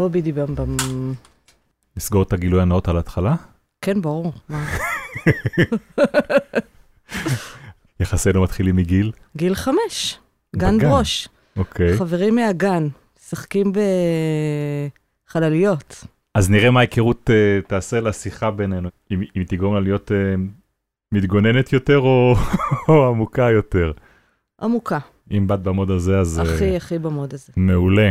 או 0.00 0.10
בידי 0.10 0.32
במבם. 0.32 0.76
נסגור 1.96 2.22
את 2.22 2.32
הגילוי 2.32 2.62
הנאות 2.62 2.88
על 2.88 2.96
ההתחלה? 2.96 3.34
כן, 3.80 4.02
ברור. 4.02 4.32
יחסינו 8.00 8.42
מתחילים 8.42 8.76
מגיל? 8.76 9.12
גיל 9.36 9.54
חמש, 9.54 10.18
גן 10.56 10.78
בגן. 10.78 10.88
ברוש. 10.88 11.28
אוקיי. 11.56 11.96
חברים 11.96 12.34
מהגן, 12.34 12.88
משחקים 13.18 13.72
בחלליות. 15.28 16.04
אז 16.34 16.50
נראה 16.50 16.70
מה 16.70 16.80
ההיכרות 16.80 17.30
אה, 17.30 17.60
תעשה 17.66 18.00
לשיחה 18.00 18.50
בינינו. 18.50 18.88
אם 19.10 19.22
אם 19.36 19.42
תגרום 19.48 19.74
לה 19.74 19.80
להיות 19.80 20.12
אה, 20.12 20.34
מתגוננת 21.12 21.72
יותר 21.72 21.98
או 21.98 22.34
או 22.88 23.08
עמוקה 23.08 23.50
יותר. 23.50 23.92
עמוקה. 24.62 24.98
אם 25.30 25.46
באת 25.46 25.62
במוד 25.62 25.90
הזה, 25.90 26.18
אז... 26.18 26.38
אה, 26.38 26.54
הכי 26.54 26.76
הכי 26.76 26.98
במוד 26.98 27.34
הזה. 27.34 27.52
מעולה. 27.56 28.10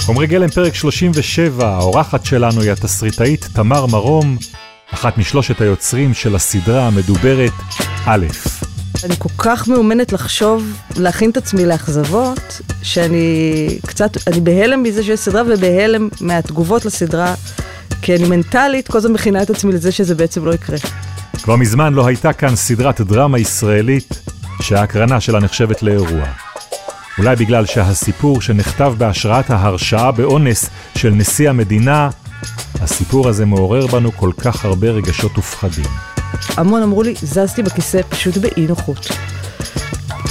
חומרי 0.00 0.26
גלם 0.26 0.48
פרק 0.48 0.74
37, 0.74 1.68
האורחת 1.68 2.24
שלנו 2.24 2.60
היא 2.60 2.72
התסריטאית 2.72 3.48
תמר 3.52 3.86
מרום, 3.86 4.36
אחת 4.94 5.18
משלושת 5.18 5.60
היוצרים 5.60 6.14
של 6.14 6.34
הסדרה 6.34 6.86
המדוברת 6.86 7.52
א'. 8.06 8.26
אני 9.04 9.14
כל 9.18 9.28
כך 9.38 9.68
מאומנת 9.68 10.12
לחשוב, 10.12 10.76
להכין 10.96 11.30
את 11.30 11.36
עצמי 11.36 11.66
לאכזבות, 11.66 12.60
שאני 12.82 13.78
קצת, 13.86 14.28
אני 14.28 14.40
בהלם 14.40 14.82
מזה 14.82 15.02
שיש 15.02 15.20
סדרה 15.20 15.42
ובהלם 15.42 16.08
מהתגובות 16.20 16.84
לסדרה, 16.84 17.34
כי 18.02 18.16
אני 18.16 18.28
מנטלית 18.28 18.88
כל 18.88 18.98
הזמן 18.98 19.12
מכינה 19.12 19.42
את 19.42 19.50
עצמי 19.50 19.72
לזה 19.72 19.92
שזה 19.92 20.14
בעצם 20.14 20.44
לא 20.44 20.54
יקרה. 20.54 20.78
כבר 21.42 21.56
מזמן 21.56 21.94
לא 21.94 22.06
הייתה 22.06 22.32
כאן 22.32 22.56
סדרת 22.56 23.00
דרמה 23.00 23.38
ישראלית 23.38 24.20
שההקרנה 24.62 25.20
שלה 25.20 25.40
נחשבת 25.40 25.82
לאירוע. 25.82 26.24
אולי 27.18 27.36
בגלל 27.36 27.66
שהסיפור 27.66 28.40
שנכתב 28.40 28.94
בהשראת 28.98 29.50
ההרשעה 29.50 30.12
באונס 30.12 30.70
של 30.96 31.10
נשיא 31.10 31.50
המדינה, 31.50 32.10
הסיפור 32.80 33.28
הזה 33.28 33.46
מעורר 33.46 33.86
בנו 33.86 34.12
כל 34.12 34.30
כך 34.40 34.64
הרבה 34.64 34.90
רגשות 34.90 35.38
ופחדים. 35.38 35.84
המון 36.56 36.82
אמרו 36.82 37.02
לי, 37.02 37.14
זזתי 37.22 37.62
בכיסא 37.62 38.00
פשוט 38.08 38.36
באי 38.36 38.66
נוחות. 38.66 39.08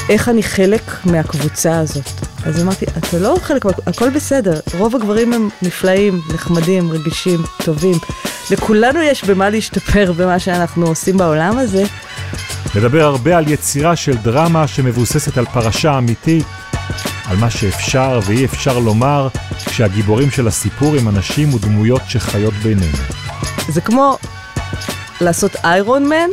איך 0.10 0.30
אני 0.30 0.44
חלק 0.44 0.82
מהקבוצה 1.06 1.80
הזאת? 1.80 2.10
אז 2.46 2.64
אמרתי, 2.64 2.86
אתה 2.98 3.20
לא 3.20 3.36
חלק, 3.42 3.66
הכל 3.88 4.10
בסדר. 4.10 4.60
רוב 4.78 4.96
הגברים 4.96 5.34
הם 5.34 5.50
נפלאים, 5.62 6.22
נחמדים, 6.34 6.92
רגישים, 6.92 7.40
טובים. 7.64 7.96
לכולנו 8.52 9.02
יש 9.02 9.24
במה 9.24 9.50
להשתפר 9.50 10.12
במה 10.18 10.40
שאנחנו 10.40 10.88
עושים 10.88 11.18
בעולם 11.18 11.58
הזה. 11.58 11.84
נדבר 12.76 13.04
הרבה 13.04 13.38
על 13.38 13.48
יצירה 13.48 13.96
של 13.96 14.18
דרמה 14.18 14.68
שמבוססת 14.68 15.38
על 15.38 15.46
פרשה 15.46 15.98
אמיתית, 15.98 16.46
על 17.26 17.38
מה 17.38 17.50
שאפשר 17.50 18.20
ואי 18.26 18.46
אפשר 18.46 18.80
לומר 18.80 19.28
כשהגיבורים 19.66 20.32
של 20.32 20.48
הסיפור 20.48 20.96
הם 20.96 21.08
אנשים 21.08 21.54
ודמויות 21.54 22.02
שחיות 22.08 22.54
בינינו. 22.54 22.98
זה 23.70 23.82
כמו 23.82 24.18
לעשות 25.22 25.56
איירון 25.64 26.10
מן, 26.10 26.30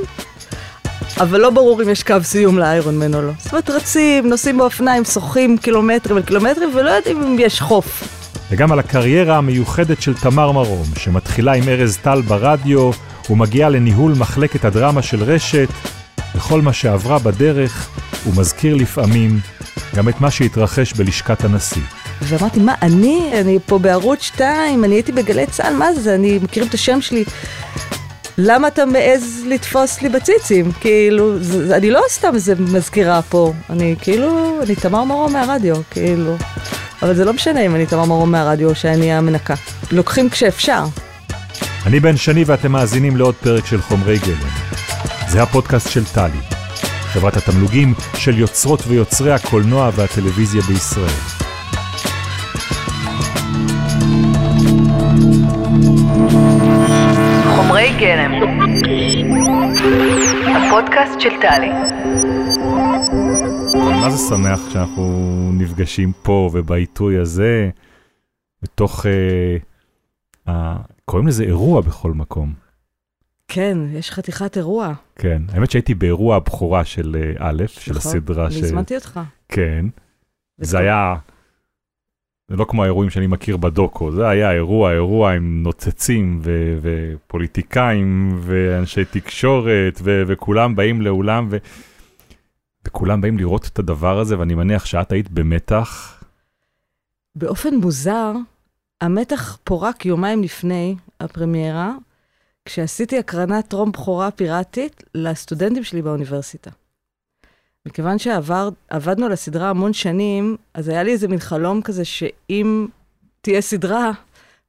אבל 1.20 1.40
לא 1.40 1.50
ברור 1.50 1.82
אם 1.82 1.88
יש 1.88 2.02
קו 2.02 2.14
סיום 2.22 2.58
לאיירון 2.58 2.98
מן 2.98 3.14
או 3.14 3.22
לא. 3.22 3.32
זאת 3.38 3.52
אומרת, 3.52 3.70
רצים, 3.70 4.28
נוסעים 4.28 4.58
באופניים, 4.58 5.04
שוחים 5.04 5.58
קילומטרים 5.58 6.16
על 6.16 6.22
קילומטרים, 6.22 6.70
ולא 6.74 6.90
יודעים 6.90 7.22
אם 7.22 7.36
יש 7.38 7.60
חוף. 7.60 8.02
וגם 8.50 8.72
על 8.72 8.78
הקריירה 8.78 9.36
המיוחדת 9.36 10.02
של 10.02 10.14
תמר 10.14 10.52
מרום, 10.52 10.86
שמתחילה 10.98 11.52
עם 11.52 11.68
ארז 11.68 11.96
טל 11.96 12.20
ברדיו 12.22 12.90
ומגיעה 13.30 13.68
לניהול 13.68 14.12
מחלקת 14.18 14.64
הדרמה 14.64 15.02
של 15.02 15.22
רשת, 15.22 15.68
וכל 16.34 16.62
מה 16.62 16.72
שעברה 16.72 17.18
בדרך, 17.18 17.88
הוא 18.24 18.34
מזכיר 18.36 18.74
לפעמים 18.74 19.40
גם 19.96 20.08
את 20.08 20.20
מה 20.20 20.30
שהתרחש 20.30 20.92
בלשכת 20.92 21.44
הנשיא. 21.44 21.82
ואמרתי, 22.22 22.60
מה, 22.60 22.74
אני, 22.82 23.30
אני 23.40 23.58
פה 23.66 23.78
בערוץ 23.78 24.22
2, 24.22 24.84
אני 24.84 24.94
הייתי 24.94 25.12
בגלי 25.12 25.46
צה"ל, 25.46 25.74
מה 25.74 25.92
זה, 25.94 26.14
אני 26.14 26.38
מכירים 26.42 26.68
את 26.68 26.74
השם 26.74 27.00
שלי. 27.00 27.24
למה 28.38 28.68
אתה 28.68 28.86
מעז 28.86 29.42
לתפוס 29.46 30.02
לי 30.02 30.08
בציצים? 30.08 30.72
כאילו, 30.80 31.42
זה, 31.42 31.76
אני 31.76 31.90
לא 31.90 32.00
סתם 32.08 32.34
איזה 32.34 32.54
מזכירה 32.58 33.22
פה, 33.22 33.52
אני 33.70 33.94
כאילו, 34.00 34.58
אני 34.62 34.74
תמר 34.74 35.04
מרום 35.04 35.32
מהרדיו, 35.32 35.76
כאילו. 35.90 36.36
אבל 37.02 37.14
זה 37.14 37.24
לא 37.24 37.32
משנה 37.32 37.60
אם 37.60 37.74
אני 37.74 37.86
תמר 37.86 38.04
מרום 38.04 38.32
מהרדיו 38.32 38.68
או 38.68 38.74
שאני 38.74 39.12
המנקה. 39.12 39.54
לוקחים 39.92 40.30
כשאפשר. 40.30 40.84
אני 41.86 42.00
בן 42.00 42.16
שני 42.16 42.44
ואתם 42.44 42.72
מאזינים 42.72 43.16
לעוד 43.16 43.34
פרק 43.34 43.66
של 43.66 43.82
חומרי 43.82 44.18
גלם. 44.18 44.48
זה 45.28 45.42
הפודקאסט 45.42 45.90
של 45.90 46.04
טלי, 46.04 46.55
חברת 47.16 47.36
התמלוגים 47.36 47.94
של 48.14 48.38
יוצרות 48.38 48.80
ויוצרי 48.86 49.32
הקולנוע 49.32 49.90
והטלוויזיה 49.94 50.62
בישראל. 50.62 51.18
חומרי 57.56 57.92
גלם. 57.98 58.32
הפודקאסט 60.56 61.20
של 61.20 61.30
טלי. 61.40 61.70
מה 64.00 64.10
זה 64.10 64.28
שמח 64.28 64.70
שאנחנו 64.70 65.50
נפגשים 65.52 66.12
פה 66.22 66.50
ובעיתוי 66.52 67.18
הזה, 67.18 67.70
בתוך... 68.62 69.06
אה, 69.06 69.56
אה, 70.48 70.76
קוראים 71.04 71.28
לזה 71.28 71.44
אירוע 71.44 71.80
בכל 71.80 72.12
מקום. 72.12 72.65
כן, 73.48 73.78
יש 73.92 74.10
חתיכת 74.10 74.56
אירוע. 74.56 74.92
כן, 75.16 75.42
האמת 75.48 75.70
שהייתי 75.70 75.94
באירוע 75.94 76.36
הבכורה 76.36 76.84
של 76.84 77.16
אה, 77.20 77.48
א', 77.50 77.62
של 77.66 77.94
נכון? 77.94 78.12
הסדרה 78.12 78.46
אני 78.46 78.54
ש... 78.54 78.62
הזמנתי 78.62 78.94
אותך. 78.94 79.20
כן. 79.48 79.86
זה 80.60 80.78
היה, 80.78 81.14
זה 82.50 82.56
לא 82.56 82.66
כמו 82.68 82.82
האירועים 82.82 83.10
שאני 83.10 83.26
מכיר 83.26 83.56
בדוקו, 83.56 84.12
זה 84.12 84.28
היה 84.28 84.52
אירוע, 84.52 84.92
אירוע 84.92 85.32
עם 85.32 85.62
נוצצים 85.62 86.40
ו- 86.42 86.78
ופוליטיקאים 86.82 88.38
ואנשי 88.40 89.04
תקשורת 89.04 90.00
ו- 90.02 90.22
וכולם 90.26 90.76
באים 90.76 91.02
לאולם 91.02 91.48
ו- 91.50 91.56
וכולם 92.86 93.20
באים 93.20 93.38
לראות 93.38 93.68
את 93.72 93.78
הדבר 93.78 94.18
הזה 94.18 94.38
ואני 94.38 94.54
מניח 94.54 94.84
שאת 94.84 95.12
היית 95.12 95.30
במתח. 95.30 96.22
באופן 97.34 97.74
מוזר, 97.74 98.32
המתח 99.00 99.58
פורק 99.64 100.06
יומיים 100.06 100.42
לפני 100.42 100.96
הפרמיירה, 101.20 101.92
כשעשיתי 102.66 103.18
הקרנת 103.18 103.68
טרום 103.68 103.92
בכורה 103.92 104.30
פיראטית 104.30 105.02
לסטודנטים 105.14 105.84
שלי 105.84 106.02
באוניברסיטה. 106.02 106.70
מכיוון 107.86 108.18
שעבדנו 108.18 109.26
על 109.26 109.32
הסדרה 109.32 109.70
המון 109.70 109.92
שנים, 109.92 110.56
אז 110.74 110.88
היה 110.88 111.02
לי 111.02 111.12
איזה 111.12 111.28
מין 111.28 111.38
חלום 111.38 111.82
כזה 111.82 112.04
שאם 112.04 112.86
תהיה 113.40 113.60
סדרה, 113.60 114.10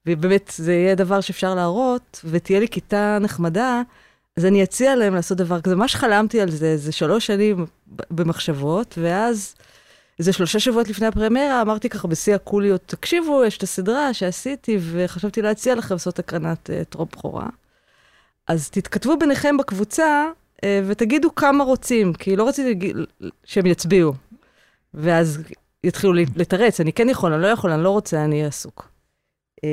ובאמת 0.05 0.51
זה 0.55 0.73
יהיה 0.73 0.95
דבר 0.95 1.21
שאפשר 1.21 1.55
להראות, 1.55 2.21
ותהיה 2.25 2.59
לי 2.59 2.67
כיתה 2.67 3.17
נחמדה, 3.21 3.81
אז 4.37 4.45
אני 4.45 4.63
אציע 4.63 4.95
להם 4.95 5.15
לעשות 5.15 5.37
דבר 5.37 5.61
כזה. 5.61 5.75
ממש 5.75 5.95
חלמתי 5.95 6.41
על 6.41 6.51
זה, 6.51 6.65
איזה 6.65 6.91
שלוש 6.91 7.27
שנים 7.27 7.65
במחשבות, 8.11 8.97
ואז 9.01 9.55
איזה 10.19 10.33
שלושה 10.33 10.59
שבועות 10.59 10.89
לפני 10.89 11.07
הפרמיירה, 11.07 11.61
אמרתי 11.61 11.89
ככה 11.89 12.07
בשיא 12.07 12.35
הקוליות, 12.35 12.81
תקשיבו, 12.85 13.43
יש 13.45 13.57
את 13.57 13.63
הסדרה 13.63 14.13
שעשיתי, 14.13 14.77
וחשבתי 14.91 15.41
להציע 15.41 15.75
לכם 15.75 15.93
לעשות 15.95 16.19
הקרנת 16.19 16.69
uh, 16.69 16.85
טרום 16.85 17.07
בכורה. 17.11 17.47
אז 18.47 18.69
תתכתבו 18.69 19.17
ביניכם 19.17 19.57
בקבוצה, 19.57 20.25
uh, 20.55 20.59
ותגידו 20.87 21.35
כמה 21.35 21.63
רוצים, 21.63 22.13
כי 22.13 22.35
לא 22.35 22.47
רציתי 22.47 22.93
שהם 23.43 23.65
יצביעו. 23.65 24.13
ואז 24.93 25.39
יתחילו 25.83 26.13
לתרץ, 26.13 26.79
אני 26.79 26.93
כן 26.93 27.09
יכול, 27.09 27.33
אני 27.33 27.41
לא 27.41 27.47
יכול, 27.47 27.71
אני 27.71 27.83
לא 27.83 27.89
רוצה, 27.89 28.23
אני 28.23 28.35
אהיה 28.35 28.47
עסוק. 28.47 28.91
אה, 29.63 29.69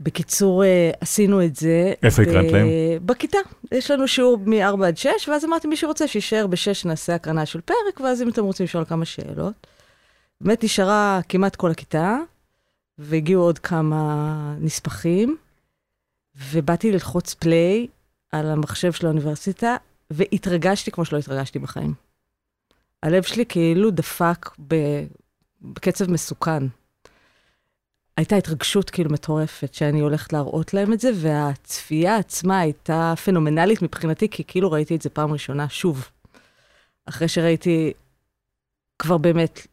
בקיצור, 0.00 0.64
אה, 0.64 0.90
עשינו 1.00 1.44
את 1.44 1.56
זה. 1.56 1.92
איפה 2.02 2.22
הקרנת 2.22 2.50
ב- 2.50 2.54
להם? 2.54 2.68
בכיתה. 3.06 3.38
יש 3.72 3.90
לנו 3.90 4.08
שיעור 4.08 4.38
מ-4 4.46 4.86
עד 4.86 4.96
6, 4.96 5.28
ואז 5.28 5.44
אמרתי, 5.44 5.68
מי 5.68 5.76
שרוצה 5.76 6.06
שיישאר 6.06 6.46
ב-6 6.46 6.88
נעשה 6.88 7.14
הקרנה 7.14 7.46
של 7.46 7.60
פרק, 7.60 8.00
ואז 8.00 8.22
אם 8.22 8.28
אתם 8.28 8.44
רוצים 8.44 8.64
לשאול 8.64 8.84
כמה 8.84 9.04
שאלות. 9.04 9.66
באמת 10.40 10.64
נשארה 10.64 11.20
כמעט 11.28 11.56
כל 11.56 11.70
הכיתה, 11.70 12.18
והגיעו 12.98 13.42
עוד 13.42 13.58
כמה 13.58 14.54
נספחים, 14.60 15.36
ובאתי 16.50 16.92
ללחוץ 16.92 17.34
פליי 17.34 17.86
על 18.32 18.50
המחשב 18.50 18.92
של 18.92 19.06
האוניברסיטה, 19.06 19.76
והתרגשתי 20.10 20.90
כמו 20.90 21.04
שלא 21.04 21.18
התרגשתי 21.18 21.58
בחיים. 21.58 21.94
הלב 23.02 23.22
שלי 23.22 23.46
כאילו 23.46 23.90
דפק 23.90 24.50
בקצב 25.62 26.10
מסוכן. 26.10 26.62
הייתה 28.16 28.36
התרגשות 28.36 28.90
כאילו 28.90 29.10
מטורפת 29.10 29.74
שאני 29.74 30.00
הולכת 30.00 30.32
להראות 30.32 30.74
להם 30.74 30.92
את 30.92 31.00
זה, 31.00 31.10
והצפייה 31.14 32.16
עצמה 32.16 32.58
הייתה 32.60 33.14
פנומנלית 33.24 33.82
מבחינתי, 33.82 34.28
כי 34.28 34.44
כאילו 34.44 34.72
ראיתי 34.72 34.96
את 34.96 35.02
זה 35.02 35.10
פעם 35.10 35.32
ראשונה 35.32 35.68
שוב. 35.68 36.08
אחרי 37.06 37.28
שראיתי 37.28 37.92
כבר 38.98 39.18
באמת, 39.18 39.66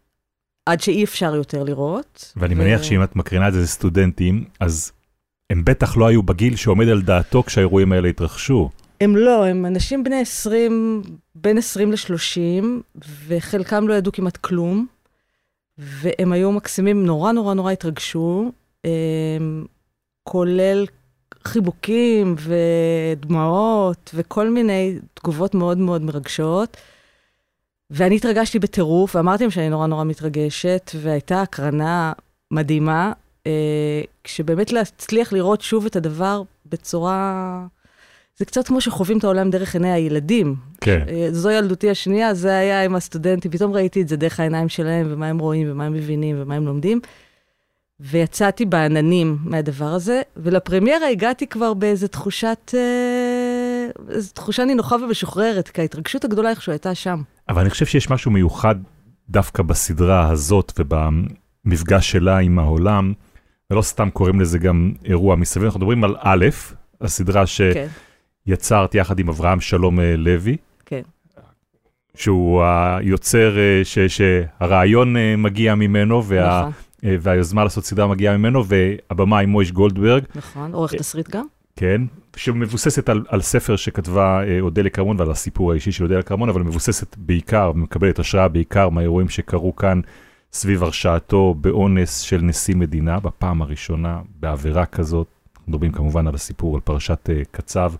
עד 0.65 0.81
שאי 0.81 1.03
אפשר 1.03 1.35
יותר 1.35 1.63
לראות. 1.63 2.33
ואני 2.38 2.56
ו- 2.56 2.57
מניח 2.57 2.83
שאם 2.83 3.03
את 3.03 3.15
מקרינה 3.15 3.47
את 3.47 3.53
זה 3.53 3.59
לסטודנטים, 3.62 4.44
אז 4.59 4.91
הם 5.50 5.65
בטח 5.65 5.97
לא 5.97 6.07
היו 6.07 6.23
בגיל 6.23 6.56
שעומד 6.56 6.88
על 6.88 7.01
דעתו 7.01 7.44
כשהאירועים 7.44 7.91
האלה 7.91 8.09
התרחשו. 8.09 8.69
הם 9.01 9.15
לא, 9.15 9.45
הם 9.45 9.65
אנשים 9.65 10.03
בני 10.03 10.21
20, 10.21 11.01
בין 11.35 11.57
20 11.57 11.91
ל-30, 11.91 12.97
וחלקם 13.27 13.88
לא 13.88 13.94
ידעו 13.94 14.12
כמעט 14.12 14.38
כלום, 14.38 14.88
והם 15.77 16.31
היו 16.31 16.51
מקסימים, 16.51 17.06
נורא 17.06 17.31
נורא 17.31 17.53
נורא 17.53 17.71
התרגשו, 17.71 18.51
הם, 18.83 19.65
כולל 20.23 20.85
חיבוקים 21.44 22.35
ודמעות 22.39 24.11
וכל 24.13 24.50
מיני 24.50 25.00
תגובות 25.13 25.56
מאוד 25.56 25.77
מאוד 25.77 26.01
מרגשות. 26.01 26.77
ואני 27.89 28.15
התרגשתי 28.15 28.59
בטירוף, 28.59 29.15
ואמרתי 29.15 29.43
להם 29.43 29.51
שאני 29.51 29.69
נורא 29.69 29.87
נורא 29.87 30.03
מתרגשת, 30.03 30.91
והייתה 31.01 31.41
הקרנה 31.41 32.13
מדהימה, 32.51 33.13
אה, 33.47 34.01
כשבאמת 34.23 34.71
להצליח 34.71 35.33
לראות 35.33 35.61
שוב 35.61 35.85
את 35.85 35.95
הדבר 35.95 36.41
בצורה... 36.65 37.65
זה 38.37 38.45
קצת 38.45 38.67
כמו 38.67 38.81
שחווים 38.81 39.17
את 39.17 39.23
העולם 39.23 39.49
דרך 39.49 39.73
עיני 39.73 39.91
הילדים. 39.91 40.55
כן. 40.81 41.05
אה, 41.09 41.27
זו 41.31 41.51
ילדותי 41.51 41.89
השנייה, 41.89 42.33
זה 42.33 42.57
היה 42.57 42.83
עם 42.83 42.95
הסטודנטים, 42.95 43.51
פתאום 43.51 43.73
ראיתי 43.73 44.01
את 44.01 44.07
זה 44.07 44.17
דרך 44.17 44.39
העיניים 44.39 44.69
שלהם, 44.69 45.07
ומה 45.09 45.27
הם 45.27 45.39
רואים, 45.39 45.71
ומה 45.71 45.85
הם 45.85 45.93
מבינים, 45.93 46.35
ומה 46.39 46.55
הם 46.55 46.65
לומדים. 46.65 46.99
ויצאתי 47.99 48.65
בעננים 48.65 49.37
מהדבר 49.43 49.85
הזה, 49.93 50.21
ולפרמיירה 50.37 51.07
הגעתי 51.07 51.47
כבר 51.47 51.73
באיזו 51.73 52.07
תחושת, 52.07 52.73
אה, 52.73 53.87
איזו 54.09 54.33
תחושה 54.33 54.65
נינוחה 54.65 54.95
ומשוחררת, 54.95 55.67
כי 55.67 55.81
ההתרגשות 55.81 56.25
הגדולה 56.25 56.49
איכשהו 56.49 56.71
הייתה 56.71 56.95
שם. 56.95 57.21
אבל 57.50 57.62
אני 57.62 57.69
חושב 57.69 57.86
שיש 57.86 58.09
משהו 58.09 58.31
מיוחד 58.31 58.75
דווקא 59.30 59.63
בסדרה 59.63 60.30
הזאת 60.30 60.80
ובמפגש 60.80 62.12
שלה 62.12 62.38
עם 62.38 62.59
העולם, 62.59 63.13
ולא 63.71 63.81
סתם 63.81 64.09
קוראים 64.09 64.42
לזה 64.42 64.59
גם 64.59 64.92
אירוע 65.06 65.36
מסביב, 65.36 65.65
אנחנו 65.65 65.80
מדברים 65.80 66.03
על 66.03 66.15
א', 66.19 66.45
הסדרה 67.01 67.44
כן, 67.74 67.88
שיצרת 68.47 68.95
יחד 68.95 69.19
עם 69.19 69.30
אברהם 69.30 69.62
שלום 69.62 70.00
אה, 70.00 70.15
לוי, 70.18 70.57
כן. 70.86 71.01
שהוא 72.15 72.63
היוצר 72.63 73.57
אה, 73.57 73.81
ש, 73.83 74.00
שהרעיון 74.00 75.18
אה, 75.18 75.36
מגיע 75.36 75.75
ממנו, 75.75 76.24
וה, 76.25 76.59
נכון, 76.59 76.71
והיוזמה 77.21 77.63
לעשות 77.63 77.86
סדרה 77.86 78.07
מגיעה 78.07 78.38
ממנו, 78.38 78.63
והבמאי 78.65 79.45
מויש 79.45 79.71
גולדברג, 79.71 80.24
נכון. 80.36 80.74
עורך 80.74 80.94
תסריט 80.94 81.30
גם? 81.30 81.45
כן, 81.75 82.01
שמבוססת 82.35 83.09
על, 83.09 83.25
על 83.27 83.41
ספר 83.41 83.75
שכתבה 83.75 84.43
אה, 84.43 84.59
אודליה 84.59 84.89
כרמון 84.89 85.19
ועל 85.19 85.31
הסיפור 85.31 85.71
האישי 85.71 85.91
של 85.91 86.03
אודליה 86.03 86.23
כרמון, 86.23 86.49
אבל 86.49 86.61
מבוססת 86.61 87.15
בעיקר, 87.17 87.71
מקבלת 87.71 88.19
השראה 88.19 88.47
בעיקר 88.47 88.89
מהאירועים 88.89 89.29
שקרו 89.29 89.75
כאן 89.75 90.01
סביב 90.53 90.83
הרשעתו 90.83 91.55
באונס 91.61 92.19
של 92.19 92.41
נשיא 92.41 92.75
מדינה, 92.75 93.19
בפעם 93.19 93.61
הראשונה 93.61 94.21
בעבירה 94.39 94.85
כזאת. 94.85 95.27
מדברים 95.67 95.91
כמובן 95.91 96.27
על 96.27 96.35
הסיפור, 96.35 96.75
על 96.75 96.81
פרשת 96.81 97.29
אה, 97.29 97.41
קצב. 97.51 97.93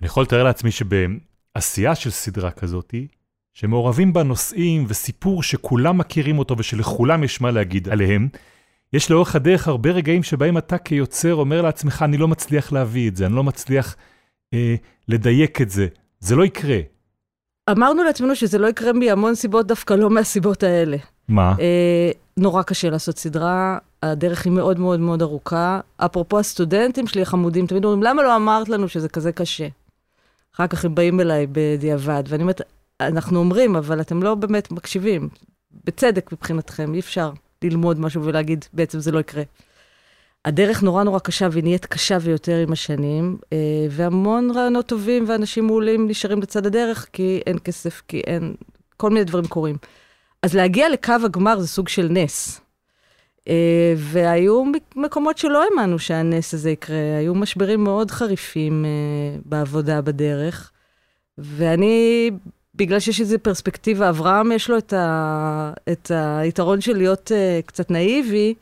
אני 0.00 0.06
יכול 0.06 0.22
לתאר 0.22 0.44
לעצמי 0.44 0.70
שבעשייה 0.70 1.94
של 1.94 2.10
סדרה 2.10 2.50
כזאתי, 2.50 3.06
שמעורבים 3.54 4.12
בה 4.12 4.22
נושאים 4.22 4.84
וסיפור 4.88 5.42
שכולם 5.42 5.98
מכירים 5.98 6.38
אותו 6.38 6.54
ושלכולם 6.58 7.24
יש 7.24 7.40
מה 7.40 7.50
להגיד 7.50 7.88
עליהם, 7.88 8.28
יש 8.92 9.10
לאורך 9.10 9.36
הדרך 9.36 9.68
הרבה 9.68 9.90
רגעים 9.90 10.22
שבהם 10.22 10.58
אתה 10.58 10.78
כיוצר 10.78 11.34
אומר 11.34 11.62
לעצמך, 11.62 12.02
אני 12.02 12.16
לא 12.16 12.28
מצליח 12.28 12.72
להביא 12.72 13.08
את 13.08 13.16
זה, 13.16 13.26
אני 13.26 13.34
לא 13.34 13.44
מצליח 13.44 13.96
אה, 14.54 14.74
לדייק 15.08 15.60
את 15.60 15.70
זה. 15.70 15.86
זה 16.20 16.36
לא 16.36 16.44
יקרה. 16.44 16.78
אמרנו 17.70 18.04
לעצמנו 18.04 18.36
שזה 18.36 18.58
לא 18.58 18.66
יקרה 18.66 18.92
מהמון 18.92 19.34
סיבות, 19.34 19.66
דווקא 19.66 19.94
לא 19.94 20.10
מהסיבות 20.10 20.62
האלה. 20.62 20.96
מה? 21.28 21.54
אה, 21.60 22.10
נורא 22.36 22.62
קשה 22.62 22.90
לעשות 22.90 23.18
סדרה, 23.18 23.78
הדרך 24.02 24.44
היא 24.44 24.52
מאוד 24.52 24.78
מאוד 24.78 25.00
מאוד 25.00 25.22
ארוכה. 25.22 25.80
אפרופו 25.96 26.38
הסטודנטים 26.38 27.06
שלי 27.06 27.22
החמודים, 27.22 27.66
תמיד 27.66 27.84
אומרים, 27.84 28.02
למה 28.02 28.22
לא 28.22 28.36
אמרת 28.36 28.68
לנו 28.68 28.88
שזה 28.88 29.08
כזה 29.08 29.32
קשה? 29.32 29.68
אחר 30.54 30.66
כך 30.66 30.84
הם 30.84 30.94
באים 30.94 31.20
אליי 31.20 31.46
בדיעבד, 31.52 32.22
ואני 32.28 32.42
אומרת, 32.42 32.60
אנחנו 33.00 33.38
אומרים, 33.38 33.76
אבל 33.76 34.00
אתם 34.00 34.22
לא 34.22 34.34
באמת 34.34 34.70
מקשיבים. 34.70 35.28
בצדק 35.84 36.32
מבחינתכם, 36.32 36.94
אי 36.94 37.00
אפשר 37.00 37.32
ללמוד 37.64 38.00
משהו 38.00 38.24
ולהגיד, 38.24 38.64
בעצם 38.72 39.00
זה 39.00 39.12
לא 39.12 39.18
יקרה. 39.18 39.42
הדרך 40.44 40.82
נורא 40.82 41.02
נורא 41.02 41.18
קשה, 41.18 41.48
והיא 41.50 41.62
נהיית 41.62 41.86
קשה 41.86 42.18
ויותר 42.20 42.56
עם 42.56 42.72
השנים, 42.72 43.38
אה, 43.52 43.86
והמון 43.90 44.50
רעיונות 44.50 44.86
טובים 44.86 45.24
ואנשים 45.28 45.66
מעולים 45.66 46.08
נשארים 46.08 46.42
לצד 46.42 46.66
הדרך, 46.66 47.06
כי 47.12 47.40
אין 47.46 47.58
כסף, 47.64 48.02
כי 48.08 48.20
אין... 48.26 48.54
כל 48.96 49.10
מיני 49.10 49.24
דברים 49.24 49.46
קורים. 49.46 49.76
אז 50.42 50.54
להגיע 50.54 50.88
לקו 50.88 51.12
הגמר 51.24 51.60
זה 51.60 51.68
סוג 51.68 51.88
של 51.88 52.08
נס. 52.10 52.60
אה, 53.48 53.94
והיו 53.96 54.64
מקומות 54.96 55.38
שלא 55.38 55.64
האמנו 55.64 55.98
שהנס 55.98 56.54
הזה 56.54 56.70
יקרה, 56.70 57.16
היו 57.18 57.34
משברים 57.34 57.84
מאוד 57.84 58.10
חריפים 58.10 58.84
אה, 58.84 59.38
בעבודה 59.44 60.00
בדרך. 60.00 60.70
ואני, 61.38 62.30
בגלל 62.80 63.00
שיש 63.00 63.20
איזו 63.20 63.36
פרספקטיבה, 63.42 64.08
אברהם 64.08 64.52
יש 64.52 64.70
לו 64.70 64.78
את, 64.78 64.92
ה, 64.92 65.72
את 65.92 66.10
היתרון 66.14 66.80
של 66.80 66.96
להיות 66.96 67.30
uh, 67.30 67.66
קצת 67.66 67.90
נאיבי, 67.90 68.54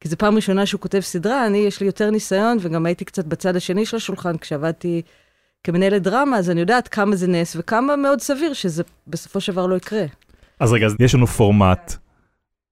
כי 0.00 0.08
זו 0.08 0.16
פעם 0.18 0.36
ראשונה 0.36 0.66
שהוא 0.66 0.80
כותב 0.80 1.00
סדרה, 1.00 1.46
אני, 1.46 1.58
יש 1.58 1.80
לי 1.80 1.86
יותר 1.86 2.10
ניסיון, 2.10 2.58
וגם 2.60 2.86
הייתי 2.86 3.04
קצת 3.04 3.24
בצד 3.24 3.56
השני 3.56 3.86
של 3.86 3.96
השולחן 3.96 4.36
כשעבדתי 4.36 5.02
כמנהלת 5.64 6.02
דרמה, 6.02 6.38
אז 6.38 6.50
אני 6.50 6.60
יודעת 6.60 6.88
כמה 6.88 7.16
זה 7.16 7.26
נס 7.26 7.56
וכמה 7.58 7.96
מאוד 7.96 8.20
סביר 8.20 8.52
שזה 8.52 8.82
בסופו 9.06 9.40
של 9.40 9.52
דבר 9.52 9.66
לא 9.66 9.76
יקרה. 9.76 10.04
אז 10.60 10.72
רגע, 10.72 10.86
אז 10.86 10.94
יש 11.00 11.14
לנו 11.14 11.26
פורמט, 11.26 11.94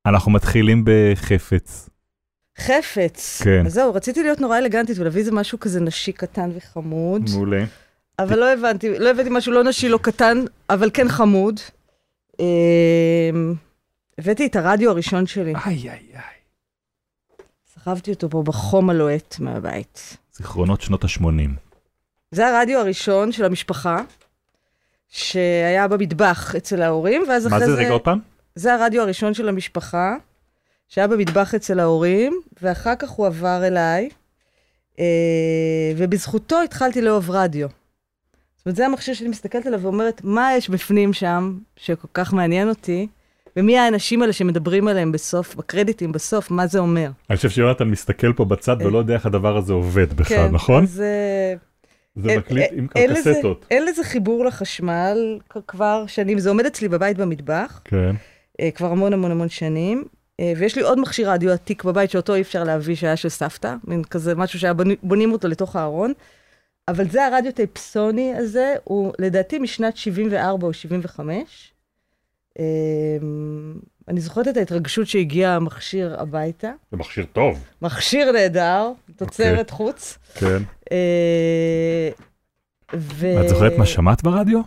אנחנו 0.07 0.33
מתחילים 0.33 0.85
בחפץ. 0.85 1.89
חפץ. 2.59 3.43
כן. 3.45 3.67
אז 3.67 3.73
זהו, 3.73 3.95
רציתי 3.95 4.23
להיות 4.23 4.41
נורא 4.41 4.59
אלגנטית 4.59 4.99
ולהביא 4.99 5.21
איזה 5.21 5.33
משהו 5.33 5.61
כזה 5.61 5.81
נשי 5.81 6.13
קטן 6.13 6.51
וחמוד. 6.57 7.31
מעולה. 7.35 7.65
אבל 8.23 8.39
לא 8.39 8.53
הבנתי, 8.53 8.99
לא 8.99 9.11
הבאתי 9.11 9.29
משהו 9.33 9.53
לא 9.53 9.65
נשי, 9.65 9.89
לא 9.89 9.99
קטן, 10.03 10.45
אבל 10.71 10.91
כן 10.95 11.09
חמוד. 11.09 11.61
אמ, 12.41 13.55
הבאתי 14.19 14.47
את 14.47 14.57
הרדיו 14.57 14.91
הראשון 14.91 15.27
שלי, 15.27 15.53
איי 15.67 15.77
איי 15.77 15.89
איי. 15.89 16.23
סחבתי 17.75 18.11
אותו 18.11 18.31
פה 18.31 18.43
בחום 18.43 18.91
הלוהט 18.91 19.37
מהבית. 19.39 20.17
זיכרונות 20.33 20.81
שנות 20.81 21.05
ה-80. 21.05 21.51
זה 22.31 22.49
הרדיו 22.49 22.79
הראשון 22.79 23.33
של 23.33 23.45
המשפחה, 23.45 24.03
שהיה 25.09 25.89
במטבח 25.89 26.55
אצל 26.57 26.83
ההורים, 26.83 27.23
ואז 27.29 27.47
מה 27.47 27.57
אחרי 27.57 27.67
זה 27.67 27.75
זה... 27.75 27.81
רגע 27.81 27.91
עוד 27.91 28.01
פעם? 28.01 28.19
זה 28.55 28.75
הרדיו 28.75 29.03
הראשון 29.03 29.35
של 29.35 29.49
המשפחה, 29.49 30.15
שהיה 30.89 31.07
במטבח 31.07 31.55
אצל 31.55 31.81
ההורים, 31.81 32.41
ואחר 32.63 32.95
כך 32.99 33.11
הוא 33.11 33.27
עבר 33.27 33.67
אליי, 33.67 34.09
אה, 34.99 35.93
ובזכותו 35.97 36.63
התחלתי 36.63 37.03
לאהוב 37.03 37.31
רדיו. 37.31 37.69
זאת 38.63 38.67
אומרת, 38.67 38.77
זה 38.77 38.87
המכשיר 38.87 39.15
שאני 39.15 39.29
מסתכלת 39.29 39.67
עליו 39.67 39.81
ואומרת, 39.83 40.21
מה 40.25 40.51
יש 40.57 40.69
בפנים 40.71 41.13
שם 41.13 41.59
שכל 41.77 42.09
כך 42.15 42.33
מעניין 42.33 42.69
אותי, 42.69 43.07
ומי 43.57 43.79
האנשים 43.79 44.23
האלה 44.23 44.33
שמדברים 44.33 44.89
עליהם 44.89 45.13
בסוף, 45.13 45.55
בקרדיטים 45.55 46.13
בסוף, 46.13 46.51
מה 46.51 46.67
זה 46.67 46.79
אומר. 46.79 47.11
אני 47.31 47.37
חושב 47.37 47.51
שיונתן 47.51 47.85
מסתכל 47.85 48.33
פה 48.33 48.45
בצד 48.45 48.77
ולא 48.81 48.99
יודע 48.99 49.15
איך 49.15 49.27
הדבר 49.27 49.57
הזה 49.57 49.73
עובד 49.73 50.13
בכלל, 50.13 50.37
כן, 50.49 50.55
נכון? 50.55 50.83
אז... 50.83 51.01
אה, 51.01 51.55
זה 52.17 52.37
מקליט 52.39 52.65
אין- 52.71 52.79
עם 52.79 52.87
אין 52.97 53.11
לזה- 53.11 53.35
קסטות. 53.35 53.67
אין 53.71 53.85
לזה 53.87 54.05
חיבור 54.05 54.45
לחשמל 54.45 55.39
כבר 55.69 56.05
שנים, 56.07 56.39
זה 56.39 56.49
עומד 56.49 56.67
אצלי 56.67 56.89
בבית 56.89 57.17
במטבח, 57.17 57.81
כן. 57.85 58.15
אה, 58.61 58.71
כבר 58.71 58.91
המון 58.91 59.13
המון 59.13 59.31
המון 59.31 59.49
שנים, 59.49 60.05
אה, 60.41 60.53
ויש 60.57 60.77
לי 60.77 60.83
עוד 60.83 61.01
מכשיר 61.01 61.31
רדיו 61.31 61.53
עתיק 61.53 61.85
בבית 61.85 62.11
שאותו 62.11 62.35
אי 62.35 62.41
אפשר 62.41 62.65
להביא, 62.65 62.95
שהיה 62.95 63.17
של 63.17 63.29
סבתא, 63.29 63.75
מין 63.87 64.05
כזה 64.05 64.35
משהו 64.35 64.59
שהיה 64.59 64.73
בונים 65.03 65.33
אותו 65.33 65.49
לתוך 65.49 65.77
הארון, 65.77 66.13
אבל 66.89 67.09
זה 67.09 67.27
הרדיו 67.27 67.53
טייפסוני 67.53 68.35
הזה, 68.35 68.75
הוא 68.85 69.13
לדעתי 69.19 69.59
משנת 69.59 69.97
74 69.97 70.67
או 70.67 70.73
75. 70.73 71.73
אה, 72.59 72.65
אני 74.09 74.21
זוכרת 74.21 74.49
את 74.49 74.57
ההתרגשות 74.57 75.07
שהגיע 75.07 75.51
המכשיר 75.51 76.21
הביתה. 76.21 76.73
זה 76.91 76.97
מכשיר 76.97 77.27
טוב. 77.33 77.65
מכשיר 77.83 78.33
נהדר, 78.33 78.93
תוצרת 79.17 79.71
אוקיי. 79.71 79.77
חוץ. 79.77 80.19
כן. 80.35 80.63
אה, 80.93 82.11
ו... 82.95 83.43
את 83.45 83.49
זוכרת 83.49 83.73
מה 83.79 83.87
שמעת 83.87 84.23
ברדיו? 84.23 84.61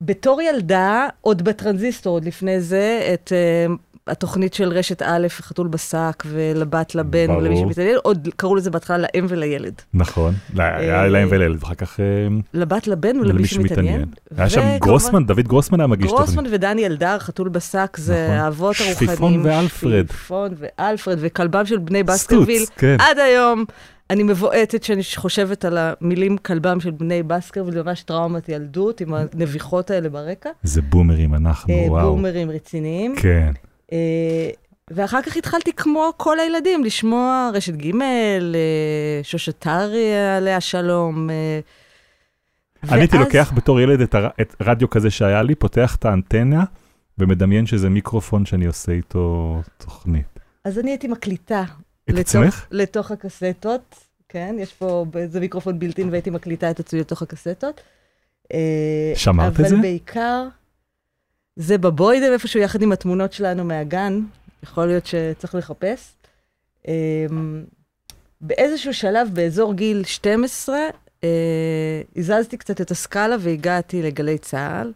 בתור 0.00 0.42
ילדה, 0.42 1.08
עוד 1.20 1.42
בטרנזיסטור, 1.42 2.12
עוד 2.16 2.24
לפני 2.24 2.60
זה, 2.60 3.10
את 3.14 3.32
uh, 3.32 3.93
התוכנית 4.08 4.54
של 4.54 4.68
רשת 4.68 5.02
א', 5.02 5.26
חתול 5.30 5.68
בשק, 5.68 6.22
ולבת 6.26 6.94
לבן, 6.94 7.26
ברור. 7.26 7.38
ולמי 7.38 7.56
שמתעניין, 7.56 7.96
עוד 8.02 8.28
קראו 8.36 8.56
לזה 8.56 8.70
בהתחלה 8.70 8.98
לאם 8.98 9.26
ולילד. 9.28 9.74
נכון. 9.94 10.34
לא, 10.54 10.62
היה 10.62 11.06
להם 11.06 11.28
ולילד, 11.30 11.56
ואחר 11.62 11.74
כך 11.74 12.00
אה, 12.00 12.04
לבת 12.54 12.86
לבן 12.86 13.16
ולמי 13.16 13.32
למי 13.38 13.46
שמתעניין. 13.46 14.04
היה 14.36 14.48
שם 14.50 14.60
וכמובן- 14.60 14.78
גרוסמן, 14.78 15.26
דוד 15.26 15.48
גרוסמן 15.48 15.80
היה 15.80 15.86
מגיש 15.86 16.10
תוכנית. 16.10 16.26
גרוסמן 16.28 16.44
ודני 16.54 16.86
אלדר, 16.86 17.18
חתול 17.18 17.48
בשק, 17.48 17.96
זה 17.96 18.24
נכון. 18.28 18.36
האבות 18.38 18.76
הרוחניים. 18.80 18.94
שפיפון 19.10 19.40
ואלפרד. 19.46 20.06
שפיפון 20.08 20.54
ואלפרד, 20.58 21.16
וכלבם 21.20 21.66
של 21.66 21.78
בני 21.78 22.02
בסקרוויל. 22.02 22.62
כן. 22.76 22.96
עד 23.00 23.18
היום 23.18 23.64
אני 24.10 24.22
מבועטת 24.22 24.82
שאני 24.82 25.02
חושבת 25.16 25.64
על 25.64 25.78
המילים 25.80 26.36
כלבם 26.38 26.80
של 26.80 26.90
בני 26.90 27.22
בסקרוויל, 27.22 27.82
ממש 27.82 28.02
טראומת 28.02 28.48
ילדות, 28.48 29.00
עם 29.00 29.14
הנביחות 29.14 29.90
האלה 29.90 30.08
ברקע. 30.08 30.50
איזה 30.64 30.82
בומרים 30.82 31.34
אנחנו, 31.34 31.74
אה, 31.74 31.84
וואו. 31.88 32.10
בומרים 32.10 32.50
רציניים. 32.50 33.14
כן. 33.16 33.52
אה, 33.94 34.50
ואחר 34.90 35.22
כך 35.22 35.36
התחלתי 35.36 35.72
כמו 35.72 36.10
כל 36.16 36.40
הילדים, 36.40 36.84
לשמוע 36.84 37.50
רשת 37.54 37.74
ג', 37.74 37.90
אה, 38.02 38.38
שושת 39.22 39.58
טרי 39.58 40.14
עליה 40.36 40.60
שלום. 40.60 41.30
אה, 41.30 41.60
אני 42.92 43.00
הייתי 43.00 43.16
ואז- 43.16 43.26
לוקח 43.26 43.52
בתור 43.56 43.80
ילד 43.80 44.00
את 44.00 44.14
הר- 44.14 44.28
את 44.40 44.54
רדיו 44.62 44.90
כזה 44.90 45.10
שהיה 45.10 45.42
לי, 45.42 45.54
פותח 45.54 45.94
את 45.96 46.04
האנטנה 46.04 46.64
ומדמיין 47.18 47.66
שזה 47.66 47.88
מיקרופון 47.90 48.46
שאני 48.46 48.66
עושה 48.66 48.92
איתו 48.92 49.60
תוכנית. 49.78 50.40
אז 50.64 50.78
אני 50.78 50.90
הייתי 50.90 51.08
מקליטה. 51.08 51.64
את 52.10 52.18
עצמך? 52.18 52.66
לתוך 52.70 53.10
הקסטות, 53.10 53.94
כן? 54.28 54.56
יש 54.58 54.72
פה 54.72 55.04
איזה 55.16 55.40
מיקרופון 55.40 55.78
בילטין 55.78 56.08
והייתי 56.10 56.30
מקליטה 56.30 56.70
את 56.70 56.80
עצמי 56.80 57.00
לתוך 57.00 57.22
הקסטות. 57.22 57.80
שמרת 59.14 59.52
את 59.60 59.66
זה? 59.68 59.74
אבל 59.74 59.80
בעיקר, 59.82 60.46
זה 61.56 61.78
בבוידם 61.78 62.32
איפשהו 62.32 62.60
יחד 62.60 62.82
עם 62.82 62.92
התמונות 62.92 63.32
שלנו 63.32 63.64
מהגן, 63.64 64.20
יכול 64.62 64.86
להיות 64.86 65.06
שצריך 65.06 65.54
לחפש. 65.54 66.12
אה, 66.88 67.26
באיזשהו 68.40 68.94
שלב, 68.94 69.28
באזור 69.32 69.74
גיל 69.74 70.04
12, 70.04 70.76
אה, 71.24 71.28
הזזתי 72.16 72.56
קצת 72.56 72.80
את 72.80 72.90
הסקאלה 72.90 73.36
והגעתי 73.40 74.02
לגלי 74.02 74.38
צה"ל. 74.38 74.92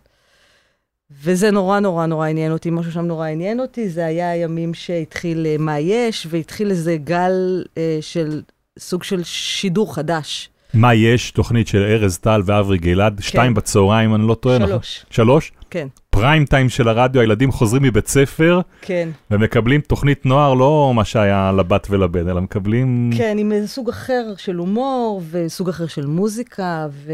וזה 1.22 1.50
נורא 1.50 1.80
נורא 1.80 2.06
נורא 2.06 2.26
עניין 2.26 2.52
אותי, 2.52 2.70
משהו 2.70 2.92
שם 2.92 3.04
נורא 3.04 3.26
עניין 3.26 3.60
אותי, 3.60 3.88
זה 3.88 4.06
היה 4.06 4.30
הימים 4.30 4.74
שהתחיל 4.74 5.46
אה, 5.46 5.56
מה 5.58 5.78
יש, 5.78 6.26
והתחיל 6.30 6.70
איזה 6.70 6.96
גל 6.96 7.64
אה, 7.78 7.98
של 8.00 8.42
סוג 8.78 9.02
של 9.02 9.22
שידור 9.24 9.94
חדש. 9.94 10.50
מה 10.74 10.94
יש? 10.94 11.30
תוכנית 11.30 11.68
של 11.68 11.82
ארז 11.82 12.18
טל 12.18 12.42
ואברי 12.44 12.78
גלעד, 12.78 13.20
שתיים 13.22 13.54
בצהריים, 13.54 14.14
אני 14.14 14.28
לא 14.28 14.34
טועה. 14.34 14.58
נכון? 14.58 14.68
שלוש, 14.68 15.04
שלוש? 15.10 15.52
כן, 15.70 15.88
פריים 16.10 16.44
טיים 16.44 16.68
של 16.68 16.88
הרדיו, 16.88 17.20
הילדים 17.20 17.52
חוזרים 17.52 17.82
מבית 17.82 18.06
ספר 18.06 18.60
כן. 18.80 19.08
ומקבלים 19.30 19.80
תוכנית 19.80 20.26
נוער, 20.26 20.54
לא 20.54 20.92
מה 20.94 21.04
שהיה 21.04 21.52
לבת 21.52 21.86
ולבן, 21.90 22.28
אלא 22.28 22.40
מקבלים... 22.40 23.10
כן, 23.16 23.36
עם 23.38 23.52
סוג 23.66 23.88
אחר 23.88 24.34
של 24.36 24.56
הומור, 24.56 25.22
וסוג 25.30 25.68
אחר 25.68 25.86
של 25.86 26.06
מוזיקה, 26.06 26.86
ו... 26.90 27.12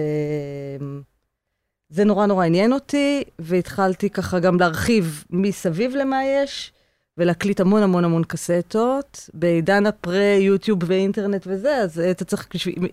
זה 1.89 2.05
נורא 2.05 2.27
נורא 2.27 2.45
עניין 2.45 2.73
אותי, 2.73 3.23
והתחלתי 3.39 4.11
ככה 4.11 4.39
גם 4.39 4.61
להרחיב 4.61 5.25
מסביב 5.31 5.97
למה 5.97 6.25
יש, 6.25 6.73
ולהקליט 7.19 7.61
המון 7.61 7.83
המון 7.83 8.05
המון 8.05 8.25
קסטות. 8.25 9.31
בעידן 9.35 9.87
הפרה-יוטיוב 9.87 10.79
ואינטרנט 10.87 11.47
וזה, 11.47 11.77
אז 11.77 12.01
אתה 12.01 12.25
צריך, 12.25 12.49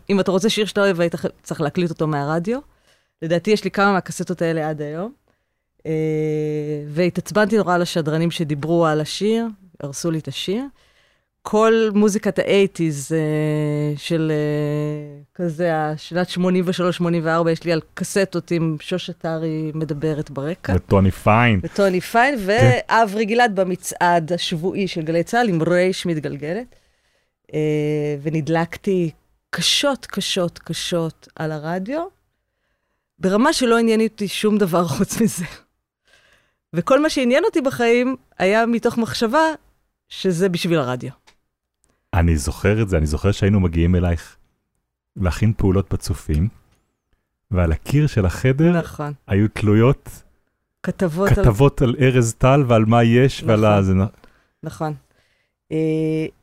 אם 0.09 0.19
אתה 0.19 0.31
רוצה 0.31 0.49
שיר 0.49 0.65
שאתה 0.65 0.81
אוהב, 0.81 1.01
היית 1.01 1.15
צריך 1.43 1.61
להקליט 1.61 1.89
אותו 1.89 2.07
מהרדיו. 2.07 2.59
לדעתי 3.21 3.51
יש 3.51 3.63
לי 3.63 3.71
כמה 3.71 3.91
מהקסטות 3.91 4.41
האלה 4.41 4.69
עד 4.69 4.81
היום. 4.81 5.11
אה, 5.85 5.91
והתעצבנתי 6.87 7.57
נורא 7.57 7.75
על 7.75 7.81
השדרנים 7.81 8.31
שדיברו 8.31 8.85
על 8.85 9.01
השיר, 9.01 9.45
הרסו 9.79 10.11
לי 10.11 10.19
את 10.19 10.27
השיר. 10.27 10.63
כל 11.41 11.89
מוזיקת 11.93 12.39
האייטיז 12.39 13.11
uh, 13.11 13.99
של 13.99 14.31
uh, 14.31 15.35
כזה, 15.35 15.75
השנת 15.75 16.27
83-84, 16.29 17.49
יש 17.51 17.63
לי 17.63 17.71
על 17.71 17.81
קסטות 17.93 18.51
עם 18.51 18.77
שוש 18.79 19.09
אתרי 19.09 19.71
מדברת 19.75 20.29
ברקע. 20.29 20.73
וטוני 20.75 21.11
פיין. 21.11 21.59
וטוני 21.63 22.01
פיין, 22.01 22.35
ואברי 22.45 23.25
גלעד 23.25 23.55
במצעד 23.55 24.33
השבועי 24.33 24.87
של 24.87 25.01
גלי 25.01 25.23
צה"ל 25.23 25.49
עם 25.49 25.61
רייש 25.63 26.05
מתגלגלת. 26.05 26.75
ונדלקתי 28.21 29.11
קשות, 29.49 30.05
קשות, 30.05 30.59
קשות 30.59 31.27
על 31.35 31.51
הרדיו, 31.51 32.03
ברמה 33.19 33.53
שלא 33.53 33.77
עניין 33.77 34.01
אותי 34.01 34.27
שום 34.27 34.57
דבר 34.57 34.87
חוץ 34.97 35.21
מזה. 35.21 35.45
וכל 36.73 37.01
מה 37.01 37.09
שעניין 37.09 37.43
אותי 37.45 37.61
בחיים 37.61 38.15
היה 38.37 38.65
מתוך 38.65 38.97
מחשבה 38.97 39.43
שזה 40.09 40.49
בשביל 40.49 40.79
הרדיו. 40.79 41.11
אני 42.13 42.37
זוכר 42.37 42.81
את 42.81 42.89
זה, 42.89 42.97
אני 42.97 43.05
זוכר 43.05 43.31
שהיינו 43.31 43.59
מגיעים 43.59 43.95
אלייך 43.95 44.37
להכין 45.15 45.53
פעולות 45.57 45.93
בצופים, 45.93 46.47
ועל 47.51 47.71
הקיר 47.71 48.07
של 48.07 48.25
החדר 48.25 48.71
נכון. 48.71 49.13
היו 49.27 49.47
תלויות 49.47 50.09
כתבות 50.83 51.29
על... 51.29 51.35
כתבות 51.35 51.81
על 51.81 51.95
ארז 51.99 52.33
טל 52.33 52.63
ועל 52.67 52.85
מה 52.85 53.03
יש 53.03 53.43
ועל 53.43 53.59
נכון. 53.59 53.71
ה... 53.71 53.81
זה 53.81 53.93
נכון. 54.63 54.93
Uh, 55.69 55.75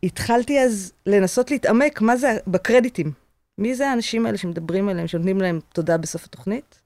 התחלתי 0.03 0.61
אז 0.61 0.93
לנסות 1.07 1.51
להתעמק 1.51 2.01
מה 2.01 2.17
זה 2.17 2.37
בקרדיטים. 2.47 3.13
מי 3.59 3.75
זה 3.75 3.91
האנשים 3.91 4.27
האלה 4.27 4.39
שמדברים 4.39 4.89
עליהם, 4.89 5.07
שנותנים 5.07 5.41
להם 5.41 5.61
תודה 5.73 5.97
בסוף 5.97 6.25
התוכנית? 6.25 6.81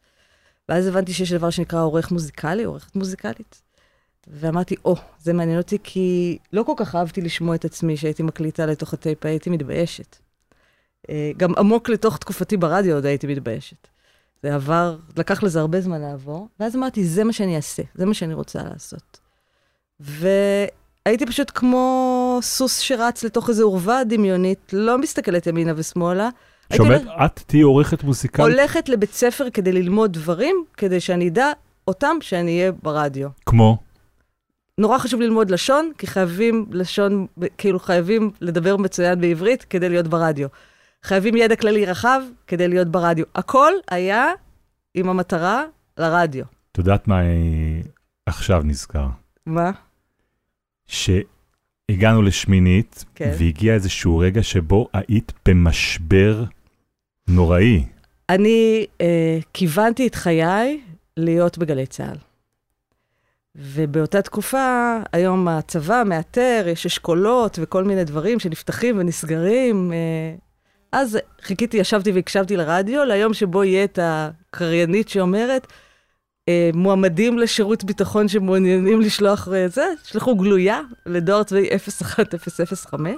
ואז 0.68 0.86
הבנתי 0.86 1.12
שיש 1.12 1.32
דבר 1.32 1.50
שנקרא 1.50 1.82
עורך 1.82 2.10
מוזיקלי, 2.10 2.64
עורכת 2.64 2.96
מוזיקלית. 2.96 3.62
ואמרתי, 4.26 4.74
או, 4.84 4.94
oh, 4.94 4.98
זה 5.18 5.32
מעניין 5.32 5.58
אותי, 5.58 5.78
כי 5.82 6.38
לא 6.52 6.62
כל 6.62 6.72
כך 6.76 6.94
אהבתי 6.94 7.20
לשמוע 7.20 7.54
את 7.54 7.64
עצמי 7.64 7.96
שהייתי 7.96 8.22
מקליטה 8.22 8.66
לתוך 8.66 8.94
הטייפ, 8.94 9.26
הייתי 9.26 9.50
מתביישת. 9.50 10.16
Uh, 11.06 11.10
גם 11.36 11.54
עמוק 11.58 11.88
לתוך 11.88 12.18
תקופתי 12.18 12.56
ברדיו 12.56 12.94
עוד 12.94 13.06
הייתי 13.06 13.26
מתביישת. 13.26 13.88
זה 14.42 14.54
עבר, 14.54 14.96
לקח 15.16 15.42
לזה 15.42 15.60
הרבה 15.60 15.80
זמן 15.80 16.00
לעבור, 16.00 16.48
ואז 16.60 16.76
אמרתי, 16.76 17.04
זה 17.04 17.24
מה 17.24 17.32
שאני 17.32 17.56
אעשה, 17.56 17.82
זה 17.94 18.06
מה 18.06 18.14
שאני 18.14 18.34
רוצה 18.34 18.62
לעשות. 18.62 19.20
והייתי 20.00 21.26
פשוט 21.26 21.50
כמו 21.54 22.38
סוס 22.42 22.78
שרץ 22.78 23.24
לתוך 23.24 23.48
איזו 23.48 23.64
עורווה 23.64 24.04
דמיונית, 24.04 24.72
לא 24.72 24.98
מסתכלת 24.98 25.46
ימינה 25.46 25.72
ושמאלה. 25.76 26.28
הולכת- 26.80 27.06
את 27.24 27.40
תהיי 27.46 27.62
עורכת 27.62 28.02
מוזיקלית 28.04 28.48
הולכת 28.58 28.88
לבית 28.88 29.12
ספר 29.12 29.50
כדי 29.50 29.72
ללמוד 29.72 30.12
דברים, 30.12 30.64
כדי 30.76 31.00
שאני 31.00 31.28
אדע 31.28 31.46
אותם 31.88 32.16
שאני 32.20 32.58
אהיה 32.60 32.72
ברדיו. 32.72 33.28
כמו, 33.46 33.78
נורא 34.78 34.98
חשוב 34.98 35.20
ללמוד 35.20 35.50
לשון, 35.50 35.92
כי 35.98 36.06
חייבים 36.06 36.66
לשון, 36.70 37.26
כאילו 37.58 37.78
חייבים 37.80 38.30
לדבר 38.40 38.76
מצוין 38.76 39.20
בעברית 39.20 39.62
כדי 39.64 39.88
להיות 39.88 40.08
ברדיו. 40.08 40.48
חייבים 41.04 41.36
ידע 41.36 41.56
כללי 41.56 41.86
רחב 41.86 42.20
כדי 42.46 42.68
להיות 42.68 42.88
ברדיו. 42.88 43.24
הכל 43.34 43.72
היה 43.90 44.26
עם 44.94 45.08
המטרה 45.08 45.64
לרדיו. 45.98 46.44
את 46.72 46.78
יודעת 46.78 47.08
מה 47.08 47.22
אה, 47.22 47.80
עכשיו 48.26 48.62
נזכר? 48.64 49.06
מה? 49.46 49.70
שהגענו 50.86 52.22
לשמינית, 52.22 53.04
כן. 53.14 53.32
והגיע 53.38 53.74
איזשהו 53.74 54.18
רגע 54.18 54.42
שבו 54.42 54.88
היית 54.92 55.32
במשבר 55.48 56.44
נוראי. 57.32 57.84
אני 58.28 58.86
אה, 59.00 59.38
כיוונתי 59.54 60.06
את 60.06 60.14
חיי 60.14 60.80
להיות 61.16 61.58
בגלי 61.58 61.86
צה"ל. 61.86 62.16
ובאותה 63.54 64.22
תקופה, 64.22 64.96
היום 65.12 65.48
הצבא 65.48 66.02
מאתר, 66.06 66.64
יש 66.66 66.86
אשכולות 66.86 67.58
וכל 67.62 67.84
מיני 67.84 68.04
דברים 68.04 68.40
שנפתחים 68.40 68.98
ונסגרים. 68.98 69.92
אה, 69.92 70.34
אז 70.92 71.18
חיכיתי, 71.42 71.76
ישבתי 71.76 72.12
והקשבתי 72.12 72.56
לרדיו, 72.56 73.04
ליום 73.04 73.34
שבו 73.34 73.64
יהיה 73.64 73.84
את 73.84 73.98
הקריינית 74.02 75.08
שאומרת, 75.08 75.66
אה, 76.48 76.70
מועמדים 76.74 77.38
לשירות 77.38 77.84
ביטחון 77.84 78.28
שמעוניינים 78.28 79.00
לשלוח 79.00 79.48
אה, 79.52 79.68
זה, 79.68 79.86
שלחו 80.04 80.36
גלויה 80.36 80.80
לדואר 81.06 81.42
צבאי 81.42 81.68
01005, 81.70 83.14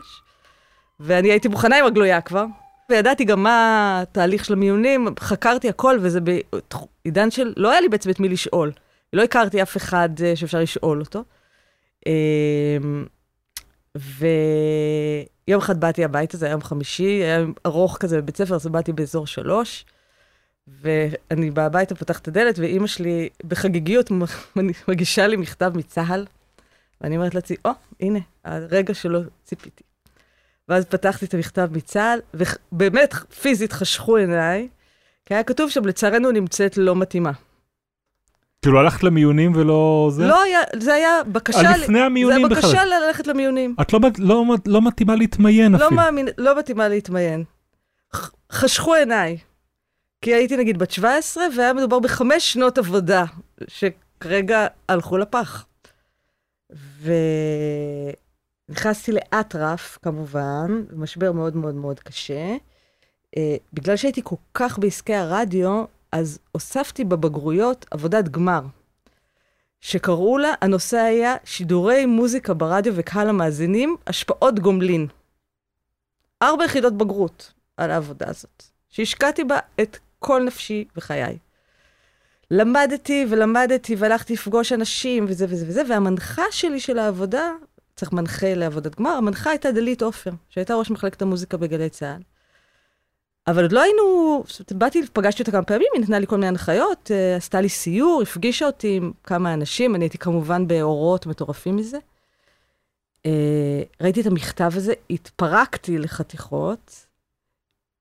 ואני 1.01 1.31
הייתי 1.31 1.49
מוכנה 1.49 1.79
עם 1.79 1.87
הגלויה 1.87 2.21
כבר, 2.21 2.45
וידעתי 2.91 3.25
גם 3.25 3.43
מה 3.43 4.01
התהליך 4.03 4.45
של 4.45 4.53
המיונים, 4.53 5.09
חקרתי 5.19 5.69
הכל, 5.69 5.99
וזה 6.01 6.21
בעידן 6.21 7.31
של, 7.31 7.53
לא 7.57 7.71
היה 7.71 7.81
לי 7.81 7.89
בעצם 7.89 8.11
את 8.11 8.21
מי 8.21 8.29
לשאול. 8.29 8.73
לא 9.13 9.23
הכרתי 9.23 9.63
אף 9.63 9.77
אחד 9.77 10.09
אה, 10.25 10.37
שאפשר 10.37 10.61
לשאול 10.61 11.01
אותו. 11.01 11.25
אמ, 12.07 13.07
ויום 13.97 15.61
אחד 15.61 15.81
באתי 15.81 16.05
הביתה, 16.05 16.37
זה 16.37 16.47
היה 16.47 16.53
יום 16.53 16.63
חמישי, 16.63 17.05
היה 17.05 17.39
יום 17.39 17.53
ארוך 17.67 17.97
כזה 18.01 18.23
בבית 18.23 18.37
ספר, 18.37 18.55
אז 18.55 18.67
באתי 18.67 18.93
באזור 18.93 19.27
שלוש, 19.27 19.85
ואני 20.69 21.51
באה 21.51 21.67
הביתה, 21.67 21.95
פותחת 21.95 22.23
את 22.23 22.29
הדלת, 22.29 22.59
ואימא 22.59 22.87
שלי 22.87 23.29
בחגיגיות 23.45 24.11
מגישה 24.89 25.27
לי 25.27 25.37
מכתב 25.37 25.73
מצה"ל, 25.75 26.27
ואני 27.01 27.17
אומרת 27.17 27.35
לעצמי, 27.35 27.57
או, 27.65 27.71
הנה, 28.01 28.19
הרגע 28.45 28.95
שלא 28.95 29.21
ציפיתי. 29.45 29.94
ואז 30.69 30.85
פתחתי 30.85 31.25
את 31.25 31.35
המכתב 31.35 31.69
מצה"ל, 31.73 32.21
ובאמת, 32.35 33.15
פיזית 33.15 33.73
חשכו 33.73 34.17
עיניי, 34.17 34.69
כי 35.27 35.35
היה 35.35 35.43
כתוב 35.43 35.71
שם, 35.71 35.85
לצערנו 35.85 36.31
נמצאת 36.31 36.77
לא 36.77 36.97
מתאימה. 36.97 37.33
כאילו 38.63 38.81
הלכת 38.81 39.03
למיונים 39.03 39.53
ולא 39.57 40.11
זה? 40.13 40.27
לא 40.27 40.43
היה, 40.43 40.61
זה 40.77 40.95
היה 40.95 41.23
בקשה... 41.33 41.59
אה, 41.59 41.77
לפני 41.77 42.01
המיונים 42.01 42.49
זה 42.49 42.55
בכלל. 42.55 42.71
בקשה 42.71 42.85
ללכת 42.85 43.27
למיונים. 43.27 43.75
את 43.81 43.93
לא, 43.93 44.01
לא, 44.19 44.45
לא 44.67 44.83
מתאימה 44.83 45.15
להתמיין 45.15 45.73
לא 45.73 45.77
אפילו. 45.77 45.91
מאמין, 45.91 46.29
לא 46.39 46.59
מתאימה 46.59 46.89
להתמיין. 46.89 47.45
חשכו 48.53 48.95
עיניי. 48.95 49.39
כי 50.23 50.35
הייתי 50.35 50.57
נגיד 50.57 50.79
בת 50.79 50.91
17, 50.91 51.45
והיה 51.57 51.73
מדובר 51.73 51.99
בחמש 51.99 52.53
שנות 52.53 52.79
עבודה, 52.79 53.25
שכרגע 53.69 54.67
הלכו 54.89 55.19
לפח. 55.19 55.67
ונכנסתי 58.69 59.13
לאטרף, 59.13 59.99
כמובן, 60.03 60.85
משבר 60.97 61.33
מאוד 61.33 61.57
מאוד 61.57 61.75
מאוד 61.75 62.01
קשה. 62.01 62.57
Uh, 63.37 63.39
בגלל 63.73 63.97
שהייתי 63.97 64.21
כל 64.25 64.37
כך 64.55 64.79
בעסקי 64.79 65.15
הרדיו, 65.15 65.85
אז 66.13 66.39
הוספתי 66.53 67.05
בבגרויות 67.05 67.87
עבודת 67.91 68.29
גמר, 68.29 68.61
שקראו 69.81 70.39
לה, 70.39 70.53
הנושא 70.61 70.97
היה 70.97 71.35
שידורי 71.45 72.07
מוזיקה 72.07 72.55
ברדיו 72.55 72.93
וקהל 72.97 73.29
המאזינים, 73.29 73.97
השפעות 74.07 74.61
גומלין. 74.61 75.07
ארבע 76.43 76.65
יחידות 76.65 76.97
בגרות 76.97 77.53
על 77.77 77.91
העבודה 77.91 78.29
הזאת, 78.29 78.63
שהשקעתי 78.89 79.45
בה 79.45 79.59
את 79.81 79.99
כל 80.19 80.43
נפשי 80.43 80.85
וחיי. 80.97 81.39
למדתי 82.51 83.27
ולמדתי 83.31 83.95
והלכתי 83.95 84.33
לפגוש 84.33 84.73
אנשים 84.73 85.25
וזה 85.29 85.47
וזה 85.49 85.67
וזה, 85.69 85.83
והמנחה 85.89 86.43
שלי 86.51 86.81
של 86.81 86.99
העבודה, 86.99 87.51
צריך 87.97 88.13
מנחה 88.13 88.55
לעבודת 88.55 88.97
גמר, 88.97 89.11
המנחה 89.11 89.51
הייתה 89.51 89.73
דלית 89.73 90.03
עופר, 90.03 90.31
שהייתה 90.49 90.75
ראש 90.75 90.91
מחלקת 90.91 91.23
המוזיקה 91.23 91.57
בגלי 91.57 91.89
צה"ל. 91.89 92.23
אבל 93.47 93.63
עוד 93.63 93.73
לא 93.73 93.83
היינו, 93.83 94.45
באתי, 94.71 95.03
פגשתי 95.13 95.43
אותה 95.43 95.53
כמה 95.53 95.63
פעמים, 95.63 95.87
היא 95.95 96.03
נתנה 96.03 96.19
לי 96.19 96.27
כל 96.27 96.37
מיני 96.37 96.47
הנחיות, 96.47 97.11
אה, 97.11 97.37
עשתה 97.37 97.61
לי 97.61 97.69
סיור, 97.69 98.23
הפגישה 98.23 98.67
אותי 98.67 98.97
עם 98.97 99.13
כמה 99.25 99.55
אנשים, 99.55 99.95
אני 99.95 100.05
הייתי 100.05 100.19
כמובן 100.19 100.67
באורות 100.67 101.27
מטורפים 101.27 101.77
מזה. 101.77 101.99
אה, 103.27 103.83
ראיתי 104.01 104.21
את 104.21 104.27
המכתב 104.27 104.71
הזה, 104.75 104.93
התפרקתי 105.11 105.99
לחתיכות. 105.99 107.07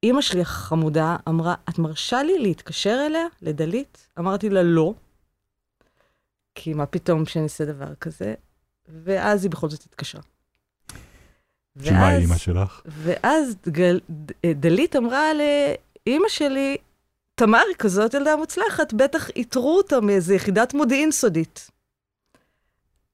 אימא 0.03 0.21
שלי 0.21 0.41
החמודה 0.41 1.15
אמרה, 1.29 1.55
את 1.69 1.79
מרשה 1.79 2.23
לי 2.23 2.39
להתקשר 2.39 3.03
אליה, 3.05 3.25
לדלית? 3.41 4.07
אמרתי 4.19 4.49
לה, 4.49 4.63
לא. 4.63 4.93
כי 6.55 6.73
מה 6.73 6.85
פתאום 6.85 7.25
שאני 7.25 7.43
אעשה 7.43 7.65
דבר 7.65 7.95
כזה? 7.95 8.33
ואז 8.87 9.43
היא 9.43 9.51
בכל 9.51 9.69
זאת 9.69 9.83
התקשרה. 9.83 10.21
שמה 11.83 11.99
ואז- 12.01 12.21
אימא 12.21 12.37
שלך? 12.37 12.81
ואז 12.85 13.55
גל, 13.69 13.99
ד- 14.11 14.31
דלית 14.59 14.95
אמרה 14.95 15.29
לאימא 15.33 16.27
שלי, 16.29 16.77
תמר 17.35 17.61
היא 17.67 17.75
כזאת 17.79 18.13
ילדה 18.13 18.35
מוצלחת, 18.35 18.93
בטח 18.93 19.29
איתרו 19.29 19.77
אותה 19.77 20.01
מאיזה 20.01 20.35
יחידת 20.35 20.73
מודיעין 20.73 21.11
סודית. 21.11 21.69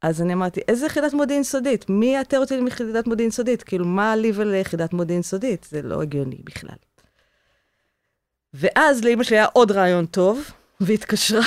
אז 0.01 0.21
אני 0.21 0.33
אמרתי, 0.33 0.61
איזה 0.67 0.85
יחידת 0.85 1.13
מודיעין 1.13 1.43
סודית? 1.43 1.89
מי 1.89 2.05
יאתר 2.15 2.39
אותי 2.39 2.61
מיחידת 2.61 3.07
מודיעין 3.07 3.31
סודית? 3.31 3.63
כאילו, 3.63 3.85
מה 3.85 4.15
לי 4.15 4.31
וליחידת 4.35 4.93
מודיעין 4.93 5.21
סודית? 5.21 5.67
זה 5.69 5.81
לא 5.81 6.01
הגיוני 6.01 6.37
בכלל. 6.43 6.75
ואז 8.53 9.03
לאימא 9.03 9.23
שלי 9.23 9.37
היה 9.37 9.45
עוד 9.45 9.71
רעיון 9.71 10.05
טוב, 10.05 10.51
והתקשרה 10.79 11.41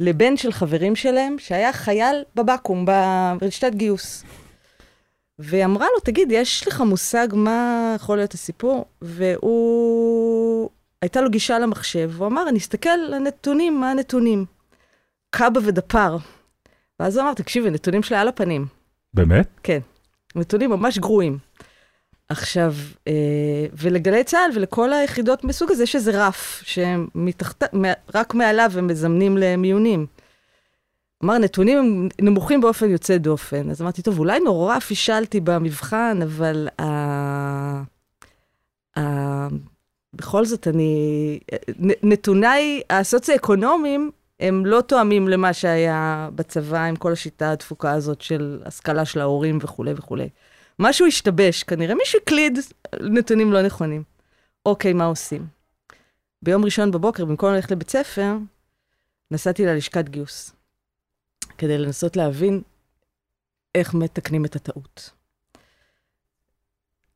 לבן 0.00 0.36
של 0.36 0.52
חברים 0.52 0.96
שלהם, 0.96 1.38
שהיה 1.38 1.72
חייל 1.72 2.22
בבקו"ם, 2.34 2.86
ברשתת 3.40 3.74
גיוס. 3.74 4.24
והיא 5.38 5.64
אמרה 5.64 5.86
לו, 5.94 6.00
תגיד, 6.00 6.32
יש 6.32 6.68
לך 6.68 6.80
מושג 6.80 7.28
מה 7.32 7.92
יכול 7.96 8.16
להיות 8.16 8.34
הסיפור? 8.34 8.84
והוא... 9.02 10.70
הייתה 11.02 11.20
לו 11.20 11.30
גישה 11.30 11.58
למחשב, 11.58 12.10
והוא 12.12 12.26
אמר, 12.26 12.48
אני 12.48 12.58
אסתכל 12.58 12.88
על 12.88 13.14
הנתונים, 13.14 13.80
מה 13.80 13.90
הנתונים? 13.90 14.44
קאבה 15.30 15.60
ודפר. 15.64 16.16
ואז 17.00 17.16
הוא 17.16 17.24
אמר, 17.24 17.34
תקשיבי, 17.34 17.70
נתונים 17.70 18.02
שלי 18.02 18.16
על 18.16 18.28
הפנים. 18.28 18.66
באמת? 19.14 19.48
כן, 19.62 19.78
נתונים 20.34 20.70
ממש 20.70 20.98
גרועים. 20.98 21.38
עכשיו, 22.34 22.74
אה, 23.08 23.12
ולגלי 23.72 24.24
צה"ל 24.24 24.50
ולכל 24.54 24.92
היחידות 24.92 25.44
מסוג 25.44 25.70
הזה 25.70 25.82
יש 25.82 25.96
איזה 25.96 26.26
רף, 26.26 26.62
רק 28.14 28.34
מעליו 28.34 28.72
הם 28.76 28.86
מזמנים 28.86 29.36
למיונים. 29.36 30.06
אמר, 31.24 31.38
נתונים 31.38 31.78
הם 31.78 32.08
נמוכים 32.20 32.60
באופן 32.60 32.90
יוצא 32.90 33.16
דופן. 33.16 33.70
אז 33.70 33.82
אמרתי, 33.82 34.02
טוב, 34.02 34.18
אולי 34.18 34.40
נורא 34.40 34.78
פישלתי 34.78 35.40
במבחן, 35.40 36.18
אבל 36.22 36.68
אה, 36.80 37.82
אה, 38.96 39.48
בכל 40.14 40.44
זאת, 40.44 40.68
אני... 40.68 41.38
נ- 41.78 42.12
נתוניי 42.12 42.82
הסוציו-אקונומיים 42.90 44.10
הם 44.40 44.66
לא 44.66 44.80
תואמים 44.80 45.28
למה 45.28 45.52
שהיה 45.52 46.28
בצבא 46.34 46.84
עם 46.84 46.96
כל 46.96 47.12
השיטה 47.12 47.50
הדפוקה 47.50 47.92
הזאת 47.92 48.20
של 48.20 48.62
השכלה 48.64 49.04
של 49.04 49.20
ההורים 49.20 49.58
וכולי 49.62 49.92
וכולי. 49.96 50.28
משהו 50.78 51.06
השתבש, 51.06 51.62
כנראה 51.62 51.94
מישהו 51.94 52.18
הקליד 52.22 52.58
נתונים 53.00 53.52
לא 53.52 53.62
נכונים. 53.62 54.02
אוקיי, 54.66 54.92
מה 54.92 55.04
עושים? 55.04 55.46
ביום 56.42 56.64
ראשון 56.64 56.90
בבוקר, 56.90 57.24
במקום 57.24 57.52
ללכת 57.52 57.70
לבית 57.70 57.90
ספר, 57.90 58.36
נסעתי 59.30 59.66
ללשכת 59.66 60.08
גיוס, 60.08 60.52
כדי 61.58 61.78
לנסות 61.78 62.16
להבין 62.16 62.62
איך 63.74 63.94
מתקנים 63.94 64.44
את 64.44 64.56
הטעות. 64.56 65.10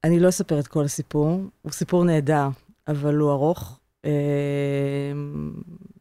אני 0.05 0.21
לא 0.21 0.29
אספר 0.29 0.61
את 0.61 0.67
כל 0.67 0.85
הסיפור, 0.85 1.41
הוא 1.63 1.73
סיפור 1.73 2.05
נהדר, 2.05 2.49
אבל 2.89 3.15
הוא 3.15 3.31
ארוך, 3.33 3.81
אה, 4.05 5.13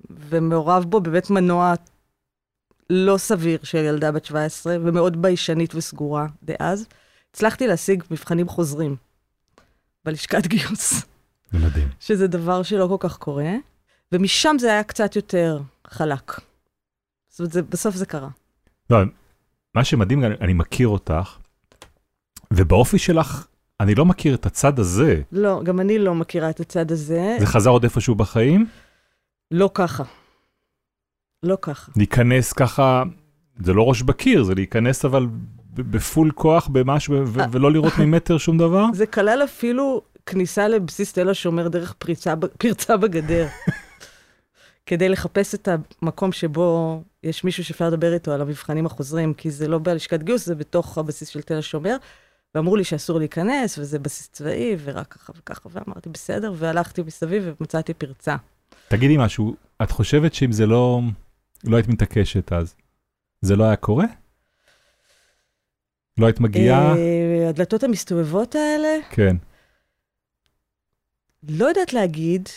ומעורב 0.10 0.84
בו 0.84 1.02
באמת 1.02 1.30
מנוע 1.30 1.74
לא 2.89 3.17
סביר 3.17 3.63
של 3.63 3.78
ילדה 3.78 4.12
בת 4.12 4.26
17, 4.26 4.78
ומאוד 4.82 5.22
ביישנית 5.22 5.76
וסגורה 5.76 6.28
דאז. 6.43 6.88
הצלחתי 7.38 7.67
להשיג 7.67 8.04
מבחנים 8.12 8.47
חוזרים 8.47 8.95
בלשכת 10.06 10.47
גיוס, 10.47 11.06
זה 11.52 11.60
מדהים. 11.60 11.88
שזה 12.00 12.28
דבר 12.28 12.63
שלא 12.63 12.88
כל 12.88 13.08
כך 13.08 13.17
קורה, 13.17 13.54
ומשם 14.12 14.56
זה 14.60 14.71
היה 14.71 14.84
קצת 14.84 15.15
יותר 15.15 15.62
חלק. 15.88 16.32
זאת 17.30 17.39
אומרת, 17.39 17.52
זה, 17.52 17.62
בסוף 17.62 17.95
זה 17.95 18.06
קרה. 18.06 18.30
לא, 18.89 18.97
מה 19.76 19.84
שמדהים, 19.84 20.23
אני, 20.23 20.36
אני 20.41 20.54
מכיר 20.54 20.88
אותך, 20.88 21.38
ובאופי 22.52 23.00
שלך, 23.00 23.47
אני 23.80 23.95
לא 23.95 24.06
מכיר 24.06 24.36
את 24.36 24.45
הצד 24.45 24.80
הזה. 24.80 25.21
לא, 25.32 25.62
גם 25.63 25.80
אני 25.80 26.00
לא 26.00 26.15
מכירה 26.15 26.50
את 26.50 26.60
הצד 26.60 26.91
הזה. 26.91 27.38
זה 27.39 27.45
חזר 27.45 27.69
עוד 27.69 27.84
איפשהו 27.84 28.15
בחיים? 28.15 28.67
לא 29.52 29.69
ככה. 29.73 30.04
לא 31.43 31.58
ככה. 31.62 31.91
להיכנס 31.95 32.54
ככה, 32.54 33.04
זה 33.60 33.73
לא 33.73 33.84
ראש 33.84 34.02
בקיר, 34.02 34.43
זה 34.43 34.56
להיכנס 34.56 35.06
אבל 35.06 35.28
בפול 35.78 36.32
כוח 36.32 36.68
במשהו 36.68 37.13
ו- 37.28 37.52
ולא 37.52 37.72
לראות 37.72 37.94
ממטר 38.00 38.38
שום 38.38 38.58
דבר? 38.58 38.86
זה 38.94 39.06
כלל 39.06 39.42
אפילו 39.44 40.02
כניסה 40.26 40.68
לבסיס 40.68 41.13
תל 41.13 41.30
השומר 41.30 41.68
דרך 41.68 41.94
פריצה, 41.94 42.34
פרצה 42.58 42.98
בגדר. 42.98 43.48
כדי 44.86 45.10
לחפש 45.10 45.56
את 45.56 45.70
המקום 46.02 46.32
שבו 46.32 47.02
יש 47.24 47.44
מישהו 47.44 47.63
שאפשר 47.63 47.88
לדבר 47.88 48.13
איתו 48.13 48.32
על 48.32 48.42
המבחנים 48.42 48.86
החוזרים, 48.86 49.34
כי 49.34 49.52
זה 49.52 49.68
לא 49.68 49.80
בלשכת 49.84 50.24
גיוס, 50.24 50.46
זה 50.46 50.56
בתוך 50.56 50.98
הבסיס 50.98 51.28
של 51.28 51.42
תל 51.42 51.58
השומר. 51.58 51.98
ואמרו 52.56 52.76
לי 52.76 52.84
שאסור 52.84 53.20
להיכנס, 53.20 53.78
וזה 53.78 54.00
בסיס 54.00 54.30
צבאי, 54.32 54.76
ורק 54.84 55.13
ככה 55.13 55.34
וככה, 55.38 55.70
ואמרתי, 55.72 56.10
בסדר, 56.10 56.54
והלכתי 56.56 57.02
מסביב 57.02 57.50
ומצאתי 57.60 57.94
פרצה. 57.94 58.36
תגידי 58.88 59.18
משהו, 59.18 59.56
את 59.84 59.92
חושבת 59.92 60.34
שאם 60.34 60.52
זה 60.52 60.66
לא, 60.66 61.02
לא 61.63 61.76
היית 61.76 61.88
מתעקשת 61.88 62.54
אז, 62.54 62.76
זה 63.42 63.56
לא 63.56 63.63
היה 63.63 63.76
קורה? 63.76 64.06
לא 66.17 66.25
היית 66.25 66.39
מגיעה? 66.39 66.95
אה, 66.97 67.49
הדלתות 67.49 67.84
המסתובבות 67.84 68.56
האלה, 68.56 68.97
כן. 69.10 69.36
לא 71.49 71.65
יודעת 71.65 71.93
להגיד, 71.93 72.49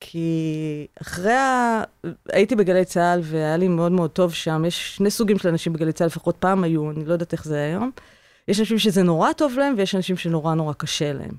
כי 0.00 0.86
אחרי 1.02 1.32
ה... 1.32 1.82
הייתי 2.32 2.56
בגלי 2.56 2.84
צה"ל 2.84 3.20
והיה 3.22 3.56
לי 3.56 3.68
מאוד 3.68 3.92
מאוד 3.92 4.10
טוב 4.10 4.32
שם. 4.32 4.64
יש 4.66 4.96
שני 4.96 5.10
סוגים 5.10 5.38
של 5.38 5.48
אנשים 5.48 5.72
בגלי 5.72 5.92
צה"ל, 5.92 6.06
לפחות 6.06 6.36
פעם 6.36 6.64
היו, 6.64 6.90
אני 6.90 7.04
לא 7.04 7.12
יודעת 7.12 7.32
איך 7.32 7.44
זה 7.44 7.64
היום. 7.64 7.90
יש 8.48 8.60
אנשים 8.60 8.78
שזה 8.78 9.02
נורא 9.02 9.32
טוב 9.32 9.58
להם, 9.58 9.74
ויש 9.76 9.94
אנשים 9.94 10.16
שנורא 10.16 10.54
נורא 10.54 10.72
קשה 10.72 11.12
להם. 11.12 11.34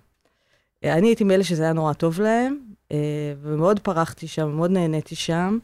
אה, 0.84 0.94
אני 0.94 1.08
הייתי 1.08 1.24
מאלה 1.24 1.44
שזה 1.44 1.64
היה 1.64 1.74
נורא 1.74 1.94
טוב 1.94 2.22
להם, 2.22 2.58
אה, 2.92 2.98
ומאוד 3.42 3.80
פרחתי 3.80 4.28
שם, 4.28 4.50
מאוד 4.50 4.72
נהניתי 4.72 5.16
שם, 5.16 5.58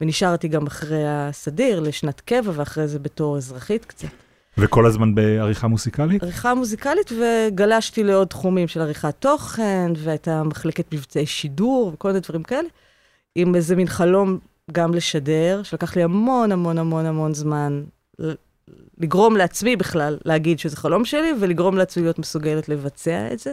ונשארתי 0.00 0.48
גם 0.48 0.66
אחרי 0.66 1.02
הסדיר 1.06 1.80
לשנת 1.80 2.20
קבע, 2.20 2.52
ואחרי 2.54 2.88
זה 2.88 2.98
בתור 2.98 3.36
אזרחית 3.36 3.84
קצת. 3.84 4.25
וכל 4.58 4.86
הזמן 4.86 5.14
בעריכה 5.14 5.66
מוסיקלית? 5.66 6.22
עריכה 6.22 6.54
מוזיקלית, 6.54 7.12
וגלשתי 7.12 8.04
לעוד 8.04 8.28
תחומים 8.28 8.68
של 8.68 8.80
עריכת 8.80 9.14
תוכן, 9.18 9.92
והייתה 9.96 10.42
מחלקת 10.42 10.94
מבצעי 10.94 11.26
שידור 11.26 11.90
וכל 11.94 12.08
מיני 12.08 12.20
דברים 12.20 12.42
כאלה, 12.42 12.68
עם 13.34 13.54
איזה 13.54 13.76
מין 13.76 13.86
חלום 13.86 14.38
גם 14.72 14.94
לשדר, 14.94 15.62
שלקח 15.62 15.96
לי 15.96 16.02
המון 16.02 16.52
המון 16.52 16.78
המון 16.78 17.06
המון 17.06 17.34
זמן 17.34 17.82
לגרום 18.98 19.36
לעצמי 19.36 19.76
בכלל 19.76 20.18
להגיד 20.24 20.58
שזה 20.58 20.76
חלום 20.76 21.04
שלי, 21.04 21.32
ולגרום 21.40 21.76
לעצמי 21.76 22.02
להיות 22.02 22.18
מסוגלת 22.18 22.68
לבצע 22.68 23.32
את 23.32 23.38
זה. 23.38 23.52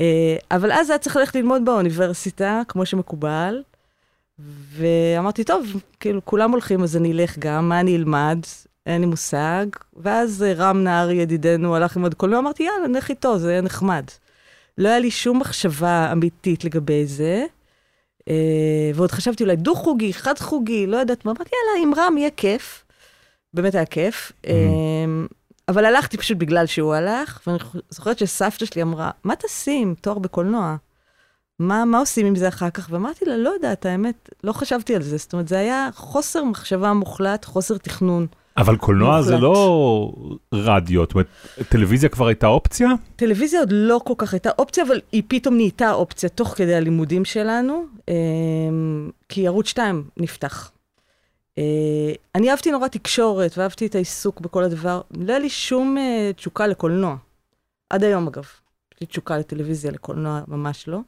אה, 0.00 0.36
אבל 0.50 0.72
אז 0.72 0.90
היה 0.90 0.98
צריך 0.98 1.16
ללכת 1.16 1.34
ללמוד 1.34 1.64
באוניברסיטה, 1.64 2.62
כמו 2.68 2.86
שמקובל, 2.86 3.62
ואמרתי, 4.72 5.44
טוב, 5.44 5.66
כאילו, 6.00 6.24
כולם 6.24 6.50
הולכים, 6.50 6.82
אז 6.82 6.96
אני 6.96 7.12
אלך 7.12 7.38
גם, 7.38 7.68
מה 7.68 7.80
אני 7.80 7.96
אלמד? 7.96 8.38
אין 8.86 9.00
לי 9.00 9.06
מושג. 9.06 9.66
ואז 9.96 10.42
אה, 10.42 10.52
רם 10.52 10.84
נהרי, 10.84 11.14
ידידנו, 11.14 11.76
הלך 11.76 11.96
ללמוד 11.96 12.14
קולנוע, 12.14 12.38
אמרתי, 12.38 12.62
יאללה, 12.62 12.88
נלך 12.88 13.08
איתו, 13.08 13.38
זה 13.38 13.50
יהיה 13.50 13.60
נחמד. 13.60 14.04
לא 14.78 14.88
היה 14.88 14.98
לי 14.98 15.10
שום 15.10 15.38
מחשבה 15.38 16.12
אמיתית 16.12 16.64
לגבי 16.64 17.06
זה. 17.06 17.44
אה, 18.28 18.90
ועוד 18.94 19.10
חשבתי 19.10 19.44
אולי 19.44 19.56
דו-חוגי, 19.56 20.12
חד-חוגי, 20.12 20.86
לא 20.86 20.96
יודעת 20.96 21.24
מה, 21.24 21.30
אמרתי, 21.30 21.50
יאללה, 21.52 21.82
עם 21.82 21.94
רם 21.94 22.18
יהיה 22.18 22.30
כיף. 22.30 22.84
באמת 23.54 23.74
היה 23.74 23.86
כיף. 23.86 24.32
אה, 24.46 24.54
אבל 25.68 25.84
הלכתי 25.84 26.16
פשוט 26.16 26.38
בגלל 26.38 26.66
שהוא 26.66 26.94
הלך, 26.94 27.40
ואני 27.46 27.58
זוכרת 27.90 28.18
שסבתא 28.18 28.64
שלי 28.64 28.82
אמרה, 28.82 29.10
מה 29.24 29.36
תעשי 29.36 29.78
עם 29.82 29.94
תואר 30.00 30.18
בקולנוע? 30.18 30.76
מה, 31.58 31.84
מה 31.84 31.98
עושים 31.98 32.26
עם 32.26 32.36
זה 32.36 32.48
אחר 32.48 32.70
כך? 32.70 32.88
ואמרתי 32.90 33.24
לה, 33.24 33.36
לא 33.36 33.50
יודעת, 33.50 33.86
האמת, 33.86 34.28
לא 34.44 34.52
חשבתי 34.52 34.96
על 34.96 35.02
זה. 35.02 35.16
זאת 35.16 35.32
אומרת, 35.32 35.48
זה 35.48 35.58
היה 35.58 35.88
חוסר 35.94 36.44
מחשבה 36.44 36.92
מוחלט, 36.92 37.44
חוסר 37.44 37.78
תכנון 37.78 38.26
אבל 38.58 38.76
קולנוע 38.76 39.22
זה 39.22 39.36
מוחלט. 39.36 39.42
לא 39.42 40.12
רדיו, 40.52 41.00
זאת 41.02 41.14
אומרת, 41.14 41.26
טלוויזיה 41.68 42.08
כבר 42.08 42.26
הייתה 42.26 42.46
אופציה? 42.46 42.88
טלוויזיה 43.16 43.60
עוד 43.60 43.72
לא 43.72 44.00
כל 44.04 44.14
כך 44.18 44.32
הייתה 44.32 44.50
אופציה, 44.58 44.84
אבל 44.84 45.00
היא 45.12 45.22
פתאום 45.28 45.56
נהייתה 45.56 45.92
אופציה 45.92 46.28
תוך 46.28 46.48
כדי 46.48 46.74
הלימודים 46.74 47.24
שלנו, 47.24 47.86
אמ, 48.08 49.10
כי 49.28 49.46
ערוץ 49.46 49.68
2 49.68 50.04
נפתח. 50.16 50.70
אה, 51.58 52.12
אני 52.34 52.50
אהבתי 52.50 52.70
נורא 52.70 52.88
תקשורת, 52.88 53.58
ואהבתי 53.58 53.86
את 53.86 53.94
העיסוק 53.94 54.40
בכל 54.40 54.64
הדבר. 54.64 55.00
לא 55.16 55.32
היה 55.32 55.38
לי 55.38 55.48
שום 55.48 55.98
אה, 55.98 56.30
תשוקה 56.36 56.66
לקולנוע. 56.66 57.16
עד 57.90 58.04
היום, 58.04 58.26
אגב. 58.26 58.44
יש 58.94 59.00
לי 59.00 59.06
תשוקה 59.06 59.38
לטלוויזיה, 59.38 59.90
לקולנוע, 59.90 60.40
ממש 60.48 60.88
לא. 60.88 60.98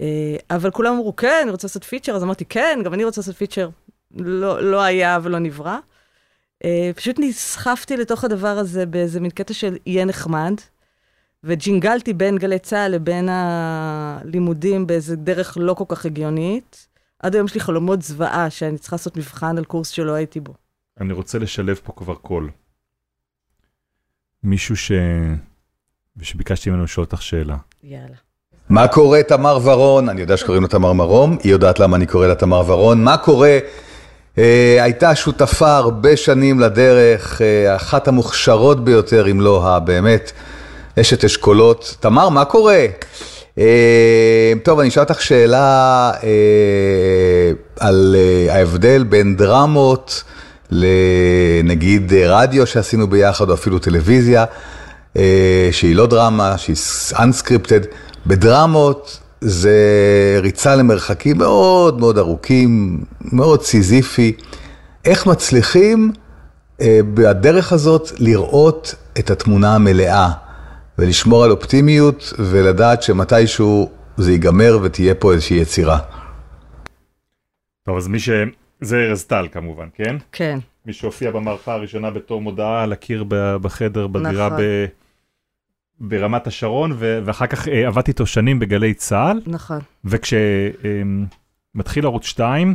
אה, 0.00 0.36
אבל 0.50 0.70
כולם 0.70 0.92
אמרו, 0.92 1.16
כן, 1.16 1.40
אני 1.42 1.50
רוצה 1.50 1.66
לעשות 1.66 1.84
פיצ'ר, 1.84 2.16
אז 2.16 2.22
אמרתי, 2.22 2.44
כן, 2.44 2.80
גם 2.84 2.94
אני 2.94 3.04
רוצה 3.04 3.20
לעשות 3.20 3.36
פיצ'ר. 3.36 3.68
לא, 4.16 4.62
לא 4.62 4.82
היה 4.82 5.18
ולא 5.22 5.38
נברא. 5.38 5.78
אה, 6.64 6.90
פשוט 6.96 7.16
נסחפתי 7.18 7.96
לתוך 7.96 8.24
הדבר 8.24 8.48
הזה 8.48 8.86
באיזה 8.86 9.20
מין 9.20 9.30
קטע 9.30 9.54
של 9.54 9.76
יהיה 9.86 10.04
נחמד, 10.04 10.54
וג'ינגלתי 11.44 12.12
בין 12.12 12.38
גלי 12.38 12.58
צה"ל 12.58 12.90
לבין 12.92 13.28
הלימודים 13.30 14.86
באיזה 14.86 15.16
דרך 15.16 15.56
לא 15.60 15.74
כל 15.74 15.84
כך 15.88 16.06
הגיונית. 16.06 16.86
עד 17.18 17.34
היום 17.34 17.46
יש 17.46 17.54
לי 17.54 17.60
חלומות 17.60 18.02
זוועה 18.02 18.50
שאני 18.50 18.78
צריכה 18.78 18.96
לעשות 18.96 19.16
מבחן 19.16 19.58
על 19.58 19.64
קורס 19.64 19.88
שלא 19.88 20.12
הייתי 20.12 20.40
בו. 20.40 20.54
אני 21.00 21.12
רוצה 21.12 21.38
לשלב 21.38 21.80
פה 21.84 21.92
כבר 21.96 22.14
קול. 22.14 22.50
מישהו 24.42 24.76
ש... 24.76 24.92
ושביקשתי 26.16 26.70
ממנו 26.70 26.84
לשאול 26.84 27.04
אותך 27.04 27.22
שאלה. 27.22 27.56
יאללה. 27.82 28.16
מה 28.68 28.88
קורה 28.88 29.22
תמר 29.22 29.58
ורון? 29.64 30.08
אני 30.08 30.20
יודע 30.20 30.36
שקוראים 30.36 30.62
לה 30.62 30.68
תמר 30.68 30.92
מרום, 30.92 31.38
היא 31.42 31.52
יודעת 31.52 31.78
למה 31.80 31.96
אני 31.96 32.06
קורא 32.06 32.26
לה 32.26 32.34
תמר 32.34 32.70
ורון. 32.70 33.04
מה 33.04 33.16
קורה? 33.16 33.58
אה, 34.38 34.78
הייתה 34.82 35.14
שותפה 35.14 35.76
הרבה 35.76 36.16
שנים 36.16 36.60
לדרך, 36.60 37.42
אה, 37.42 37.76
אחת 37.76 38.08
המוכשרות 38.08 38.84
ביותר, 38.84 39.30
אם 39.30 39.40
לא 39.40 39.68
הבאמת, 39.68 40.32
אשת 41.00 41.24
אשכולות. 41.24 41.96
תמר, 42.00 42.28
מה 42.28 42.44
קורה? 42.44 42.86
אה, 43.58 44.52
טוב, 44.62 44.80
אני 44.80 44.88
אשאל 44.88 45.02
אותך 45.02 45.22
שאלה 45.22 46.12
על 47.80 48.16
ההבדל 48.50 49.04
בין 49.04 49.36
דרמות 49.36 50.24
לנגיד 50.70 52.12
רדיו 52.12 52.66
שעשינו 52.66 53.06
ביחד, 53.06 53.48
או 53.48 53.54
אפילו 53.54 53.78
טלוויזיה, 53.78 54.44
שהיא 55.70 55.96
לא 55.96 56.06
דרמה, 56.06 56.58
שהיא 56.58 56.76
unscripted. 57.14 57.86
בדרמות 58.26 59.18
זה 59.40 60.38
ריצה 60.42 60.76
למרחקים 60.76 61.38
מאוד 61.38 62.00
מאוד 62.00 62.18
ארוכים, 62.18 63.00
מאוד 63.32 63.62
סיזיפי. 63.62 64.32
איך 65.04 65.26
מצליחים 65.26 66.12
אה, 66.80 67.00
בדרך 67.14 67.72
הזאת 67.72 68.10
לראות 68.18 68.94
את 69.18 69.30
התמונה 69.30 69.74
המלאה 69.74 70.28
ולשמור 70.98 71.44
על 71.44 71.50
אופטימיות 71.50 72.32
ולדעת 72.38 73.02
שמתישהו 73.02 73.90
זה 74.16 74.32
ייגמר 74.32 74.78
ותהיה 74.82 75.14
פה 75.14 75.32
איזושהי 75.32 75.56
יצירה. 75.56 75.98
טוב, 77.82 77.96
אז 77.96 78.08
מי 78.08 78.18
ש... 78.18 78.30
זה 78.80 78.96
ארז 78.96 79.24
טל 79.24 79.48
כמובן, 79.52 79.88
כן? 79.94 80.16
כן, 80.32 80.58
מי 80.86 80.92
שהופיע 80.92 81.30
במערכה 81.30 81.72
הראשונה 81.72 82.10
בתור 82.10 82.40
מודעה 82.42 82.82
על 82.82 82.92
הקיר 82.92 83.24
בחדר 83.62 84.06
בדירה 84.06 84.46
נכון. 84.46 84.60
ב... 84.60 84.86
ברמת 86.00 86.46
השרון, 86.46 86.92
ו... 86.98 87.20
ואחר 87.24 87.46
כך 87.46 87.68
אה, 87.68 87.86
עבדתי 87.86 88.10
איתו 88.10 88.26
שנים 88.26 88.58
בגלי 88.58 88.94
צה"ל, 88.94 89.40
נכון. 89.46 89.78
וכשמתחיל 90.04 92.04
ערוץ 92.04 92.24
2, 92.24 92.74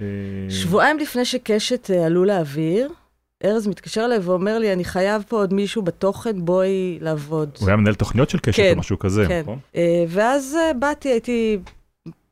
אה, 0.00 0.06
שבועיים 0.50 0.98
לפני 0.98 1.24
שקשת 1.24 1.90
אה, 1.90 2.06
עלו 2.06 2.24
לאוויר, 2.24 2.88
ארז 3.44 3.66
מתקשר 3.66 4.04
אליי 4.04 4.18
ואומר 4.18 4.58
לי, 4.58 4.72
אני 4.72 4.84
חייב 4.84 5.24
פה 5.28 5.36
עוד 5.36 5.54
מישהו 5.54 5.82
בתוכן, 5.82 6.44
בואי 6.44 6.98
לעבוד. 7.00 7.56
הוא 7.60 7.68
היה 7.68 7.76
מנהל 7.76 7.94
תוכניות 7.94 8.30
של 8.30 8.38
קשת 8.38 8.56
כן, 8.56 8.72
או 8.74 8.80
משהו 8.80 8.98
כזה, 8.98 9.24
כן. 9.28 9.40
נכון? 9.40 9.58
אה, 9.76 10.04
ואז 10.08 10.56
אה, 10.60 10.72
באתי, 10.72 11.08
הייתי 11.08 11.58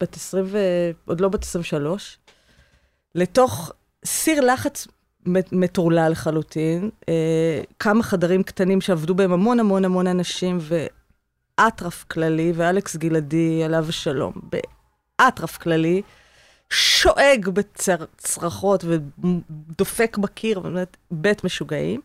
בת 0.00 0.16
20 0.16 0.44
ו... 0.46 0.58
עוד 1.04 1.20
לא 1.20 1.28
בת 1.28 1.42
23, 1.42 2.18
לתוך 3.14 3.72
סיר 4.04 4.40
לחץ 4.40 4.88
מטורלל 5.26 6.08
לחלוטין, 6.12 6.90
אה, 7.08 7.60
כמה 7.78 8.02
חדרים 8.02 8.42
קטנים 8.42 8.80
שעבדו 8.80 9.14
בהם 9.14 9.32
המון 9.32 9.60
המון 9.60 9.84
המון 9.84 10.06
אנשים, 10.06 10.58
ואטרף 10.60 12.04
כללי, 12.04 12.52
ואלכס 12.54 12.96
גלעדי, 12.96 13.64
עליו 13.64 13.88
השלום, 13.88 14.32
באטרף 14.42 15.56
כללי, 15.56 16.02
שואג 16.70 17.48
בצרחות 17.48 18.84
ודופק 18.84 20.18
בקיר, 20.18 20.60
באמת, 20.60 20.96
בית 21.10 21.44
משוגעים. 21.44 22.00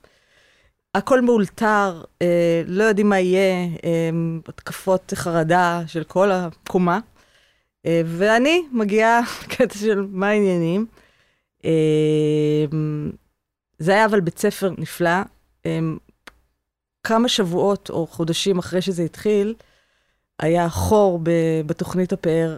הכל 0.95 1.21
מאולתר, 1.21 2.03
אה, 2.21 2.61
לא 2.67 2.83
יודעים 2.83 3.09
מה 3.09 3.19
יהיה, 3.19 3.67
אה, 3.83 4.09
התקפות 4.47 5.13
חרדה 5.15 5.81
של 5.87 6.03
כל 6.03 6.31
הקומה. 6.31 6.99
אה, 7.85 8.01
ואני 8.05 8.63
מגיעה 8.71 9.21
קטע 9.57 9.77
של 9.77 10.07
מה 10.11 10.27
העניינים. 10.29 10.85
אה, 11.65 12.65
זה 13.79 13.91
היה 13.91 14.05
אבל 14.05 14.19
בית 14.21 14.39
ספר 14.39 14.71
נפלא. 14.77 15.09
אה, 15.65 15.79
כמה 17.03 17.27
שבועות 17.29 17.89
או 17.89 18.07
חודשים 18.07 18.57
אחרי 18.57 18.81
שזה 18.81 19.03
התחיל, 19.03 19.53
היה 20.39 20.69
חור 20.69 21.19
ב- 21.23 21.29
בתוכנית 21.65 22.13
הפאר 22.13 22.57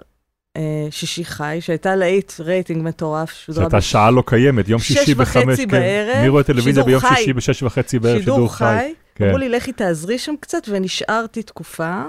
אה, 0.58 0.88
שישי 0.92 1.26
חי, 1.26 1.58
שהייתה 1.62 1.96
להיט 1.96 2.34
רייטינג 2.40 2.84
מטורף. 2.84 3.32
שהייתה 3.32 3.78
בש- 3.78 3.92
שעה 3.92 4.12
לא 4.12 4.24
קיימת, 4.26 4.70
יום 4.70 4.80
שש 4.80 4.88
שישי 4.88 5.14
וחצי 5.18 5.40
בחמש, 5.40 5.60
כן. 5.60 5.68
בערב, 5.68 6.22
מי 6.22 6.28
רואה 6.28 6.44
טלוויזיה 6.44 6.72
שידור 6.74 6.86
ביום 6.86 7.00
חי. 7.02 7.16
שישי 7.16 7.34
בשש 7.34 7.64
וחצי 7.64 8.00
בערב, 8.00 8.20
שידור 8.20 8.54
חי. 8.56 8.94
כן. 9.16 9.26
אמרו 9.26 9.38
לי, 9.38 9.50
לכי 9.50 9.72
תעזרי 9.72 10.18
שם 10.18 10.34
קצת, 10.40 10.64
ונשארתי 10.70 11.44
תקופה 11.44 12.04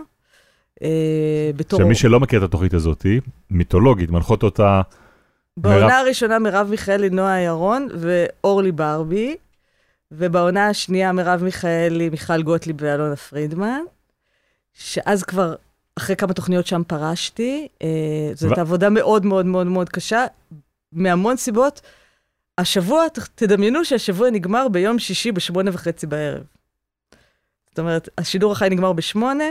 אה, 0.83 1.51
בתור... 1.57 1.81
שמי 1.81 1.95
שלא 1.95 2.21
מכיר 2.21 2.39
את 2.39 2.45
התוכנית 2.45 2.75
הזאת, 2.75 3.07
מיתולוגית, 3.51 4.11
מנחות 4.11 4.43
אותה, 4.43 4.81
בעונה 5.57 5.99
הראשונה 5.99 6.39
מרב 6.39 6.67
מיכאלי, 6.71 7.11
נועה 7.11 7.41
ירון 7.41 7.89
ואורלי 7.99 8.73
ברבי, 8.73 9.37
ובעונה 10.13 10.69
השנייה 10.69 11.13
מרב 11.13 11.43
מיכאלי, 11.43 12.09
מיכל 12.09 12.43
גוטליב 12.43 12.77
ואלונה 12.79 13.17
פרידמן, 13.17 13.81
שאז 14.75 15.23
כבר, 15.23 15.55
אחרי 15.99 16.17
כמה 16.17 16.33
תוכניות 16.33 16.67
שם 16.67 16.83
פרשתי, 16.87 17.69
אה, 17.83 17.89
זאת 18.35 18.59
ו- 18.59 18.61
עבודה 18.61 18.91
מאוד 18.91 19.27
מאוד 19.27 19.47
מאוד 19.47 19.67
מאוד 19.67 19.89
קשה, 19.89 20.27
מהמון 20.93 21.37
סיבות. 21.37 21.81
השבוע, 22.59 23.05
תדמיינו 23.35 23.85
שהשבוע 23.85 24.31
נגמר 24.31 24.69
ביום 24.69 24.99
שישי 24.99 25.33
בשמונה 25.33 25.71
וחצי 25.75 26.07
בערב. 26.07 26.43
זאת 27.69 27.79
אומרת, 27.79 28.09
השידור 28.19 28.53
החי 28.53 28.69
נגמר 28.71 28.93
בשמונה, 28.93 29.45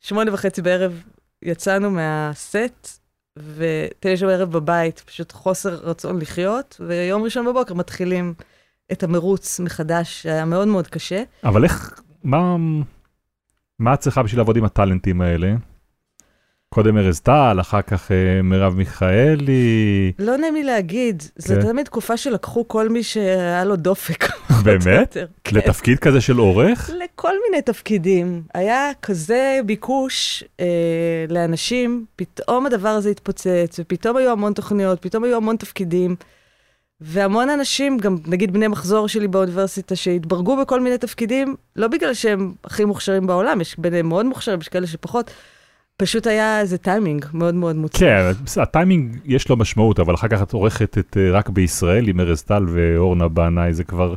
שמונה 0.00 0.34
וחצי 0.34 0.62
בערב 0.62 1.02
יצאנו 1.42 1.90
מהסט, 1.90 2.97
ותשע 3.56 4.26
בערב 4.26 4.52
בבית, 4.52 5.00
פשוט 5.06 5.32
חוסר 5.32 5.74
רצון 5.74 6.20
לחיות, 6.20 6.80
ויום 6.86 7.22
ראשון 7.22 7.46
בבוקר 7.46 7.74
מתחילים 7.74 8.34
את 8.92 9.02
המרוץ 9.02 9.60
מחדש, 9.60 10.22
שהיה 10.22 10.44
מאוד 10.44 10.68
מאוד 10.68 10.86
קשה. 10.86 11.22
אבל 11.44 11.64
איך, 11.64 12.00
מה, 12.24 12.56
מה 13.78 13.94
את 13.94 14.00
צריכה 14.00 14.22
בשביל 14.22 14.40
לעבוד 14.40 14.56
עם 14.56 14.64
הטאלנטים 14.64 15.20
האלה? 15.20 15.54
קודם 16.74 16.98
ארז 16.98 17.20
טל, 17.20 17.56
אחר 17.60 17.82
כך 17.82 18.12
אה, 18.12 18.42
מרב 18.42 18.74
מיכאלי, 18.76 20.12
לא 20.18 20.36
נעים 20.36 20.54
לי 20.54 20.64
להגיד, 20.64 21.22
זו 21.36 21.54
כן. 21.54 21.62
תמיד 21.62 21.86
תקופה 21.86 22.16
שלקחו 22.16 22.68
כל 22.68 22.88
מי 22.88 23.02
שהיה 23.02 23.64
לו 23.64 23.76
דופק. 23.76 24.24
באמת? 24.64 25.16
כן. 25.44 25.58
לתפקיד 25.58 25.98
כזה 25.98 26.20
של 26.20 26.36
עורך? 26.36 26.90
לכל 27.04 27.32
מיני 27.48 27.62
תפקידים. 27.62 28.42
היה 28.54 28.90
כזה 29.02 29.60
ביקוש 29.66 30.44
אה, 30.60 30.66
לאנשים, 31.28 32.04
פתאום 32.16 32.66
הדבר 32.66 32.88
הזה 32.88 33.10
התפוצץ, 33.10 33.76
ופתאום 33.78 34.16
היו 34.16 34.30
המון 34.30 34.52
תוכניות, 34.52 35.02
פתאום 35.02 35.24
היו 35.24 35.36
המון 35.36 35.56
תפקידים, 35.56 36.16
והמון 37.00 37.50
אנשים, 37.50 37.98
גם 37.98 38.16
נגיד 38.26 38.52
בני 38.52 38.68
מחזור 38.68 39.08
שלי 39.08 39.28
באוניברסיטה, 39.28 39.96
שהתברגו 39.96 40.56
בכל 40.56 40.80
מיני 40.80 40.98
תפקידים, 40.98 41.56
לא 41.76 41.88
בגלל 41.88 42.14
שהם 42.14 42.54
הכי 42.64 42.84
מוכשרים 42.84 43.26
בעולם, 43.26 43.60
יש 43.60 43.78
ביניהם 43.78 44.08
מאוד 44.08 44.26
מוכשרים, 44.26 44.60
יש 44.60 44.68
כאלה 44.68 44.86
שפחות, 44.86 45.30
פשוט 46.02 46.26
היה 46.26 46.60
איזה 46.60 46.78
טיימינג 46.78 47.26
מאוד 47.32 47.54
מאוד 47.54 47.76
מוצלח. 47.76 48.00
כן, 48.00 48.62
הטיימינג 48.62 49.16
יש 49.24 49.48
לו 49.48 49.56
משמעות, 49.56 49.98
אבל 50.00 50.14
אחר 50.14 50.28
כך 50.28 50.42
את 50.42 50.52
עורכת 50.52 50.98
את 50.98 51.16
אה, 51.16 51.30
רק 51.30 51.48
בישראל 51.48 52.08
עם 52.08 52.20
ארז 52.20 52.42
טל 52.42 52.64
ואורנה 52.68 53.28
בנאי, 53.28 53.72
זה 53.72 53.84
כבר 53.84 54.14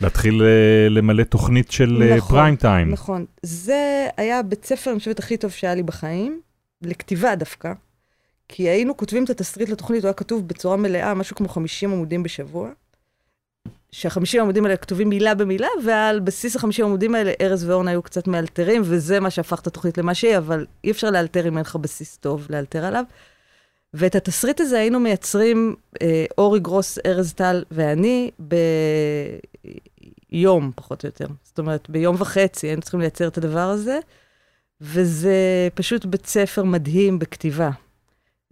להתחיל 0.00 0.42
אה, 0.42 0.88
למלא 0.88 1.22
תוכנית 1.22 1.70
של 1.70 2.02
אה, 2.02 2.16
נכון, 2.16 2.36
פריים 2.36 2.56
טיים. 2.56 2.90
נכון. 2.90 3.24
זה 3.42 4.06
היה 4.16 4.42
בית 4.42 4.64
ספר, 4.64 4.90
אני 4.90 4.98
חושבת, 4.98 5.18
הכי 5.18 5.36
טוב 5.36 5.50
שהיה 5.50 5.74
לי 5.74 5.82
בחיים, 5.82 6.40
לכתיבה 6.82 7.34
דווקא. 7.34 7.72
כי 8.48 8.68
היינו 8.68 8.96
כותבים 8.96 9.24
את 9.24 9.30
התסריט 9.30 9.68
לתוכנית, 9.68 10.02
הוא 10.02 10.08
היה 10.08 10.14
כתוב 10.14 10.48
בצורה 10.48 10.76
מלאה, 10.76 11.14
משהו 11.14 11.36
כמו 11.36 11.48
50 11.48 11.92
עמודים 11.92 12.22
בשבוע. 12.22 12.70
שהחמישים 13.94 14.40
עמודים 14.40 14.64
האלה 14.64 14.76
כתובים 14.76 15.08
מילה 15.08 15.34
במילה, 15.34 15.68
ועל 15.84 16.20
בסיס 16.20 16.56
החמישים 16.56 16.84
עמודים 16.84 17.14
האלה, 17.14 17.32
ארז 17.40 17.64
ואורנה 17.68 17.90
היו 17.90 18.02
קצת 18.02 18.26
מאלתרים, 18.26 18.82
וזה 18.84 19.20
מה 19.20 19.30
שהפך 19.30 19.60
את 19.60 19.66
התוכנית 19.66 19.98
למה 19.98 20.14
שהיא, 20.14 20.38
אבל 20.38 20.66
אי 20.84 20.90
אפשר 20.90 21.10
לאלתר 21.10 21.48
אם 21.48 21.56
אין 21.56 21.60
לך 21.60 21.76
בסיס 21.76 22.16
טוב 22.16 22.46
לאלתר 22.50 22.84
עליו. 22.84 23.04
ואת 23.94 24.14
התסריט 24.14 24.60
הזה 24.60 24.78
היינו 24.78 25.00
מייצרים, 25.00 25.74
אה, 26.02 26.24
אורי 26.38 26.60
גרוס, 26.60 26.98
ארז 27.06 27.32
טל 27.32 27.64
ואני, 27.70 28.30
ביום, 30.30 30.72
פחות 30.74 31.04
או 31.04 31.08
יותר. 31.08 31.26
זאת 31.44 31.58
אומרת, 31.58 31.90
ביום 31.90 32.16
וחצי 32.18 32.66
היינו 32.66 32.82
צריכים 32.82 33.00
לייצר 33.00 33.28
את 33.28 33.38
הדבר 33.38 33.68
הזה, 33.68 33.98
וזה 34.80 35.68
פשוט 35.74 36.04
בית 36.04 36.26
ספר 36.26 36.64
מדהים 36.64 37.18
בכתיבה. 37.18 37.70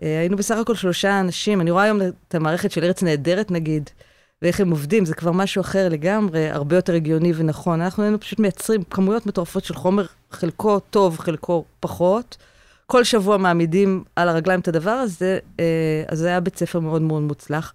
אה, 0.03 0.19
היינו 0.19 0.37
בסך 0.37 0.57
הכל 0.57 0.75
שלושה 0.75 1.21
אנשים, 1.21 1.61
אני 1.61 1.71
רואה 1.71 1.85
היום 1.85 2.01
את 2.03 2.35
המערכת 2.35 2.71
של 2.71 2.85
ארץ 2.85 3.03
נהדרת, 3.03 3.51
נגיד, 3.51 3.91
ואיך 4.43 4.61
הם 4.61 4.71
עובדים, 4.71 5.05
זה 5.05 5.15
כבר 5.15 5.33
משהו 5.33 5.61
אחר 5.61 5.89
לגמרי, 5.89 6.51
הרבה 6.51 6.77
יותר 6.77 6.95
הגיוני 6.95 7.33
ונכון. 7.37 7.81
אנחנו 7.81 8.03
היינו 8.03 8.21
פשוט 8.21 8.39
מייצרים 8.39 8.83
כמויות 8.83 9.27
מטורפות 9.27 9.65
של 9.65 9.75
חומר, 9.75 10.07
חלקו 10.31 10.81
טוב, 10.81 11.19
חלקו 11.19 11.65
פחות. 11.81 12.37
כל 12.87 13.05
שבוע 13.05 13.37
מעמידים 13.37 14.05
על 14.17 14.29
הרגליים 14.29 14.61
את 14.61 14.69
הדבר 14.69 14.91
הזה, 14.91 15.39
אה, 15.61 16.05
אז 16.09 16.19
זה 16.19 16.29
היה 16.29 16.41
בית 16.41 16.59
ספר 16.59 16.81
מאוד 16.81 17.03
מאוד 17.03 17.23
מוצלח. 17.23 17.73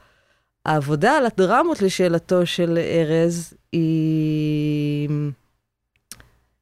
העבודה 0.66 1.18
על 1.18 1.26
הדרמות, 1.26 1.82
לשאלתו 1.82 2.46
של 2.46 2.78
ארז, 2.78 3.54
היא... 3.72 5.10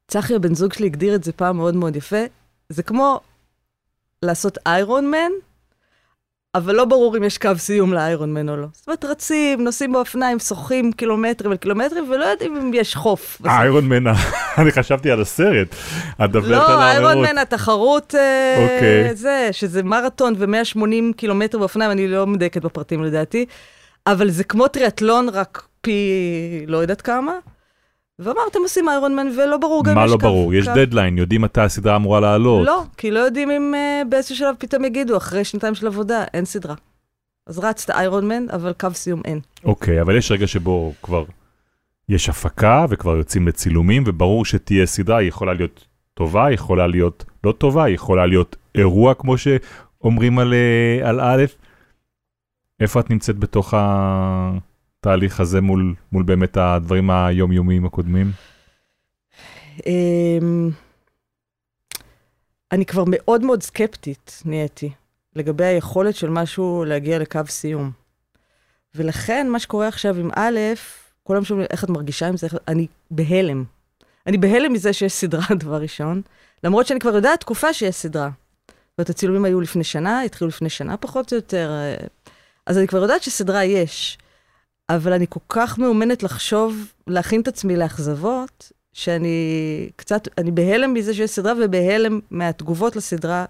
צחי, 0.08 0.36
הבן 0.36 0.56
זוג 0.56 0.74
שלי, 0.74 0.86
הגדיר 0.86 1.16
את 1.16 1.24
זה 1.24 1.32
פעם 1.32 1.58
מאוד 1.58 1.76
מאוד 1.76 1.96
יפה. 1.96 2.24
זה 2.70 2.84
כמו 2.84 3.20
לעשות 4.24 4.58
איירון 4.66 5.12
מן, 5.12 5.32
אבל 6.56 6.76
לא 6.76 6.86
ברור 6.86 7.18
אם 7.18 7.24
יש 7.24 7.38
קו 7.38 7.50
סיום 7.58 7.94
לאיירון 7.94 8.34
מן 8.34 8.50
או 8.50 8.56
לא. 8.56 8.68
זאת 8.74 8.88
אומרת, 8.88 9.06
רצים, 9.06 9.64
נוסעים 9.64 9.92
באופניים, 9.92 10.40
שוחים 10.40 10.92
קילומטרים 10.92 11.52
על 11.52 11.58
קילומטרים, 11.58 12.12
ולא 12.12 12.26
יודעים 12.26 12.56
אם 12.56 12.72
יש 12.74 12.96
חוף. 12.96 13.42
איירון 13.46 13.88
מן, 13.88 14.08
אני 14.58 14.72
חשבתי 14.72 15.12
על 15.12 15.22
הסרט. 15.22 15.76
את 16.16 16.20
מדברת 16.20 16.52
לא, 16.52 16.74
על 16.74 16.82
איירון 16.82 17.12
האמירות. 17.12 17.30
מן, 17.32 17.38
התחרות, 17.38 18.16
אה, 18.16 18.64
אוקיי. 18.64 19.16
זה, 19.16 19.50
שזה 19.52 19.84
מרתון 19.84 20.34
ו-180 20.38 21.14
קילומטר 21.18 21.58
באופניים, 21.58 21.92
אני 21.92 22.08
לא 22.08 22.28
מדייקת 22.28 22.62
בפרטים 22.62 23.04
לדעתי, 23.04 23.46
אבל 24.08 24.30
זה 24.30 24.44
כמו 24.44 24.68
טריאטלון, 24.68 25.30
רק 25.30 25.64
פי 25.82 26.10
לא 26.68 26.78
יודעת 26.78 27.02
כמה. 27.02 27.34
ואמרתם 28.20 28.60
עושים 28.64 28.90
איירון 28.90 29.16
מן, 29.16 29.28
ולא 29.38 29.58
ברור 29.58 29.84
גם 29.84 29.96
מה 29.96 30.06
לא 30.06 30.12
קו- 30.12 30.18
ברור? 30.18 30.54
יש 30.54 30.68
דדליין, 30.68 31.18
יודעים 31.18 31.42
מתי 31.42 31.62
הסדרה 31.62 31.96
אמורה 31.96 32.20
לעלות. 32.20 32.66
לא, 32.66 32.84
כי 32.98 33.12
לא 33.12 33.20
יודעים 33.20 33.52
אם 33.52 33.74
uh, 33.74 34.08
באיזשהו 34.10 34.36
שלב 34.36 34.56
פתאום 34.60 34.86
יגידו, 34.86 35.18
אחרי 35.18 35.44
שנתיים 35.44 35.76
של 35.76 35.88
עבודה, 35.88 36.24
אין 36.34 36.46
סדרה. 36.46 36.76
אז 37.48 37.60
רצת 37.60 37.90
איירון 37.90 38.28
מן, 38.28 38.46
אבל 38.50 38.74
קו 38.80 38.88
סיום 38.94 39.22
אין. 39.26 39.40
אוקיי, 39.64 40.02
אבל 40.02 40.18
יש 40.18 40.32
רגע 40.32 40.48
שבו 40.48 40.94
כבר 41.02 41.24
יש 42.10 42.30
הפקה 42.30 42.86
וכבר 42.90 43.16
יוצאים 43.18 43.48
לצילומים, 43.48 44.04
וברור 44.06 44.46
שתהיה 44.46 44.86
סדרה, 44.86 45.18
היא 45.18 45.28
יכולה 45.28 45.54
להיות 45.54 45.86
טובה, 46.14 46.46
היא 46.46 46.54
יכולה 46.54 46.88
להיות 46.88 47.26
לא 47.44 47.52
טובה, 47.52 47.84
היא 47.84 47.96
יכולה 47.96 48.26
להיות 48.26 48.56
אירוע, 48.76 49.14
כמו 49.14 49.36
שאומרים 49.38 50.40
על, 50.40 50.54
אה, 50.54 51.10
על 51.10 51.22
א'. 51.22 51.46
איפה 52.80 53.00
את 53.00 53.10
נמצאת 53.10 53.38
בתוך 53.38 53.74
התהליך 55.06 55.40
הזה 55.40 55.62
מול, 55.62 55.96
מול 56.12 56.24
באמת 56.24 56.58
הדברים 56.58 57.10
היומיומיים 57.10 57.86
הקודמים? 57.86 58.32
אמ, 59.86 60.70
אני 62.72 62.86
כבר 62.86 63.04
מאוד 63.08 63.44
מאוד 63.44 63.64
סקפטית 63.64 64.42
נהייתי 64.46 64.90
לגבי 65.36 65.66
היכולת 65.66 66.16
של 66.16 66.30
משהו 66.30 66.86
להגיע 66.88 67.20
לקו 67.20 67.40
סיום. 67.48 67.92
ולכן 68.96 69.48
מה 69.50 69.60
שקורה 69.60 69.88
עכשיו 69.88 70.20
עם 70.20 70.30
א', 70.36 70.60
כולם 71.24 71.44
שואלים 71.46 71.66
איך 71.70 71.84
את 71.84 71.90
מרגישה 71.90 72.28
עם 72.28 72.38
זה, 72.38 72.48
איך- 72.48 72.56
אני 72.68 72.88
בהלם. 73.12 73.64
אני 74.28 74.38
בהלם 74.38 74.74
מזה 74.74 74.94
שיש 74.94 75.14
סדרה, 75.14 75.46
דבר 75.60 75.82
ראשון, 75.82 76.22
למרות 76.64 76.88
שאני 76.88 77.00
כבר 77.00 77.16
יודעת 77.16 77.40
תקופה 77.40 77.74
שיש 77.74 77.96
סדרה. 77.96 78.30
זאת 78.68 78.98
אומרת, 78.98 79.10
הצילומים 79.10 79.46
היו 79.46 79.62
לפני 79.62 79.84
שנה, 79.84 80.22
התחילו 80.22 80.48
לפני 80.48 80.70
שנה 80.70 80.98
פחות 80.98 81.32
או 81.32 81.38
יותר, 81.38 81.70
אה, 81.72 82.08
אז 82.66 82.78
אני 82.78 82.88
כבר 82.88 83.02
יודעת 83.02 83.24
שסדרה 83.24 83.64
יש. 83.64 84.18
אבל 84.90 85.14
אני 85.14 85.26
כל 85.30 85.40
כך 85.50 85.80
מאומנת 85.80 86.24
לחשוב, 86.24 86.94
להכין 87.08 87.42
את 87.42 87.48
עצמי 87.48 87.76
לאכזבות, 87.76 88.72
שאני 88.94 89.90
קצת, 89.96 90.28
אני 90.38 90.52
בהלם 90.52 90.94
מזה 90.94 91.14
שיש 91.14 91.32
סדרה 91.32 91.54
ובהלם 91.66 92.20
מהתגובות 92.32 92.96
לסדרה, 92.96 93.46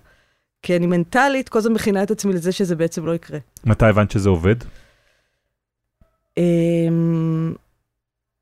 כי 0.62 0.76
אני 0.76 0.88
מנטלית 0.88 1.50
כל 1.50 1.60
הזמן 1.60 1.74
מכינה 1.74 2.04
את 2.04 2.12
עצמי 2.12 2.34
לזה 2.34 2.52
שזה 2.52 2.76
בעצם 2.76 3.06
לא 3.06 3.16
יקרה. 3.16 3.40
מתי 3.66 3.86
הבנת 3.86 4.12
שזה 4.12 4.30
עובד? 4.30 4.56
אמ, 6.38 7.54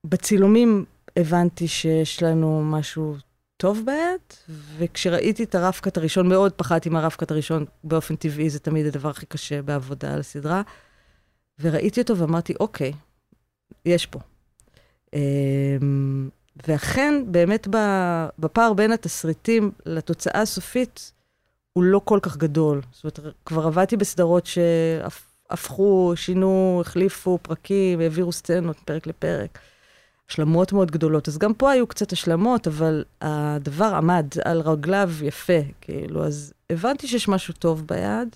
בצילומים 0.04 0.86
הבנתי 1.18 1.68
שיש 1.68 2.24
לנו 2.24 2.64
משהו 2.64 3.16
טוב 3.58 3.82
ביד, 3.86 4.56
וכשראיתי 4.78 5.44
את 5.44 5.56
הרב-קאט 5.56 5.98
הראשון, 5.98 6.28
מאוד 6.30 6.52
פחדתי 6.52 6.90
מהרב-קאט 6.90 7.32
הראשון, 7.32 7.66
באופן 7.84 8.16
טבעי 8.16 8.50
זה 8.50 8.60
תמיד 8.60 8.86
הדבר 8.86 9.10
הכי 9.10 9.26
קשה 9.26 9.62
בעבודה 9.62 10.14
על 10.14 10.20
הסדרה, 10.20 10.62
וראיתי 11.60 12.02
אותו 12.02 12.18
ואמרתי, 12.18 12.54
אוקיי, 12.60 12.94
יש 13.86 14.06
פה. 14.06 14.20
אמ, 15.14 16.30
ואכן, 16.68 17.24
באמת 17.28 17.68
בפער 18.40 18.74
בין 18.74 18.92
התסריטים 18.92 19.72
לתוצאה 19.86 20.42
הסופית, 20.42 21.12
הוא 21.74 21.84
לא 21.84 22.02
כל 22.04 22.20
כך 22.22 22.38
גדול. 22.38 22.82
זאת 22.92 23.18
אומרת, 23.20 23.36
כבר 23.46 23.68
עבדתי 23.68 23.98
בסדרות 23.98 24.46
שהפכו, 24.46 26.14
שינו, 26.16 26.82
החליפו 26.82 27.40
פרקים, 27.42 28.00
העבירו 28.00 28.32
סצנות 28.32 28.78
פרק 28.86 29.08
לפרק. 29.08 29.60
השלמות 30.30 30.74
מאוד 30.74 30.92
גדולות. 30.92 31.28
אז 31.28 31.38
גם 31.38 31.54
פה 31.54 31.72
היו 31.72 31.88
קצת 31.88 32.12
השלמות, 32.12 32.68
אבל 32.68 33.04
הדבר 33.22 33.96
עמד 33.96 34.28
על 34.46 34.62
רגליו 34.62 35.10
יפה, 35.22 35.60
כאילו, 35.82 36.26
אז 36.26 36.54
הבנתי 36.70 37.08
שיש 37.08 37.28
משהו 37.28 37.54
טוב 37.54 37.88
ביד, 37.88 38.36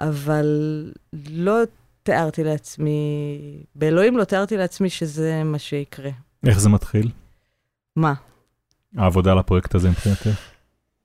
אבל 0.00 0.46
לא 1.30 1.62
תיארתי 2.04 2.44
לעצמי, 2.44 3.38
באלוהים 3.74 4.16
לא 4.16 4.24
תיארתי 4.24 4.56
לעצמי 4.56 4.90
שזה 4.90 5.42
מה 5.44 5.58
שיקרה. 5.58 6.10
איך 6.46 6.60
זה 6.60 6.68
מתחיל? 6.68 7.10
מה? 7.96 8.14
העבודה 8.96 9.32
על 9.32 9.38
הפרויקט 9.38 9.74
הזה 9.74 9.90
מבחינתך? 9.90 10.28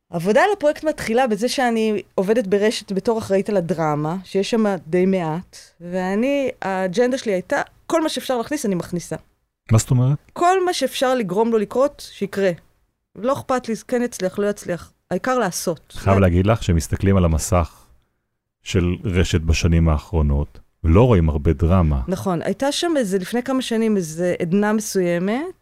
עבודה 0.10 0.42
על 0.42 0.50
הפרויקט 0.58 0.84
מתחילה 0.84 1.28
בזה 1.28 1.50
שאני 1.50 2.02
עובדת 2.16 2.48
ברשת 2.48 2.92
בתור 2.92 3.20
אחראית 3.20 3.50
על 3.50 3.58
הדרמה, 3.58 4.16
שיש 4.24 4.50
שם 4.50 4.66
די 4.88 5.06
מעט, 5.06 5.58
ואני, 5.82 6.50
האג'נדה 6.62 7.18
שלי 7.18 7.32
הייתה, 7.32 7.62
כל 7.86 8.02
מה 8.02 8.10
שאפשר 8.10 8.38
להכניס, 8.38 8.66
אני 8.66 8.76
מכניסה. 8.76 9.16
מה 9.72 9.78
זאת 9.78 9.92
אומרת? 9.92 10.18
כל 10.34 10.66
מה 10.66 10.74
שאפשר 10.74 11.16
לגרום 11.16 11.52
לו 11.52 11.58
לקרות, 11.58 12.10
שיקרה. 12.12 12.52
לא 13.16 13.34
אכפת 13.34 13.70
לי, 13.70 13.76
כן 13.88 14.02
יצליח, 14.02 14.40
לא 14.40 14.48
יצליח. 14.48 14.92
העיקר 15.12 15.40
לעשות. 15.40 15.94
חייב 15.98 16.18
להגיד 16.18 16.48
לך 16.48 16.64
שמסתכלים 16.64 17.18
על 17.18 17.26
המסך 17.26 17.86
של 18.64 18.96
רשת 19.04 19.42
בשנים 19.42 19.90
האחרונות, 19.90 20.60
ולא 20.84 21.04
רואים 21.04 21.30
הרבה 21.30 21.54
דרמה. 21.54 22.02
נכון, 22.08 22.42
הייתה 22.42 22.72
שם 22.72 22.94
איזה, 22.98 23.18
לפני 23.18 23.44
כמה 23.44 23.62
שנים, 23.62 23.98
איזה 23.98 24.36
עדנה 24.40 24.74
מסוימת, 24.74 25.60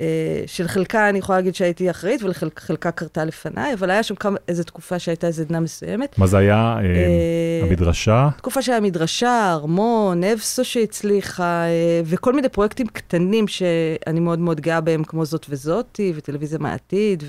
אה, 0.00 0.42
של 0.46 0.68
חלקה 0.68 1.08
אני 1.08 1.18
יכולה 1.18 1.38
להגיד 1.38 1.54
שהייתי 1.54 1.90
אחראית, 1.90 2.20
וחלקה 2.22 2.90
קרתה 2.90 3.24
לפניי, 3.24 3.74
אבל 3.74 3.90
היה 3.90 4.02
שם 4.02 4.14
כמה, 4.14 4.38
איזו 4.48 4.64
תקופה 4.64 4.98
שהייתה 4.98 5.26
איזו 5.26 5.42
עדנה 5.42 5.60
מסוימת. 5.60 6.18
מה 6.18 6.26
זה 6.26 6.38
היה? 6.38 6.76
אה, 6.78 6.82
אה, 6.82 7.66
המדרשה? 7.68 8.28
תקופה 8.36 8.62
שהיה 8.62 8.80
מדרשה, 8.80 9.52
ארמון, 9.52 10.24
אבסו 10.24 10.64
שהצליחה, 10.64 11.64
אה, 11.64 12.00
וכל 12.04 12.32
מיני 12.32 12.48
פרויקטים 12.48 12.86
קטנים 12.86 13.48
שאני 13.48 14.20
מאוד 14.20 14.38
מאוד 14.38 14.60
גאה 14.60 14.80
בהם, 14.80 15.04
כמו 15.04 15.24
זאת 15.24 15.46
וזאתי, 15.48 16.12
וטלוויזיה 16.16 16.58
מהעתיד, 16.58 17.22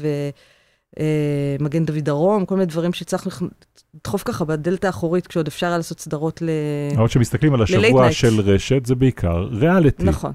ומגן 1.59 1.85
דוד 1.85 1.99
דרום, 1.99 2.45
כל 2.45 2.55
מיני 2.55 2.65
דברים 2.65 2.93
שהצלחנו 2.93 3.47
לדחוף 3.95 4.23
ככה 4.23 4.45
בדלת 4.45 4.85
האחורית, 4.85 5.27
כשעוד 5.27 5.47
אפשר 5.47 5.67
היה 5.67 5.77
לעשות 5.77 5.99
סדרות 5.99 6.41
ל... 6.41 6.49
אבל 6.97 7.07
כשמסתכלים 7.07 7.53
על 7.53 7.61
השבוע. 7.61 8.11
של 8.11 8.39
רשת, 8.41 8.85
זה 8.85 8.95
בעיקר 8.95 9.47
ריאליטי. 9.51 10.03
נכון. 10.03 10.31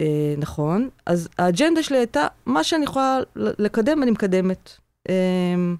אה, 0.00 0.34
נכון. 0.38 0.88
אז 1.06 1.28
האג'נדה 1.38 1.82
שלי 1.82 1.98
הייתה, 1.98 2.26
מה 2.46 2.64
שאני 2.64 2.84
יכולה 2.84 3.18
לקדם, 3.36 4.02
אני 4.02 4.10
מקדמת. 4.10 4.70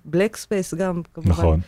בלק 0.04 0.36
ספייס 0.36 0.74
גם, 0.74 1.02
כמובן. 1.14 1.30
נכון. 1.30 1.60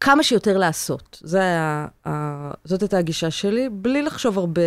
כמה 0.00 0.22
שיותר 0.22 0.58
לעשות. 0.58 1.20
זה 1.22 1.38
היה, 1.40 1.86
זאת 2.64 2.82
הייתה 2.82 2.98
הגישה 2.98 3.30
שלי, 3.30 3.68
בלי 3.72 4.02
לחשוב 4.02 4.38
הרבה 4.38 4.62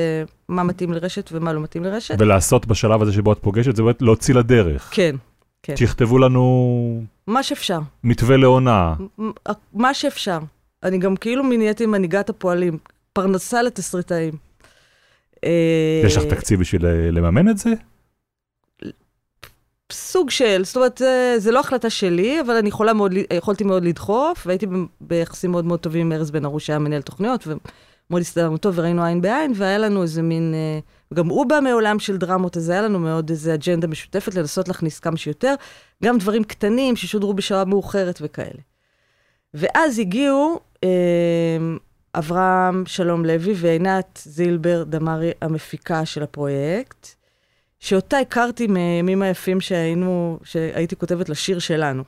מה 0.50 0.64
מתאים 0.64 0.94
לרשת 0.94 1.30
ומה 1.34 1.54
לא 1.54 1.60
מתאים 1.62 1.84
לרשת. 1.84 2.16
ולעשות 2.20 2.66
בשלב 2.66 3.02
הזה 3.02 3.14
שבו 3.14 3.32
את 3.34 3.38
פוגשת, 3.42 3.76
זה 3.76 3.84
באמת 3.84 4.02
להוציא 4.02 4.34
לדרך. 4.36 4.90
כן, 4.94 5.16
כן. 5.64 5.76
שיכתבו 5.76 6.18
לנו 6.18 7.04
מה 7.28 7.44
שאפשר. 7.44 7.80
מתווה 8.04 8.38
לעונה. 8.38 8.94
מ- 9.22 9.30
מה 9.74 9.94
שאפשר. 9.94 10.40
אני 10.84 10.98
גם 10.98 11.16
כאילו 11.16 11.44
נהייתי 11.44 11.86
מנהיגת 11.86 12.30
הפועלים, 12.30 12.78
פרנסה 13.14 13.62
לתסריטאים. 13.62 14.34
אה, 15.44 16.02
יש 16.06 16.18
לך 16.18 16.24
תקציב 16.24 16.60
בשביל 16.60 16.86
אה, 16.86 17.12
לממן 17.12 17.50
את 17.50 17.58
זה? 17.58 17.70
סוג 19.92 20.30
של, 20.30 20.62
זאת 20.66 20.76
אומרת, 20.76 21.02
זה, 21.38 21.52
לא 21.52 21.60
החלטה 21.60 21.90
שלי, 21.90 22.42
אבל 22.42 22.56
אני 22.56 22.70
יכולה 22.70 22.94
מאוד, 22.94 23.14
יכולתי 23.34 23.64
מאוד 23.64 23.86
לדחוף, 23.86 24.44
והייתי 24.48 24.66
ביחסים 25.02 25.52
מאוד 25.52 25.66
מאוד 25.66 25.80
טובים 25.80 26.06
עם 26.06 26.12
ארז 26.12 26.32
בן 26.32 26.46
ארוש, 26.46 26.66
שהיה 26.66 26.80
מנהל 26.80 27.02
תוכניות, 27.02 27.48
ומאוד 27.48 28.22
הסתדרנו 28.22 28.58
טוב, 28.58 28.74
וראינו 28.78 29.04
עין 29.04 29.22
בעין, 29.22 29.52
והיה 29.56 29.78
לנו 29.78 30.02
איזה 30.02 30.22
מין, 30.22 30.54
אה, 30.54 30.80
גם 31.14 31.28
הוא 31.28 31.46
בא 31.46 31.60
מעולם 31.64 32.00
של 32.00 32.18
דרמות, 32.18 32.58
אז 32.58 32.70
היה 32.70 32.82
לנו 32.82 33.00
מאוד 33.00 33.30
איזה 33.30 33.54
אג'נדה 33.54 33.88
משותפת, 33.88 34.36
לנסות 34.36 34.68
להכניס 34.68 35.00
כמה 35.00 35.18
שיותר, 35.18 35.56
גם 36.04 36.18
דברים 36.18 36.44
קטנים 36.44 36.96
ששודרו 36.96 37.34
בשעה 37.34 37.66
מאוחרת 37.66 38.20
וכאלה. 38.22 38.60
ואז 39.54 40.00
הגיעו 40.00 40.60
אה, 40.84 40.90
אברהם 42.16 42.84
שלום 42.86 43.26
לוי 43.26 43.54
ועינת 43.56 44.20
זילבר 44.24 44.84
דמארי, 44.84 45.32
המפיקה 45.42 46.06
של 46.06 46.24
הפרויקט, 46.24 47.21
שאותה 47.82 48.18
הכרתי 48.18 48.68
מימים 48.68 49.22
היפים 49.22 49.62
שהיינו, 49.62 50.40
שהייתי 50.44 50.96
כותבת 50.96 51.30
לשיר 51.30 51.60
שלנו. 51.60 52.04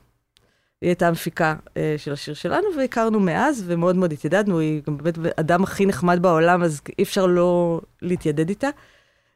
היא 0.80 0.88
הייתה 0.88 1.08
המפיקה 1.08 1.54
אה, 1.76 1.94
של 1.98 2.12
השיר 2.12 2.34
שלנו, 2.34 2.66
והכרנו 2.78 3.20
מאז, 3.20 3.64
ומאוד 3.66 3.96
מאוד 3.96 4.12
התיידדנו, 4.12 4.58
היא 4.58 4.82
גם 4.86 4.96
באמת 4.96 5.18
האדם 5.36 5.62
הכי 5.62 5.86
נחמד 5.86 6.22
בעולם, 6.22 6.62
אז 6.62 6.80
אי 6.98 7.02
אפשר 7.02 7.26
לא 7.26 7.80
להתיידד 8.02 8.48
איתה. 8.48 8.68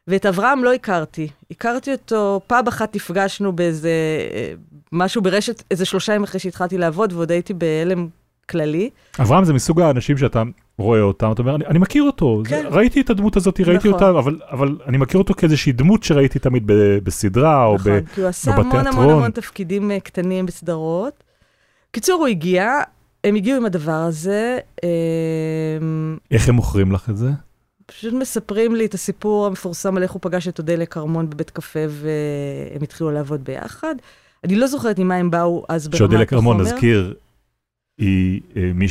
ואת 0.07 0.25
אברהם 0.25 0.63
לא 0.63 0.73
הכרתי. 0.73 1.27
הכרתי 1.51 1.91
אותו, 1.91 2.41
פעם 2.47 2.67
אחת 2.67 2.95
נפגשנו 2.95 3.53
באיזה 3.53 3.89
אה, 4.33 4.53
משהו 4.91 5.21
ברשת, 5.21 5.63
איזה 5.71 5.85
שלושה 5.85 6.13
ימים 6.13 6.23
אחרי 6.23 6.39
שהתחלתי 6.39 6.77
לעבוד, 6.77 7.13
ועוד 7.13 7.31
הייתי 7.31 7.53
בהלם 7.53 8.07
כללי. 8.49 8.89
אברהם 9.19 9.43
זה 9.43 9.53
מסוג 9.53 9.81
האנשים 9.81 10.17
שאתה 10.17 10.43
רואה 10.79 11.01
אותם, 11.01 11.31
אתה 11.31 11.41
אומר, 11.41 11.55
אני, 11.55 11.65
אני 11.65 11.79
מכיר 11.79 12.03
אותו, 12.03 12.41
כן. 12.45 12.61
זה, 12.61 12.67
ראיתי 12.67 13.01
את 13.01 13.09
הדמות 13.09 13.37
הזאת, 13.37 13.59
ראיתי 13.59 13.89
נכון. 13.89 13.93
אותה, 13.93 14.09
אבל, 14.09 14.39
אבל 14.51 14.77
אני 14.87 14.97
מכיר 14.97 15.17
אותו 15.17 15.33
כאיזושהי 15.33 15.71
דמות 15.71 16.03
שראיתי 16.03 16.39
תמיד 16.39 16.63
ב, 16.65 16.73
בסדרה, 17.03 17.65
או 17.65 17.75
נכון, 17.75 17.91
ב... 17.91 18.05
כי 18.15 18.21
הוא 18.21 18.29
עשה 18.29 18.55
המון 18.55 18.87
המון. 18.87 19.09
המון 19.09 19.31
תפקידים 19.31 19.91
אה, 19.91 19.99
קטנים 19.99 20.45
בסדרות. 20.45 21.23
קיצור, 21.91 22.19
הוא 22.19 22.27
הגיע, 22.27 22.79
הם 23.23 23.35
הגיעו 23.35 23.57
עם 23.57 23.65
הדבר 23.65 23.91
הזה, 23.91 24.59
אה, 24.83 24.89
איך 26.31 26.49
הם 26.49 26.55
מוכרים 26.55 26.91
לך 26.91 27.09
את 27.09 27.17
זה? 27.17 27.29
פשוט 27.85 28.13
מספרים 28.13 28.75
לי 28.75 28.85
את 28.85 28.93
הסיפור 28.93 29.45
המפורסם 29.45 29.97
על 29.97 30.03
איך 30.03 30.11
הוא 30.11 30.19
פגש 30.21 30.47
את 30.47 30.59
אודליה 30.59 30.85
כרמון 30.85 31.29
בבית 31.29 31.49
קפה 31.49 31.79
והם 31.89 32.83
התחילו 32.83 33.11
לעבוד 33.11 33.43
ביחד. 33.43 33.95
אני 34.43 34.55
לא 34.55 34.67
זוכרת 34.67 34.99
ממה 34.99 35.15
הם 35.15 35.31
באו 35.31 35.65
אז 35.69 35.87
ברמת 35.87 35.97
שאודליה 35.97 36.25
כרמון, 36.25 36.55
החומר. 36.55 36.73
נזכיר, 36.73 37.13
היא 37.97 38.41
אה, 38.55 38.71
מי 38.73 38.87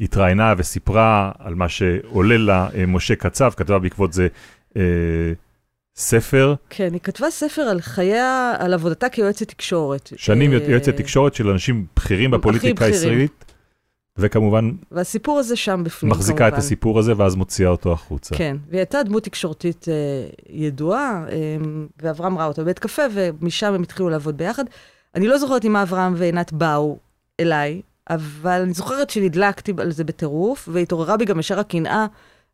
שהתראיינה 0.00 0.54
וסיפרה 0.58 1.32
על 1.38 1.54
מה 1.54 1.68
שעולה 1.68 2.36
לה 2.36 2.68
אה, 2.74 2.86
משה 2.86 3.14
קצב, 3.14 3.50
כתבה 3.56 3.78
בעקבות 3.78 4.12
זה 4.12 4.28
אה, 4.76 4.82
ספר, 5.96 6.54
כן, 6.70 6.92
היא 6.92 7.00
כתבה 7.00 7.30
ספר 7.30 7.62
על 7.62 7.80
חייה, 7.80 8.54
על 8.58 8.74
עבודתה 8.74 9.08
כיועצת 9.08 9.48
תקשורת. 9.48 10.12
שנים 10.16 10.52
אה, 10.52 10.58
יועצת 10.68 10.96
תקשורת 10.96 11.34
של 11.34 11.48
אנשים 11.48 11.86
בכירים 11.96 12.30
בפוליטיקה. 12.30 12.84
הישראלית, 12.84 13.44
וכמובן 14.18 14.70
והסיפור 14.90 15.38
הזה 15.38 15.56
שם 15.56 15.84
בפנים, 15.84 16.12
מחזיקה 16.12 16.38
כמובן. 16.38 16.54
את 16.54 16.58
הסיפור 16.58 16.98
הזה 16.98 17.12
ואז 17.16 17.34
מוציאה 17.34 17.70
אותו 17.70 17.92
החוצה. 17.92 18.34
כן, 18.36 18.56
והיא 18.68 18.78
הייתה 18.78 19.02
דמות 19.02 19.24
תקשורתית 19.24 19.88
אה, 19.88 19.94
ידועה, 20.48 21.24
אה, 21.28 21.56
ואברהם 22.02 22.38
ראה 22.38 22.46
אותה 22.46 22.62
בבית 22.62 22.78
קפה, 22.78 23.02
ומשם 23.12 23.74
הם 23.74 23.82
התחילו 23.82 24.08
לעבוד 24.08 24.36
ביחד. 24.36 24.64
אני 25.14 25.26
לא 25.26 25.38
זוכרת 25.38 25.64
אם 25.64 25.76
אברהם 25.76 26.14
ועינת 26.16 26.52
באו 26.52 26.98
אליי, 27.40 27.80
אבל 28.10 28.60
אני 28.60 28.72
זוכרת 28.72 29.10
שנדלקתי 29.10 29.72
על 29.78 29.92
זה 29.92 30.04
בטירוף, 30.04 30.68
והתעוררה 30.72 31.16
בי 31.16 31.24
גם 31.24 31.38
ישר 31.40 31.58
הקנאה 31.60 32.06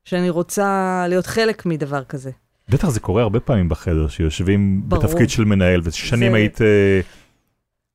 שאני 0.05 0.31
רוצה 0.31 0.67
להיות 1.09 1.27
חלק 1.27 1.67
מדבר 1.67 2.05
כזה. 2.05 2.31
בטח 2.69 2.89
זה 2.91 3.01
קורה 3.01 3.23
הרבה 3.23 3.41
פעמים 3.41 3.69
בחדר, 3.69 4.09
שיושבים 4.09 4.83
ברור. 4.85 5.03
בתפקיד 5.03 5.31
של 5.31 5.45
מנהל, 5.45 5.81
ושנים 5.85 6.31
זה- 6.31 6.37
היית, 6.37 6.63
אה, 6.63 7.01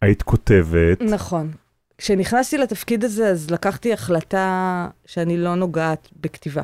היית 0.01 0.21
כותבת, 0.23 1.01
נכון. 1.01 1.51
כשנכנסתי 1.97 2.57
לתפקיד 2.57 3.03
הזה, 3.03 3.27
אז 3.29 3.51
לקחתי 3.51 3.93
החלטה 3.93 4.87
שאני 5.05 5.37
לא 5.37 5.55
נוגעת 5.55 6.07
בכתיבה. 6.21 6.61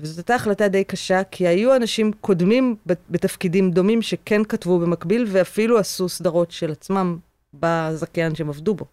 וזאת 0.00 0.18
הייתה 0.18 0.34
החלטה 0.34 0.68
די 0.68 0.84
קשה, 0.84 1.22
כי 1.30 1.46
היו 1.46 1.76
אנשים 1.76 2.12
קודמים 2.20 2.76
בת- 2.86 2.98
בתפקידים 3.10 3.70
דומים 3.70 4.02
שכן 4.02 4.44
כתבו 4.44 4.78
במקביל, 4.78 5.26
ואפילו 5.28 5.78
עשו 5.78 6.08
סדרות 6.08 6.50
של 6.50 6.70
עצמם 6.72 7.18
בזכיין 7.54 8.34
שהם 8.34 8.48
עבדו 8.48 8.74
בו. 8.74 8.84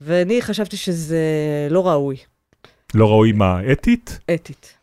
ואני 0.00 0.42
חשבתי 0.42 0.76
שזה 0.76 1.18
לא 1.70 1.88
ראוי, 1.88 2.16
לא 2.94 3.06
ראוי 3.10 3.32
מה, 3.32 3.72
אתית? 3.72 4.18
אתית. 4.34 4.74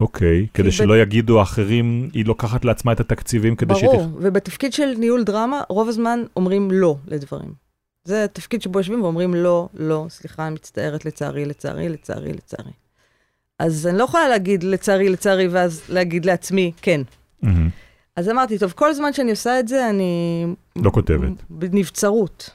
אוקיי, 0.00 0.46
כדי 0.54 0.68
ב- 0.68 0.72
שלא 0.72 0.98
יגידו 0.98 1.40
האחרים, 1.40 2.10
היא 2.12 2.24
לוקחת 2.24 2.64
לעצמה 2.64 2.92
את 2.92 3.00
התקציבים 3.00 3.56
כדי 3.56 3.74
שהיא... 3.74 3.90
ברור, 3.90 4.08
ובתפקיד 4.14 4.72
של 4.72 4.94
ניהול 4.98 5.24
דרמה, 5.24 5.62
רוב 5.68 5.88
הזמן 5.88 6.22
אומרים 6.36 6.70
לא 6.70 6.96
לדברים. 7.06 7.52
זה 8.04 8.24
התפקיד 8.24 8.62
שבו 8.62 8.78
יושבים 8.78 9.02
ואומרים 9.02 9.34
לא, 9.34 9.68
לא, 9.74 10.06
סליחה, 10.08 10.46
אני 10.46 10.54
מצטערת, 10.54 11.04
לצערי, 11.04 11.44
לצערי, 11.44 11.88
לצערי, 11.88 12.32
לצערי. 12.32 12.72
אז 13.58 13.86
אני 13.86 13.98
לא 13.98 14.04
יכולה 14.04 14.28
להגיד 14.28 14.62
לצערי, 14.62 15.08
לצערי, 15.08 15.48
ואז 15.48 15.82
להגיד 15.88 16.24
לעצמי 16.24 16.72
כן. 16.82 17.00
מהמם. 17.42 17.68
אז 18.16 18.28
אמרתי, 18.28 18.58
טוב, 18.58 18.72
כל 18.72 18.94
זמן 18.94 19.12
שאני 19.12 19.30
עושה 19.30 19.60
את 19.60 19.68
זה, 19.68 19.90
אני... 19.90 20.46
לא 20.76 20.90
כותבת. 20.90 21.32
בנבצרות. 21.50 22.50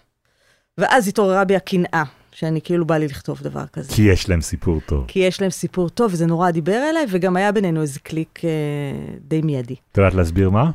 ואז 0.78 1.08
התעוררה 1.08 1.44
בי 1.44 1.56
הקנאה, 1.56 2.04
שאני 2.32 2.62
כאילו 2.62 2.86
בא 2.86 2.98
לי 2.98 3.06
לכתוב 3.06 3.42
דבר 3.42 3.66
כזה. 3.74 3.94
כי 3.96 4.02
יש 4.02 4.30
להם 4.30 4.42
סיפור 4.42 4.80
טוב. 4.86 5.06
כי 5.08 5.20
יש 5.20 5.42
להם 5.42 5.50
סיפור 5.50 5.90
טוב, 5.90 6.14
וזה 6.14 6.26
נורא 6.26 6.52
דיבר 6.52 6.90
אליי, 6.90 7.06
וגם 7.10 7.36
היה 7.36 7.52
בינינו 7.52 7.82
איזה 7.82 8.00
קליק 8.00 8.42
אה, 8.46 8.50
די 9.20 9.42
מיידי. 9.42 9.76
את 9.92 9.98
יודעת 9.98 10.14
להסביר 10.14 10.50
מה? 10.50 10.72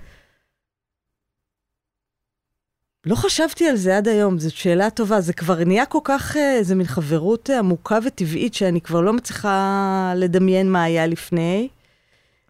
לא 3.07 3.15
חשבתי 3.15 3.69
על 3.69 3.77
זה 3.77 3.97
עד 3.97 4.09
היום, 4.09 4.39
זאת 4.39 4.53
שאלה 4.53 4.91
טובה. 4.91 5.21
זה 5.21 5.33
כבר 5.33 5.65
נהיה 5.65 5.87
כל 5.87 5.99
כך, 6.05 6.37
אה, 6.37 6.57
איזה 6.57 6.75
מין 6.75 6.87
חברות 6.87 7.51
אה, 7.51 7.59
עמוקה 7.59 7.99
וטבעית, 8.07 8.55
שאני 8.55 8.81
כבר 8.81 9.01
לא 9.01 9.13
מצליחה 9.13 10.13
לדמיין 10.17 10.73
מה 10.73 10.83
היה 10.83 11.07
לפני. 11.07 11.69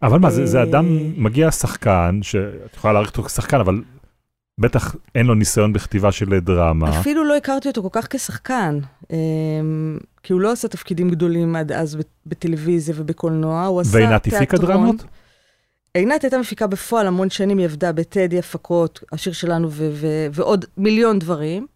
אבל 0.02 0.18
מה, 0.18 0.30
זה, 0.30 0.46
זה 0.46 0.58
אה, 0.58 0.62
אדם, 0.62 0.86
מגיע 1.22 1.50
שחקן, 1.50 2.18
שאת 2.22 2.74
יכולה 2.76 2.92
להעריך 2.92 3.10
אותו 3.10 3.22
כשחקן, 3.22 3.60
אבל 3.60 3.82
בטח 4.58 4.96
אין 5.14 5.26
לו 5.26 5.34
ניסיון 5.34 5.72
בכתיבה 5.72 6.12
של 6.12 6.40
דרמה. 6.40 7.00
אפילו 7.00 7.24
לא 7.24 7.36
הכרתי 7.36 7.68
אותו 7.68 7.82
כל 7.82 7.88
כך 7.92 8.06
כשחקן, 8.10 8.78
אה, 9.12 9.16
כי 10.22 10.32
הוא 10.32 10.40
לא 10.40 10.52
עשה 10.52 10.68
תפקידים 10.68 11.10
גדולים 11.10 11.56
עד 11.56 11.72
אז 11.72 11.98
בטלוויזיה 12.26 12.94
ובקולנוע, 12.98 13.64
הוא 13.64 13.80
עשה 13.80 13.96
ועינת 13.96 14.26
הפיקה 14.26 14.38
תיאטרון. 14.38 14.70
דרמות? 14.70 15.04
עינת 15.94 16.24
הייתה 16.24 16.38
מפיקה 16.38 16.66
בפועל 16.66 17.06
המון 17.06 17.30
שנים, 17.30 17.58
היא 17.58 17.64
עבדה 17.64 17.92
בטדי 17.92 18.38
הפקות, 18.38 19.00
השיר 19.12 19.32
שלנו 19.32 19.68
ועוד 20.32 20.64
מיליון 20.76 21.18
דברים, 21.18 21.66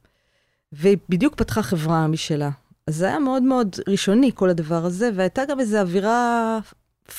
והיא 0.72 0.96
בדיוק 1.08 1.34
פתחה 1.34 1.62
חברה 1.62 2.06
משלה. 2.06 2.50
אז 2.86 2.96
זה 2.96 3.06
היה 3.06 3.18
מאוד 3.18 3.42
מאוד 3.42 3.76
ראשוני, 3.88 4.30
כל 4.34 4.50
הדבר 4.50 4.84
הזה, 4.84 5.10
והייתה 5.14 5.42
גם 5.48 5.60
איזו 5.60 5.78
אווירה 5.78 6.58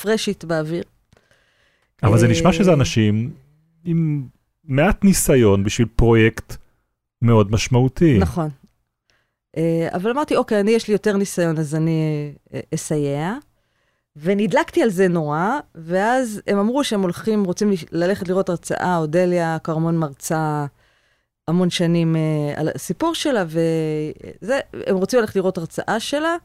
פרשית 0.02 0.44
באוויר. 0.44 0.82
אבל 2.02 2.18
זה 2.18 2.26
אה, 2.26 2.30
נשמע 2.30 2.52
שזה 2.52 2.72
אנשים 2.72 3.30
עם 3.84 4.26
מעט 4.68 5.04
ניסיון 5.04 5.64
בשביל 5.64 5.88
פרויקט 5.96 6.56
מאוד 7.22 7.52
משמעותי. 7.52 8.18
נכון. 8.18 8.48
אה, 9.56 9.88
אבל 9.92 10.10
אמרתי, 10.10 10.36
אוקיי, 10.36 10.60
אני, 10.60 10.70
יש 10.70 10.88
לי 10.88 10.92
יותר 10.92 11.16
ניסיון, 11.16 11.58
אז 11.58 11.74
אני 11.74 12.32
אה, 12.54 12.60
אסייע. 12.74 13.34
ונדלקתי 14.16 14.82
על 14.82 14.90
זה 14.90 15.08
נורא, 15.08 15.58
ואז 15.74 16.42
הם 16.46 16.58
אמרו 16.58 16.84
שהם 16.84 17.02
הולכים, 17.02 17.44
רוצים 17.44 17.70
ללכת 17.92 18.28
לראות 18.28 18.48
הרצאה, 18.48 18.96
אודליה 18.96 19.58
כרמון 19.64 19.96
מרצה 19.96 20.66
המון 21.48 21.70
שנים 21.70 22.16
אה, 22.16 22.60
על 22.60 22.68
הסיפור 22.74 23.14
שלה, 23.14 23.44
וזה, 23.46 24.60
הם 24.86 24.96
רוצים 24.96 25.20
ללכת 25.20 25.36
לראות 25.36 25.58
הרצאה 25.58 26.00
שלה, 26.00 26.36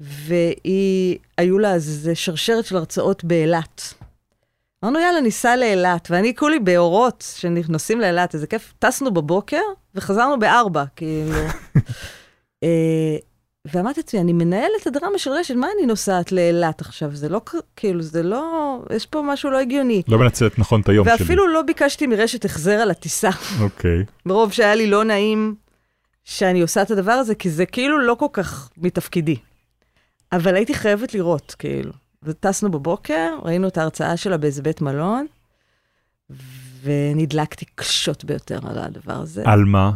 והיא, 0.00 1.18
היו 1.38 1.58
לה 1.58 1.74
איזה 1.74 2.14
שרשרת 2.14 2.64
של 2.64 2.76
הרצאות 2.76 3.24
באילת. 3.24 3.94
אמרנו, 4.84 4.98
יאללה, 4.98 5.20
ניסע 5.20 5.56
לאילת, 5.56 6.08
ואני 6.10 6.34
כולי 6.34 6.58
באורות 6.58 7.24
שנוסעים 7.36 8.00
לאילת, 8.00 8.34
איזה 8.34 8.46
כיף. 8.46 8.74
טסנו 8.78 9.14
בבוקר 9.14 9.60
וחזרנו 9.94 10.38
בארבע, 10.38 10.84
כאילו. 10.96 11.40
אה, 12.64 13.16
ואמרתי 13.64 14.00
לעצמי, 14.00 14.20
אני 14.20 14.32
מנהלת 14.32 14.82
את 14.82 14.86
הדרמה 14.86 15.18
של 15.18 15.30
רשת, 15.30 15.54
מה 15.54 15.66
אני 15.78 15.86
נוסעת 15.86 16.32
לאילת 16.32 16.80
עכשיו? 16.80 17.14
זה 17.14 17.28
לא, 17.28 17.40
כאילו, 17.76 18.02
זה 18.02 18.22
לא, 18.22 18.78
יש 18.96 19.06
פה 19.06 19.22
משהו 19.22 19.50
לא 19.50 19.58
הגיוני. 19.58 20.02
לא 20.08 20.18
מנצלת 20.18 20.58
נכון 20.58 20.80
את 20.80 20.88
היום 20.88 21.06
שלי. 21.06 21.14
ואפילו 21.14 21.48
לא 21.48 21.62
ביקשתי 21.62 22.06
מרשת 22.06 22.44
החזר 22.44 22.72
על 22.74 22.90
הטיסה, 22.90 23.30
אוקיי. 23.60 24.04
מרוב 24.26 24.52
שהיה 24.52 24.74
לי 24.74 24.86
לא 24.86 25.04
נעים 25.04 25.54
שאני 26.24 26.60
עושה 26.60 26.82
את 26.82 26.90
הדבר 26.90 27.12
הזה, 27.12 27.34
כי 27.34 27.50
זה 27.50 27.66
כאילו 27.66 27.98
לא 27.98 28.14
כל 28.14 28.26
כך 28.32 28.70
מתפקידי. 28.76 29.36
אבל 30.32 30.54
הייתי 30.54 30.74
חייבת 30.74 31.14
לראות, 31.14 31.54
כאילו. 31.58 31.92
וטסנו 32.24 32.70
בבוקר, 32.70 33.38
ראינו 33.42 33.68
את 33.68 33.78
ההרצאה 33.78 34.16
שלה 34.16 34.36
באיזה 34.36 34.62
בית 34.62 34.80
מלון, 34.80 35.26
ונדלקתי 36.82 37.64
קשות 37.74 38.24
ביותר 38.24 38.58
על 38.68 38.78
הדבר 38.78 39.12
הזה. 39.20 39.42
על 39.46 39.64
מה? 39.64 39.92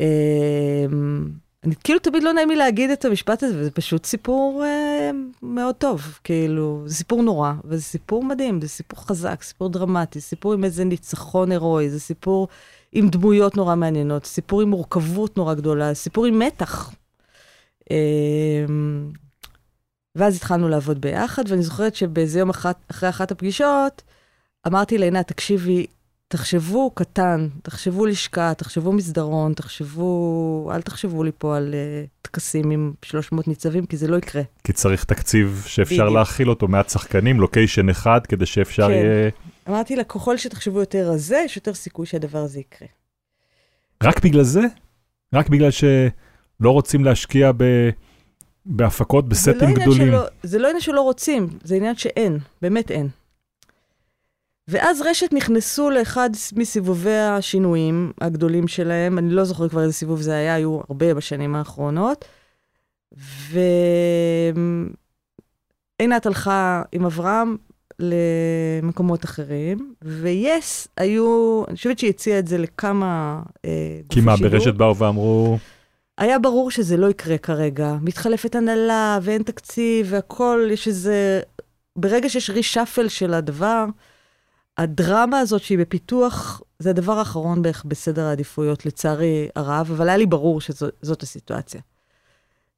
אמ, 0.00 1.28
אני 1.64 1.74
כאילו 1.84 1.98
תמיד 1.98 2.22
לא 2.22 2.32
נעים 2.32 2.50
לי 2.50 2.56
להגיד 2.56 2.90
את 2.90 3.04
המשפט 3.04 3.42
הזה, 3.42 3.58
וזה 3.58 3.70
פשוט 3.70 4.04
סיפור 4.04 4.64
אה, 4.64 5.10
מאוד 5.42 5.74
טוב, 5.74 6.18
כאילו, 6.24 6.82
זה 6.86 6.94
סיפור 6.94 7.22
נורא, 7.22 7.52
וזה 7.64 7.82
סיפור 7.82 8.24
מדהים, 8.24 8.60
זה 8.60 8.68
סיפור 8.68 9.00
חזק, 9.06 9.42
סיפור 9.42 9.68
דרמטי, 9.68 10.20
סיפור 10.20 10.52
עם 10.52 10.64
איזה 10.64 10.84
ניצחון 10.84 11.50
הירואי, 11.50 11.90
זה 11.90 12.00
סיפור 12.00 12.48
עם 12.92 13.08
דמויות 13.08 13.56
נורא 13.56 13.74
מעניינות, 13.74 14.26
סיפור 14.26 14.62
עם 14.62 14.68
מורכבות 14.68 15.36
נורא 15.36 15.54
גדולה, 15.54 15.94
סיפור 15.94 16.26
עם 16.26 16.38
מתח. 16.38 16.90
אמ, 17.90 19.10
ואז 20.14 20.36
התחלנו 20.36 20.68
לעבוד 20.68 21.00
ביחד, 21.00 21.44
ואני 21.48 21.62
זוכרת 21.62 21.94
שבאיזה 21.94 22.38
יום 22.38 22.50
אחת, 22.50 22.76
אחרי 22.90 23.08
אחת 23.08 23.30
הפגישות, 23.30 24.02
אמרתי 24.66 24.98
לעינת, 24.98 25.28
תקשיבי, 25.28 25.86
תחשבו 26.28 26.90
קטן, 26.90 27.48
תחשבו 27.62 28.06
לשכה, 28.06 28.52
תחשבו 28.54 28.92
מסדרון, 28.92 29.54
תחשבו, 29.54 30.70
אל 30.74 30.82
תחשבו 30.82 31.24
לי 31.24 31.30
פה 31.38 31.56
על 31.56 31.74
uh, 31.74 32.08
טקסים 32.22 32.70
עם 32.70 32.92
300 33.04 33.48
ניצבים, 33.48 33.86
כי 33.86 33.96
זה 33.96 34.08
לא 34.08 34.16
יקרה. 34.16 34.42
כי 34.64 34.72
צריך 34.72 35.04
תקציב 35.04 35.64
שאפשר 35.66 36.02
בדיוק. 36.04 36.18
להכיל 36.18 36.50
אותו 36.50 36.68
מעט 36.68 36.90
שחקנים, 36.90 37.40
לוקיישן 37.40 37.88
אחד, 37.88 38.26
כדי 38.26 38.46
שאפשר 38.46 38.86
כן. 38.86 38.92
יהיה... 38.92 39.30
אמרתי 39.68 39.96
לה, 39.96 40.04
ככל 40.04 40.36
שתחשבו 40.36 40.80
יותר 40.80 41.10
רזה, 41.10 41.42
יש 41.44 41.56
יותר 41.56 41.74
סיכוי 41.74 42.06
שהדבר 42.06 42.38
הזה 42.38 42.60
יקרה. 42.60 42.88
רק 44.02 44.24
בגלל 44.24 44.42
זה? 44.42 44.60
רק 45.32 45.48
בגלל 45.48 45.70
שלא 45.70 46.70
רוצים 46.70 47.04
להשקיע 47.04 47.52
ב... 47.56 47.64
בהפקות, 48.68 49.24
לא 49.24 49.30
בסטים 49.30 49.68
עניין 49.68 49.80
גדולים. 49.80 50.08
שלא, 50.08 50.24
זה 50.42 50.58
לא 50.58 50.66
עניין 50.68 50.80
שלא 50.80 51.00
רוצים, 51.00 51.48
זה 51.64 51.74
עניין 51.74 51.96
שאין, 51.96 52.38
באמת 52.62 52.90
אין. 52.90 53.08
ואז 54.68 55.00
רשת 55.00 55.32
נכנסו 55.32 55.90
לאחד 55.90 56.30
מסיבובי 56.56 57.18
השינויים 57.18 58.12
הגדולים 58.20 58.68
שלהם, 58.68 59.18
אני 59.18 59.30
לא 59.30 59.44
זוכר 59.44 59.68
כבר 59.68 59.82
איזה 59.82 59.92
סיבוב 59.92 60.20
זה 60.20 60.34
היה, 60.34 60.54
היו 60.54 60.80
הרבה 60.88 61.14
בשנים 61.14 61.54
האחרונות. 61.54 62.24
ועינת 65.98 66.26
הלכה 66.26 66.82
עם 66.92 67.04
אברהם 67.04 67.56
למקומות 67.98 69.24
אחרים, 69.24 69.94
ויס 70.02 70.88
היו, 70.96 71.62
אני 71.68 71.76
חושבת 71.76 71.98
שהיא 71.98 72.10
הציעה 72.10 72.38
את 72.38 72.46
זה 72.46 72.58
לכמה 72.58 73.42
אה, 73.64 74.00
כי 74.08 74.20
מה, 74.20 74.36
שידור. 74.36 74.50
ברשת 74.50 74.74
באו 74.74 74.96
ואמרו, 74.96 75.58
היה 76.18 76.38
ברור 76.38 76.70
שזה 76.70 76.96
לא 76.96 77.10
יקרה 77.10 77.38
כרגע. 77.38 77.96
מתחלפת 78.02 78.54
הנהלה 78.54 79.18
ואין 79.22 79.42
תקציב 79.42 80.06
והכול, 80.10 80.70
יש 80.72 80.88
איזה... 80.88 81.40
ברגע 81.96 82.28
שיש 82.28 82.50
רישאפל 82.50 83.08
של 83.08 83.34
הדבר, 83.34 83.84
הדרמה 84.78 85.38
הזאת 85.38 85.62
שהיא 85.62 85.78
בפיתוח, 85.78 86.62
זה 86.78 86.90
הדבר 86.90 87.18
האחרון 87.18 87.62
בערך 87.62 87.84
בסדר 87.84 88.24
העדיפויות, 88.24 88.86
לצערי 88.86 89.48
הרב, 89.56 89.90
אבל 89.90 90.08
היה 90.08 90.18
לי 90.18 90.26
ברור 90.26 90.60
שזאת 90.60 91.22
הסיטואציה. 91.22 91.80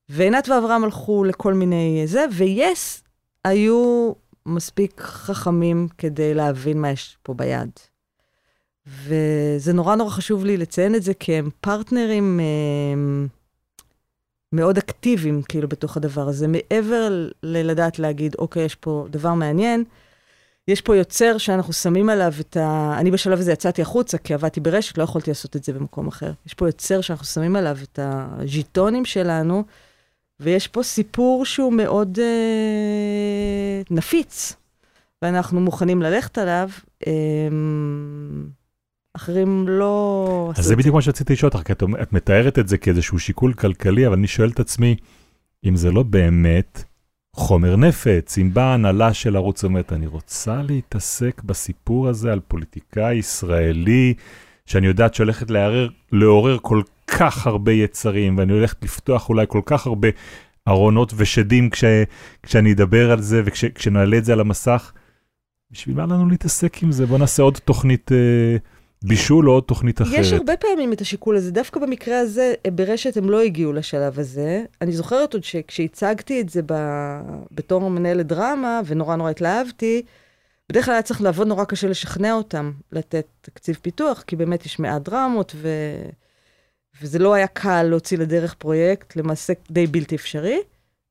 ועינת 0.08 0.48
ואברהם 0.48 0.84
הלכו 0.84 1.24
לכל 1.24 1.54
מיני 1.54 2.02
זה, 2.06 2.24
ויס 2.36 3.02
היו 3.44 4.12
מספיק 4.46 5.00
חכמים 5.00 5.88
כדי 5.98 6.34
להבין 6.34 6.80
מה 6.80 6.90
יש 6.90 7.18
פה 7.22 7.34
ביד. 7.34 7.70
וזה 8.86 9.72
נורא 9.72 9.94
נורא 9.94 10.10
חשוב 10.10 10.44
לי 10.44 10.56
לציין 10.56 10.94
את 10.94 11.02
זה, 11.02 11.14
כי 11.14 11.34
הם 11.34 11.50
פרטנרים 11.60 12.40
אה, 12.40 13.26
מאוד 14.52 14.78
אקטיביים, 14.78 15.42
כאילו, 15.42 15.68
בתוך 15.68 15.96
הדבר 15.96 16.28
הזה. 16.28 16.48
מעבר 16.48 17.28
ללדעת 17.42 17.98
להגיד, 17.98 18.34
אוקיי, 18.38 18.64
יש 18.64 18.74
פה 18.74 19.06
דבר 19.10 19.34
מעניין, 19.34 19.84
יש 20.68 20.80
פה 20.80 20.96
יוצר 20.96 21.38
שאנחנו 21.38 21.72
שמים 21.72 22.08
עליו 22.08 22.32
את 22.40 22.56
ה... 22.56 22.94
אני 22.98 23.10
בשלב 23.10 23.38
הזה 23.38 23.52
יצאתי 23.52 23.82
החוצה, 23.82 24.18
כי 24.18 24.34
עבדתי 24.34 24.60
ברשת, 24.60 24.98
לא 24.98 25.02
יכולתי 25.02 25.30
לעשות 25.30 25.56
את 25.56 25.64
זה 25.64 25.72
במקום 25.72 26.08
אחר. 26.08 26.32
יש 26.46 26.54
פה 26.54 26.68
יוצר 26.68 27.00
שאנחנו 27.00 27.26
שמים 27.26 27.56
עליו 27.56 27.78
את 27.82 27.98
הז'יטונים 28.02 29.04
שלנו, 29.04 29.64
ויש 30.40 30.68
פה 30.68 30.82
סיפור 30.82 31.44
שהוא 31.44 31.72
מאוד 31.72 32.18
אה, 32.18 33.82
נפיץ, 33.90 34.56
ואנחנו 35.22 35.60
מוכנים 35.60 36.02
ללכת 36.02 36.38
עליו. 36.38 36.68
אה, 37.06 37.12
אחרים 39.20 39.68
לא... 39.68 40.52
אז 40.56 40.64
זה 40.64 40.76
בדיוק 40.76 40.94
מה 40.94 41.02
שרציתי 41.02 41.32
לשאול 41.32 41.50
אותך, 41.54 41.66
כי 41.66 41.72
את, 41.72 41.82
את 42.02 42.12
מתארת 42.12 42.58
את 42.58 42.68
זה 42.68 42.78
כאיזשהו 42.78 43.18
שיקול 43.18 43.52
כלכלי, 43.52 44.06
אבל 44.06 44.14
אני 44.14 44.26
שואל 44.26 44.50
את 44.50 44.60
עצמי, 44.60 44.96
אם 45.64 45.76
זה 45.76 45.92
לא 45.92 46.02
באמת 46.02 46.84
חומר 47.36 47.76
נפץ, 47.76 48.38
אם 48.38 48.54
באה 48.54 48.74
הנהלה 48.74 49.14
של 49.14 49.36
ערוץ 49.36 49.64
אומרת, 49.64 49.92
אני 49.92 50.06
רוצה 50.06 50.62
להתעסק 50.62 51.42
בסיפור 51.44 52.08
הזה 52.08 52.32
על 52.32 52.40
פוליטיקאי 52.48 53.14
ישראלי, 53.14 54.14
שאני 54.66 54.86
יודעת 54.86 55.14
שהולכת 55.14 55.50
לערר, 55.50 55.88
לעורר 56.12 56.58
כל 56.62 56.82
כך 57.06 57.46
הרבה 57.46 57.72
יצרים, 57.72 58.38
ואני 58.38 58.52
הולכת 58.52 58.84
לפתוח 58.84 59.28
אולי 59.28 59.46
כל 59.48 59.62
כך 59.64 59.86
הרבה 59.86 60.08
ארונות 60.68 61.12
ושדים 61.16 61.70
כש, 61.70 61.84
כשאני 62.42 62.72
אדבר 62.72 63.12
על 63.12 63.20
זה 63.20 63.42
וכשנעלה 63.44 64.18
את 64.18 64.24
זה 64.24 64.32
על 64.32 64.40
המסך, 64.40 64.92
בשביל 65.70 65.96
מה 65.96 66.02
לנו 66.02 66.28
להתעסק 66.28 66.82
עם 66.82 66.92
זה? 66.92 67.06
בוא 67.06 67.18
נעשה 67.18 67.42
עוד 67.42 67.58
תוכנית... 67.64 68.12
אה, 68.12 68.56
בישול 69.04 69.48
או 69.48 69.54
עוד 69.54 69.64
תוכנית 69.64 70.02
אחרת. 70.02 70.18
יש 70.18 70.32
הרבה 70.32 70.56
פעמים 70.56 70.92
את 70.92 71.00
השיקול 71.00 71.36
הזה. 71.36 71.50
דווקא 71.50 71.80
במקרה 71.80 72.18
הזה, 72.18 72.54
ברשת 72.74 73.16
הם 73.16 73.30
לא 73.30 73.40
הגיעו 73.40 73.72
לשלב 73.72 74.18
הזה. 74.18 74.64
אני 74.80 74.92
זוכרת 74.92 75.34
עוד 75.34 75.44
שכשהצגתי 75.44 76.40
את 76.40 76.48
זה 76.48 76.60
ב... 76.66 76.74
בתור 77.52 77.90
מנהלת 77.90 78.26
דרמה, 78.26 78.80
ונורא 78.86 79.16
נורא 79.16 79.30
התלהבתי, 79.30 80.02
בדרך 80.68 80.84
כלל 80.84 80.94
היה 80.94 81.02
צריך 81.02 81.22
לעבוד 81.22 81.46
נורא 81.46 81.64
קשה 81.64 81.88
לשכנע 81.88 82.32
אותם 82.32 82.72
לתת 82.92 83.26
תקציב 83.40 83.78
פיתוח, 83.82 84.22
כי 84.26 84.36
באמת 84.36 84.66
יש 84.66 84.78
מעט 84.78 85.02
דרמות, 85.02 85.52
ו... 85.56 85.68
וזה 87.02 87.18
לא 87.18 87.34
היה 87.34 87.46
קל 87.46 87.82
להוציא 87.82 88.18
לדרך 88.18 88.54
פרויקט, 88.54 89.16
למעשה 89.16 89.52
די 89.70 89.86
בלתי 89.86 90.14
אפשרי. 90.14 90.58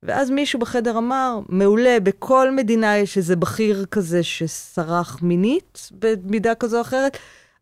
ואז 0.02 0.30
מישהו 0.30 0.58
בחדר 0.58 0.98
אמר, 0.98 1.38
מעולה, 1.48 2.00
בכל 2.02 2.50
מדינה 2.50 2.98
יש 2.98 3.16
איזה 3.16 3.36
בכיר 3.36 3.84
כזה 3.90 4.22
שסרח 4.22 5.22
מינית, 5.22 5.88
במידה 5.98 6.54
כזו 6.54 6.76
או 6.76 6.82
אחרת. 6.82 7.18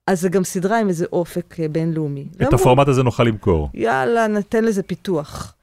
אז 0.09 0.21
זה 0.21 0.29
גם 0.29 0.45
סדרה 0.45 0.81
עם 0.81 0.89
איזה 0.89 1.07
אופק 1.13 1.61
אה, 1.61 1.69
בינלאומי. 1.69 2.29
את 2.43 2.53
הפורמט 2.53 2.89
הזה 2.89 3.03
נוכל 3.03 3.25
למכור. 3.25 3.71
יאללה, 3.75 4.27
ניתן 4.27 4.65
לזה 4.65 4.83
פיתוח. 4.83 5.55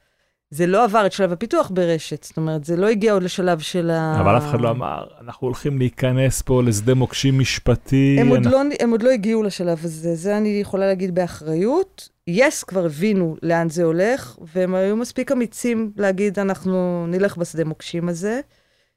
זה 0.50 0.66
לא 0.66 0.84
עבר 0.84 1.06
את 1.06 1.12
שלב 1.12 1.32
הפיתוח 1.32 1.70
ברשת, 1.74 2.24
זאת 2.24 2.36
אומרת, 2.36 2.64
זה 2.64 2.76
לא 2.76 2.86
הגיע 2.86 3.12
עוד 3.12 3.22
לשלב 3.22 3.58
של 3.58 3.90
ה... 3.90 4.20
אבל 4.20 4.36
אף 4.36 4.46
אחד 4.50 4.60
לא 4.60 4.70
אמר, 4.70 5.04
אנחנו 5.20 5.46
הולכים 5.46 5.78
להיכנס 5.78 6.42
פה 6.42 6.62
לשדה 6.62 6.94
מוקשים 6.94 7.38
משפטי. 7.38 8.16
הם, 8.20 8.28
עוד 8.28 8.38
אנחנו... 8.38 8.50
לא, 8.50 8.74
הם 8.80 8.90
עוד 8.90 9.02
לא 9.02 9.10
הגיעו 9.10 9.42
לשלב 9.42 9.78
הזה, 9.84 10.14
זה 10.14 10.36
אני 10.36 10.48
יכולה 10.48 10.86
להגיד 10.86 11.14
באחריות. 11.14 12.08
יס 12.26 12.62
yes, 12.62 12.66
כבר 12.66 12.84
הבינו 12.84 13.36
לאן 13.42 13.68
זה 13.68 13.84
הולך, 13.84 14.36
והם 14.54 14.74
היו 14.74 14.96
מספיק 14.96 15.32
אמיצים 15.32 15.92
להגיד, 15.96 16.38
אנחנו 16.38 17.06
נלך 17.08 17.36
בשדה 17.36 17.64
מוקשים 17.64 18.08
הזה, 18.08 18.40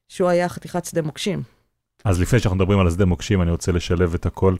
שהוא 0.07 0.29
היה 0.29 0.49
חתיכת 0.49 0.85
שדה 0.85 1.01
מוקשים. 1.01 1.41
אז 2.05 2.21
לפני 2.21 2.39
שאנחנו 2.39 2.55
מדברים 2.55 2.79
על 2.79 2.87
השדה 2.87 3.05
מוקשים, 3.05 3.41
אני 3.41 3.51
רוצה 3.51 3.71
לשלב 3.71 4.13
את 4.13 4.25
הכל. 4.25 4.55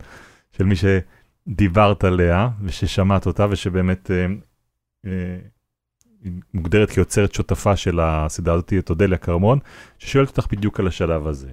של 0.57 0.63
מי 0.63 0.75
שדיברת 0.75 2.03
עליה 2.03 2.47
וששמעת 2.65 3.25
אותה 3.25 3.45
ושבאמת 3.51 4.11
אה, 4.11 4.25
אה, 5.05 5.37
מוגדרת 6.53 6.89
כיוצרת 6.89 7.33
שותפה 7.33 7.75
של 7.75 7.99
הסדרה 8.01 8.53
הזאת, 8.53 8.73
את 8.79 8.89
אודליה 8.89 9.17
כרמון, 9.17 9.59
ששואלת 9.99 10.29
אותך 10.29 10.51
בדיוק 10.51 10.79
על 10.79 10.87
השלב 10.87 11.27
הזה. 11.27 11.49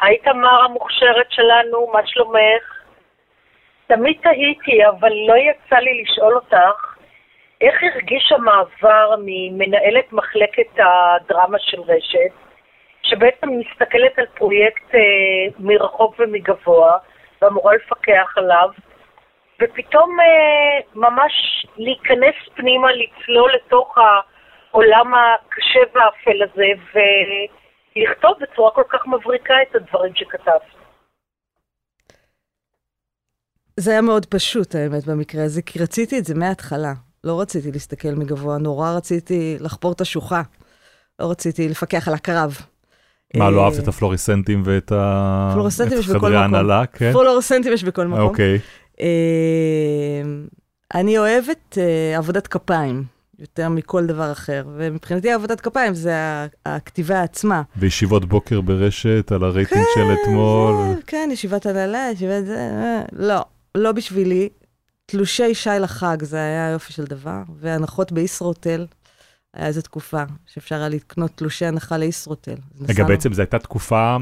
היי 0.00 0.18
תמר 0.18 0.64
המוכשרת 0.64 1.26
שלנו, 1.30 1.90
מה 1.92 2.00
שלומך? 2.06 2.78
תמיד 3.86 4.16
תהיתי, 4.22 4.86
אבל 4.86 5.12
לא 5.28 5.34
יצא 5.34 5.76
לי 5.76 6.02
לשאול 6.02 6.34
אותך, 6.34 6.96
איך 7.60 7.74
הרגיש 7.82 8.32
המעבר 8.32 9.14
ממנהלת 9.24 10.12
מחלקת 10.12 10.78
הדרמה 10.78 11.58
של 11.58 11.80
רשת, 11.80 12.32
שבעצם 13.02 13.48
מסתכלת 13.48 14.18
על 14.18 14.26
פרויקט 14.34 14.94
אה, 14.94 15.00
מרחוק 15.58 16.14
ומגבוה, 16.18 16.98
ואמורה 17.42 17.74
לפקח 17.74 18.32
עליו, 18.36 18.68
ופתאום 19.62 20.20
אה, 20.20 20.80
ממש 20.94 21.66
להיכנס 21.76 22.34
פנימה, 22.54 22.88
לצלול 22.92 23.50
לתוך 23.54 23.98
העולם 23.98 25.12
הקשה 25.14 25.80
והאפל 25.94 26.42
הזה, 26.42 26.98
ולכתוב 27.96 28.32
בצורה 28.40 28.70
כל 28.70 28.84
כך 28.88 29.06
מבריקה 29.06 29.54
את 29.62 29.74
הדברים 29.74 30.14
שכתבת. 30.14 30.78
זה 33.76 33.90
היה 33.90 34.02
מאוד 34.02 34.26
פשוט, 34.26 34.74
האמת, 34.74 35.06
במקרה 35.06 35.44
הזה, 35.44 35.62
כי 35.62 35.78
רציתי 35.82 36.18
את 36.18 36.24
זה 36.24 36.34
מההתחלה. 36.34 36.92
לא 37.24 37.40
רציתי 37.40 37.72
להסתכל 37.72 38.08
מגבוה, 38.16 38.58
נורא 38.58 38.96
רציתי 38.96 39.56
לחפור 39.60 39.92
את 39.92 40.00
השוחה. 40.00 40.42
לא 41.18 41.30
רציתי 41.30 41.68
לפקח 41.68 42.08
על 42.08 42.14
הקרב. 42.14 42.77
מה, 43.36 43.50
לא 43.50 43.64
אהבת 43.64 43.78
את 43.78 43.88
הפלוריסנטים 43.88 44.62
ואת 44.64 44.92
ה... 44.92 45.50
פלוריסנטים 45.54 45.98
יש 45.98 46.08
בכל 46.08 46.18
חדרי 46.18 46.36
ההנהלה, 46.36 46.86
כן? 46.86 47.12
פלוריסנטים 47.12 47.72
יש 47.72 47.84
בכל 47.84 48.06
מקום. 48.06 48.20
אוקיי. 48.20 48.58
אני 50.94 51.18
אוהבת 51.18 51.78
אה, 51.78 52.18
עבודת 52.18 52.46
כפיים, 52.46 53.04
יותר 53.38 53.68
מכל 53.68 54.06
דבר 54.06 54.32
אחר, 54.32 54.64
ומבחינתי 54.76 55.32
עבודת 55.32 55.60
כפיים 55.60 55.94
זה 55.94 56.12
הכתיבה 56.66 57.22
עצמה. 57.22 57.62
וישיבות 57.76 58.24
בוקר 58.24 58.60
ברשת 58.60 59.32
על 59.32 59.44
הרייטינג 59.44 59.84
של 59.94 60.14
אתמול. 60.22 60.74
כן, 61.06 61.28
ישיבת 61.32 61.66
הנהלה, 61.66 62.08
ישיבת 62.12 62.46
זה, 62.46 62.56
אה, 62.56 63.02
לא, 63.12 63.44
לא 63.74 63.92
בשבילי. 63.92 64.48
תלושי 65.06 65.54
שי 65.54 65.70
לחג, 65.80 66.16
זה 66.22 66.36
היה 66.36 66.70
יופי 66.70 66.92
של 66.92 67.04
דבר, 67.04 67.42
והנחות 67.60 68.12
בישרוטל. 68.12 68.86
היה 69.54 69.66
איזו 69.66 69.82
תקופה 69.82 70.22
שאפשר 70.46 70.76
היה 70.76 70.88
לקנות 70.88 71.30
תלושי 71.34 71.66
הנחה 71.66 71.96
לישרוטל. 71.96 72.54
רגע, 72.80 73.04
בעצם 73.04 73.32
זו 73.32 73.42
הייתה 73.42 73.58
תקופה, 73.58 74.16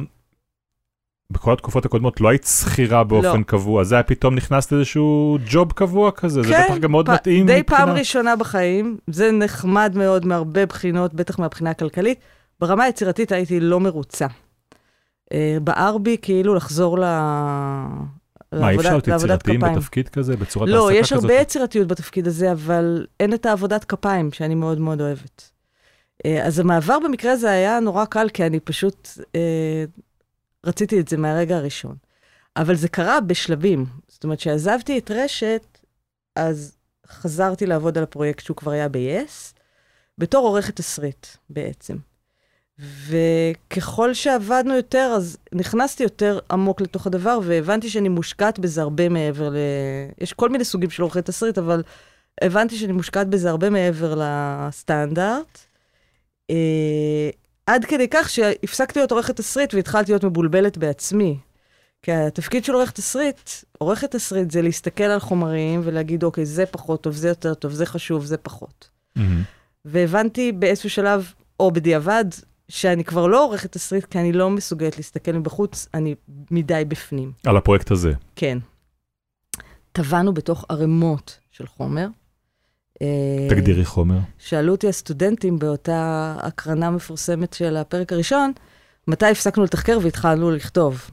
בכל 1.30 1.52
התקופות 1.52 1.84
הקודמות 1.84 2.20
לא 2.20 2.28
היית 2.28 2.44
שכירה 2.44 3.04
באופן 3.04 3.38
לא. 3.38 3.44
קבוע, 3.44 3.84
זה 3.84 3.94
היה 3.94 4.02
פתאום 4.02 4.34
נכנס 4.34 4.72
לאיזשהו 4.72 5.38
ג'וב 5.50 5.72
קבוע 5.72 6.10
כזה, 6.10 6.42
כן, 6.42 6.48
זה 6.48 6.64
בטח 6.64 6.76
גם 6.76 6.90
מאוד 6.90 7.06
פ... 7.06 7.12
מתאים. 7.12 7.46
די 7.46 7.60
מבחינה... 7.60 7.78
פעם 7.78 7.90
ראשונה 7.90 8.36
בחיים, 8.36 8.98
זה 9.06 9.32
נחמד 9.32 9.92
מאוד 9.96 10.26
מהרבה 10.26 10.66
בחינות, 10.66 11.14
בטח 11.14 11.38
מהבחינה 11.38 11.70
הכלכלית. 11.70 12.18
ברמה 12.60 12.84
היצירתית 12.84 13.32
הייתי 13.32 13.60
לא 13.60 13.80
מרוצה. 13.80 14.26
Uh, 14.26 15.60
בער 15.64 15.98
בי 15.98 16.16
כאילו 16.22 16.54
לחזור 16.54 16.98
ל... 16.98 17.04
מה, 18.52 18.70
אי 18.70 18.76
אפשר 18.76 18.90
להיות 18.90 19.08
יצירתיים. 19.08 19.60
בתפקיד 19.60 20.08
כזה, 20.08 20.36
בצורת 20.36 20.68
לא, 20.68 20.88
העסקה 20.88 21.00
יש 21.00 21.12
כזאת? 21.12 21.24
הרבה 21.24 21.34
יצירתיות 21.34 21.88
בתפקיד 21.88 22.26
הזה, 22.26 22.52
אבל 22.52 23.06
אין 23.20 23.34
את 23.34 23.46
העבודת 23.46 23.84
כפיים 23.84 24.32
שאני 24.32 24.54
מאוד 24.54 24.80
מאוד 24.80 25.00
אוהבת. 25.00 25.50
אה, 26.26 26.46
אז 26.46 26.58
המעבר 26.58 26.98
במקרה 27.04 27.32
הזה 27.32 27.50
היה 27.50 27.80
נורא 27.80 28.04
קל, 28.04 28.28
כי 28.28 28.46
אני 28.46 28.60
פשוט 28.60 29.08
אה, 29.34 29.84
רציתי 30.66 31.00
את 31.00 31.08
זה 31.08 31.16
מהרגע 31.16 31.56
הראשון. 31.56 31.96
אבל 32.56 32.74
זה 32.74 32.88
קרה 32.88 33.20
בשלבים. 33.20 33.86
זאת 34.08 34.24
אומרת, 34.24 34.38
כשעזבתי 34.38 34.98
את 34.98 35.10
רשת, 35.10 35.78
אז 36.36 36.76
חזרתי 37.06 37.66
לעבוד 37.66 37.98
על 37.98 38.04
הפרויקט 38.04 38.44
שהוא 38.44 38.56
כבר 38.56 38.70
היה 38.70 38.88
ב-yes, 38.88 39.58
בתור 40.18 40.46
עורכת 40.46 40.76
תסריט 40.76 41.26
בעצם. 41.50 41.96
וככל 42.78 44.14
שעבדנו 44.14 44.74
יותר, 44.74 45.12
אז 45.16 45.36
נכנסתי 45.52 46.02
יותר 46.02 46.38
עמוק 46.50 46.80
לתוך 46.80 47.06
הדבר, 47.06 47.38
והבנתי 47.42 47.88
שאני 47.88 48.08
מושקעת 48.08 48.58
בזה 48.58 48.82
הרבה 48.82 49.08
מעבר 49.08 49.48
ל... 49.48 49.56
יש 50.20 50.32
כל 50.32 50.48
מיני 50.48 50.64
סוגים 50.64 50.90
של 50.90 51.02
עורכי 51.02 51.22
תסריט, 51.22 51.58
אבל 51.58 51.82
הבנתי 52.42 52.76
שאני 52.76 52.92
מושקעת 52.92 53.28
בזה 53.28 53.50
הרבה 53.50 53.70
מעבר 53.70 54.14
לסטנדרט. 54.18 55.58
אה, 56.50 57.30
עד 57.66 57.84
כדי 57.84 58.08
כך 58.10 58.30
שהפסקתי 58.30 58.98
להיות 58.98 59.12
עורכת 59.12 59.36
תסריט 59.36 59.74
והתחלתי 59.74 60.12
להיות 60.12 60.24
מבולבלת 60.24 60.78
בעצמי. 60.78 61.38
כי 62.02 62.12
התפקיד 62.12 62.64
של 62.64 62.72
עורך 62.72 62.90
תסריט, 62.90 63.50
עורכת 63.78 64.10
תסריט 64.10 64.50
זה 64.50 64.62
להסתכל 64.62 65.04
על 65.04 65.20
חומרים 65.20 65.80
ולהגיד, 65.84 66.24
אוקיי, 66.24 66.46
זה 66.46 66.66
פחות 66.66 67.02
טוב, 67.02 67.14
זה 67.14 67.28
יותר 67.28 67.54
טוב, 67.54 67.72
זה 67.72 67.86
חשוב, 67.86 68.24
זה 68.24 68.36
פחות. 68.36 68.88
מהמם. 69.16 69.42
והבנתי 69.84 70.52
באיזשהו 70.52 70.90
שלב, 70.90 71.32
או 71.60 71.70
בדיעבד, 71.70 72.24
שאני 72.68 73.04
כבר 73.04 73.26
לא 73.26 73.44
עורכת 73.44 73.72
תסריט, 73.72 74.04
כי 74.04 74.18
אני 74.18 74.32
לא 74.32 74.50
מסוגלת 74.50 74.96
להסתכל 74.96 75.32
מבחוץ, 75.32 75.88
אני 75.94 76.14
מדי 76.50 76.82
בפנים. 76.88 77.32
על 77.46 77.56
הפרויקט 77.56 77.90
הזה. 77.90 78.12
כן. 78.36 78.58
טבענו 79.92 80.34
בתוך 80.34 80.64
ערימות 80.68 81.38
של 81.50 81.66
חומר. 81.66 82.06
אה, 83.02 83.46
תגדירי 83.50 83.84
חומר. 83.84 84.18
שאלו 84.38 84.72
אותי 84.72 84.88
הסטודנטים 84.88 85.58
באותה 85.58 86.34
הקרנה 86.42 86.90
מפורסמת 86.90 87.52
של 87.52 87.76
הפרק 87.76 88.12
הראשון, 88.12 88.52
מתי 89.08 89.26
הפסקנו 89.26 89.64
לתחקר 89.64 89.98
והתחלנו 90.02 90.50
לכתוב. 90.50 91.10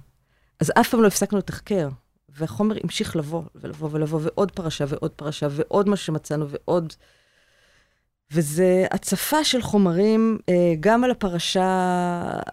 אז 0.60 0.72
אף 0.80 0.89
פעם 0.89 1.01
לא 1.01 1.08
הפסקנו 1.08 1.38
לתחקר, 1.38 1.89
והחומר 2.30 2.76
המשיך 2.84 3.16
לבוא 3.16 3.43
ולבוא 3.56 3.89
ולבוא, 3.91 4.20
ועוד 4.24 4.51
פרשה 4.51 4.86
ועוד 4.88 5.12
פרשה, 5.12 5.47
ועוד 5.51 5.89
מה 5.89 5.95
שמצאנו 5.95 6.49
ועוד... 6.49 6.93
וזה 8.34 8.86
הצפה 8.92 9.44
של 9.44 9.62
חומרים 9.62 10.38
אה, 10.50 10.74
גם 10.80 11.04
על 11.04 11.12
הפרשה 11.12 11.68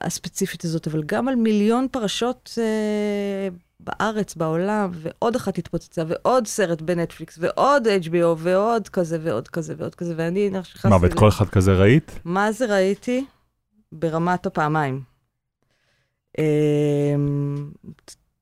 הספציפית 0.01 0.65
הזאת, 0.65 0.87
אבל 0.87 1.03
גם 1.07 1.29
על 1.29 1.35
מיליון 1.35 1.87
פרשות 1.91 2.59
אה, 2.59 3.49
בארץ, 3.81 4.35
בעולם, 4.35 4.91
ועוד 4.95 5.37
אחת 5.37 5.59
התפוצצה, 5.59 6.03
ועוד 6.09 6.47
סרט 6.47 6.83
בנטפליקס, 6.83 7.39
ועוד 7.41 7.87
HBO, 7.87 8.37
ועוד 8.39 8.89
כזה, 8.89 9.19
ועוד 9.23 9.49
כזה, 9.49 9.75
ועוד 9.79 9.95
כזה, 9.95 10.15
ואני 10.17 10.51
נכנסתי... 10.51 10.89
מה, 10.89 10.97
ואת 11.01 11.15
כל 11.15 11.29
אחד 11.29 11.49
כזה 11.49 11.73
ראית? 11.73 12.21
מה 12.25 12.53
זה 12.53 12.67
ראיתי? 12.67 13.25
ברמת 13.93 14.47
הפעמיים. 14.47 15.01
אמ, 16.39 17.71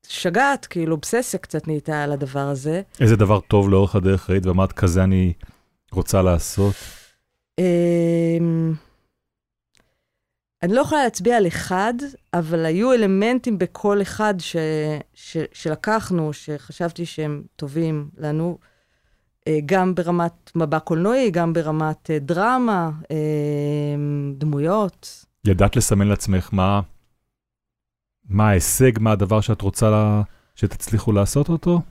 שגעת, 0.07 0.65
כאילו, 0.65 0.95
אובססיה 0.95 1.39
קצת 1.39 1.67
נהייתה 1.67 2.03
על 2.03 2.11
הדבר 2.11 2.39
הזה. 2.39 2.81
איזה 2.99 3.15
דבר 3.15 3.39
טוב 3.39 3.69
לאורך 3.69 3.95
הדרך 3.95 4.29
ראית 4.29 4.45
ואמרת, 4.45 4.71
כזה 4.71 5.03
אני 5.03 5.33
רוצה 5.91 6.21
לעשות? 6.21 6.75
אמ, 7.59 8.73
אני 10.63 10.73
לא 10.73 10.81
יכולה 10.81 11.03
להצביע 11.03 11.37
על 11.37 11.47
אחד, 11.47 11.93
אבל 12.33 12.65
היו 12.65 12.93
אלמנטים 12.93 13.57
בכל 13.57 14.01
אחד 14.01 14.33
ש, 14.39 14.55
ש, 15.13 15.37
שלקחנו, 15.53 16.33
שחשבתי 16.33 17.05
שהם 17.05 17.43
טובים 17.55 18.09
לנו, 18.17 18.57
אה, 19.47 19.59
גם 19.65 19.95
ברמת 19.95 20.51
מבע 20.55 20.79
קולנועי, 20.79 21.31
גם 21.31 21.53
ברמת 21.53 22.11
אה, 22.11 22.19
דרמה, 22.19 22.91
אמ, 23.11 24.33
דמויות. 24.37 25.25
ידעת 25.47 25.75
לסמן 25.75 26.07
לעצמך 26.07 26.49
מה, 26.51 26.81
מה 28.29 28.49
ההישג, 28.49 28.91
מה 28.99 29.11
הדבר 29.11 29.41
שאת 29.41 29.61
רוצה 29.61 29.89
לה, 29.89 30.21
שתצליחו 30.55 31.11
לעשות 31.11 31.49
אותו? 31.49 31.81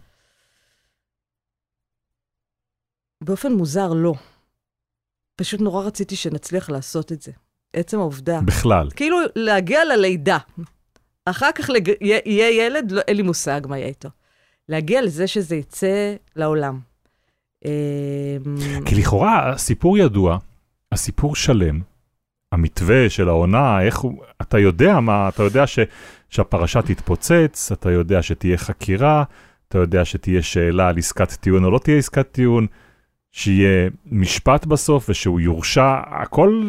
באופן 3.21 3.53
מוזר, 3.53 3.93
לא. 3.93 4.15
פשוט 5.39 5.61
נורא 5.61 5.85
רציתי 5.85 6.17
שנצליח 6.17 6.71
לעשות 6.71 7.13
את 7.13 7.23
זה. 7.23 7.33
עצם 7.73 7.99
העובדה. 7.99 8.41
בכלל. 8.41 8.89
כאילו, 8.97 9.17
להגיע 9.37 9.85
ללידה. 9.85 10.39
אחר 11.27 11.51
כך 11.55 11.71
לג... 11.71 11.93
יהיה- 12.01 12.67
ילד, 12.67 12.93
לא, 12.93 13.01
אין 13.09 13.17
לי 13.17 13.23
מושג 13.23 13.61
מה 13.69 13.79
יהיה 13.79 13.89
איתו. 13.89 14.09
להגיע 14.69 15.03
לזה 15.03 15.27
שזה 15.27 15.57
יצא 15.57 16.15
לעולם. 16.37 16.81
אמ, 17.65 17.71
כי 18.87 18.95
לכאורה 18.95 19.51
הסיפור 19.51 19.99
ידוע, 19.99 20.39
הסיפור 20.93 21.37
שלם, 21.37 21.81
המתווה 22.53 23.11
של 23.11 23.29
העונה, 23.29 23.83
איך 23.83 23.99
הוא, 23.99 24.23
אתה 24.43 24.59
יודע 24.59 25.01
מה, 25.01 25.29
אתה 25.29 25.43
יודע 25.43 25.67
ש, 25.67 25.79
שהפרשה 26.31 26.83
תתפוצץ, 26.83 27.73
אתה 27.73 27.91
יודע 27.91 28.23
שתהיה 28.23 28.57
חקירה, 28.59 29.25
אתה 29.69 29.79
יודע 29.79 30.05
שתהיה 30.05 30.43
שאלה 30.43 30.89
על 30.89 30.99
עסקת 30.99 31.33
טיעון 31.33 31.65
או 31.65 31.71
לא 31.71 31.79
תהיה 31.79 31.99
עסקת 31.99 32.33
טיעון, 32.33 32.67
שיהיה 33.33 33.91
משפט 34.07 34.67
בסוף 34.67 35.09
ושהוא 35.09 35.41
יורשע, 35.41 35.95
הכל, 36.23 36.63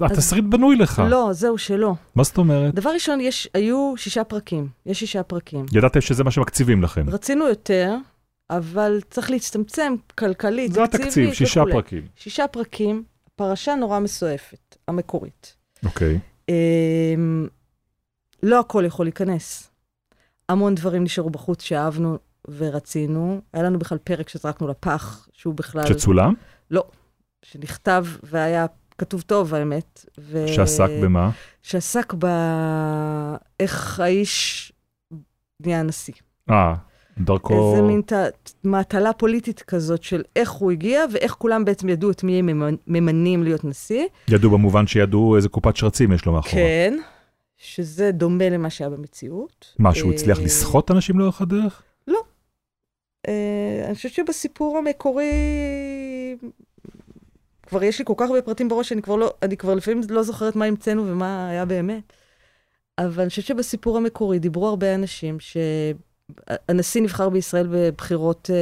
התסריט 0.00 0.44
בנוי 0.44 0.76
לך. 0.76 1.02
לא, 1.10 1.28
זהו 1.32 1.58
שלא. 1.58 1.94
מה 2.14 2.22
זאת 2.22 2.38
אומרת? 2.38 2.74
דבר 2.74 2.90
ראשון, 2.90 3.20
יש, 3.20 3.48
היו 3.54 3.94
שישה 3.96 4.24
פרקים. 4.24 4.68
יש 4.86 4.98
שישה 4.98 5.22
פרקים. 5.22 5.66
ידעתם 5.72 6.00
שזה 6.00 6.24
מה 6.24 6.30
שמקציבים 6.30 6.82
לכם. 6.82 7.10
רצינו 7.10 7.48
יותר, 7.48 7.94
אבל 8.50 9.00
צריך 9.10 9.30
להצטמצם 9.30 9.94
כלכלית, 10.18 10.72
זה 10.72 10.80
תקציבית 10.86 11.06
התקציב, 11.06 11.32
שישה 11.32 11.60
וכולי. 11.60 11.72
פרקים. 11.74 12.02
שישה 12.16 12.46
פרקים, 12.46 13.02
פרשה 13.36 13.74
נורא 13.74 13.98
מסועפת, 13.98 14.76
המקורית. 14.88 15.56
אוקיי. 15.84 16.18
אמ, 16.48 17.46
לא 18.42 18.60
הכל 18.60 18.84
יכול 18.86 19.06
להיכנס. 19.06 19.70
המון 20.48 20.74
דברים 20.74 21.04
נשארו 21.04 21.30
בחוץ 21.30 21.62
שאהבנו 21.62 22.18
ורצינו. 22.56 23.40
היה 23.52 23.62
לנו 23.62 23.78
בכלל 23.78 23.98
פרק 23.98 24.28
שזרקנו 24.28 24.68
לפח, 24.68 25.28
שהוא 25.32 25.54
בכלל... 25.54 25.86
שצולם? 25.86 26.34
שנכתב 27.42 28.04
והיה 28.22 28.66
כתוב 28.98 29.20
טוב, 29.20 29.54
האמת. 29.54 30.04
ו... 30.18 30.48
שעסק 30.48 30.88
במה? 31.02 31.30
שעסק 31.62 32.14
ב... 32.18 32.26
איך 33.60 34.00
האיש 34.00 34.72
נהיה 35.60 35.82
נשיא. 35.82 36.14
אה, 36.50 36.74
דרכו... 37.18 37.70
איזה 37.72 37.82
מין 37.82 38.02
ת... 38.02 38.12
מטלה 38.64 39.12
פוליטית 39.12 39.62
כזאת 39.62 40.02
של 40.02 40.22
איך 40.36 40.50
הוא 40.50 40.70
הגיע, 40.70 41.04
ואיך 41.12 41.32
כולם 41.32 41.64
בעצם 41.64 41.88
ידעו 41.88 42.10
את 42.10 42.24
מי 42.24 42.38
הם 42.38 42.48
ממנ- 42.48 42.76
ממנים 42.86 43.42
להיות 43.42 43.64
נשיא. 43.64 44.04
ידעו 44.28 44.50
במובן 44.50 44.86
שידעו 44.86 45.36
איזה 45.36 45.48
קופת 45.48 45.76
שרצים 45.76 46.12
יש 46.12 46.26
לו 46.26 46.32
מאחורה. 46.32 46.54
כן, 46.54 46.98
שזה 47.56 48.10
דומה 48.12 48.48
למה 48.48 48.70
שהיה 48.70 48.90
במציאות. 48.90 49.74
מה, 49.78 49.94
שהוא 49.94 50.12
הצליח 50.12 50.38
אה, 50.38 50.44
לסחוט 50.44 50.90
אנשים 50.90 51.18
לאורך 51.18 51.40
הדרך? 51.40 51.82
אה, 53.28 53.86
אני 53.86 53.94
חושבת 53.94 54.12
שבסיפור 54.12 54.78
המקורי, 54.78 55.32
כבר 57.66 57.82
יש 57.82 57.98
לי 57.98 58.04
כל 58.04 58.14
כך 58.16 58.28
הרבה 58.28 58.42
פרטים 58.42 58.68
בראש, 58.68 58.88
שאני 58.88 59.02
כבר 59.02 59.16
לא, 59.16 59.34
אני 59.42 59.56
כבר 59.56 59.74
לפעמים 59.74 60.00
לא 60.08 60.22
זוכרת 60.22 60.56
מה 60.56 60.64
המצאנו 60.64 61.06
ומה 61.06 61.48
היה 61.48 61.64
באמת. 61.64 62.12
אבל 62.98 63.20
אני 63.20 63.30
חושבת 63.30 63.44
שבסיפור 63.44 63.96
המקורי 63.96 64.38
דיברו 64.38 64.68
הרבה 64.68 64.94
אנשים 64.94 65.36
שהנשיא 65.40 67.02
נבחר 67.02 67.28
בישראל 67.28 67.66
בבחירות, 67.70 68.50
אה, 68.52 68.56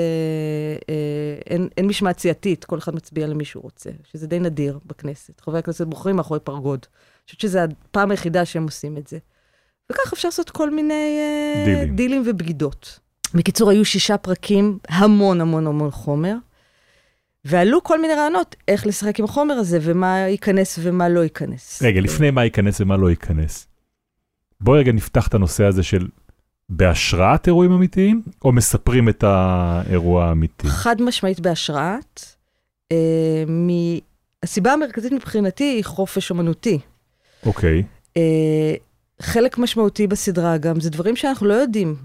אה, 0.89 1.41
אין, 1.47 1.69
אין 1.77 1.87
משמעת 1.87 2.19
סיעתית, 2.19 2.64
כל 2.64 2.79
אחד 2.79 2.95
מצביע 2.95 3.27
למי 3.27 3.45
שהוא 3.45 3.62
רוצה, 3.62 3.91
שזה 4.05 4.27
די 4.27 4.39
נדיר 4.39 4.79
בכנסת. 4.87 5.41
חברי 5.41 5.59
הכנסת 5.59 5.87
בוחרים 5.87 6.17
מאחורי 6.17 6.41
פרגוד. 6.41 6.87
אני 6.91 7.25
חושבת 7.25 7.41
שזו 7.41 7.59
הפעם 7.59 8.11
היחידה 8.11 8.45
שהם 8.45 8.64
עושים 8.64 8.97
את 8.97 9.07
זה. 9.07 9.19
וכך 9.93 10.12
אפשר 10.12 10.29
לעשות 10.29 10.51
כל 10.51 10.71
מיני 10.71 11.19
אה, 11.19 11.64
דילים. 11.64 11.97
דילים 11.97 12.23
ובגידות. 12.27 13.05
בקיצור, 13.35 13.70
היו 13.70 13.85
שישה 13.85 14.18
פרקים, 14.18 14.79
המון 14.89 15.41
המון 15.41 15.66
המון 15.66 15.91
חומר, 15.91 16.35
ועלו 17.45 17.83
כל 17.83 18.01
מיני 18.01 18.14
רעיונות 18.14 18.57
איך 18.68 18.87
לשחק 18.87 19.18
עם 19.18 19.24
החומר 19.24 19.55
הזה, 19.55 19.79
ומה 19.83 20.18
ייכנס 20.18 20.79
ומה 20.83 21.09
לא 21.09 21.20
ייכנס. 21.20 21.83
רגע, 21.83 22.01
לפני 22.01 22.31
מה 22.31 22.45
ייכנס 22.45 22.81
ומה 22.81 22.97
לא 22.97 23.11
ייכנס. 23.11 23.66
בואי 24.61 24.81
רגע 24.81 24.93
נפתח 24.93 25.27
את 25.27 25.35
הנושא 25.35 25.64
הזה 25.64 25.83
של 25.83 26.07
בהשראת 26.68 27.47
אירועים 27.47 27.72
אמיתיים, 27.72 28.22
או 28.45 28.53
מספרים 28.53 29.09
את 29.09 29.24
האירוע 29.24 30.24
האמיתי? 30.24 30.68
חד 30.68 31.03
משמעית 31.03 31.41
בהשראת. 31.41 32.20
אה, 32.93 33.45
מ... 33.49 33.68
הסיבה 34.43 34.72
המרכזית 34.72 35.12
מבחינתי 35.12 35.64
היא 35.64 35.85
חופש 35.85 36.31
אומנותי. 36.31 36.79
אוקיי. 37.47 37.83
אה, 38.16 38.74
חלק 39.22 39.59
משמעותי 39.59 40.07
בסדרה 40.07 40.59
גם 40.59 40.81
זה 40.81 40.91
דברים 40.91 41.16
שאנחנו 41.16 41.47
לא 41.47 41.55
יודעים 41.55 41.97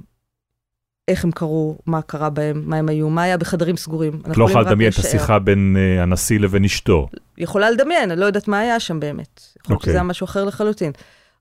איך 1.12 1.24
הם 1.24 1.32
קרו, 1.32 1.78
מה 1.86 2.02
קרה 2.02 2.30
בהם, 2.30 2.64
מה 2.66 2.76
הם 2.78 2.90
היו, 2.90 3.10
מה 3.10 3.24
היה 3.24 3.38
בחדרים 3.38 3.78
סגורים. 3.78 4.22
את 4.32 4.38
לא 4.38 4.46
יכולה 4.46 4.62
לדמיין 4.62 4.92
את. 4.92 4.98
השיחה 4.98 5.40
בין 5.40 5.78
אה, 5.80 6.04
הנשיא 6.04 6.40
לבין 6.40 6.64
אשתו. 6.64 7.08
יכולה 7.38 7.72
לדמיין, 7.72 8.12
אני 8.12 8.20
לא 8.20 8.26
יודעת 8.26 8.48
מה 8.48 8.60
היה 8.60 8.80
שם 8.80 9.00
באמת. 9.00 9.42
יכול 9.60 9.74
להיות 9.74 9.82
אוקיי. 9.82 9.92
שזה 9.92 9.98
היה 9.98 10.04
משהו 10.04 10.26
אחר 10.26 10.46
לחלוטין. 10.46 10.92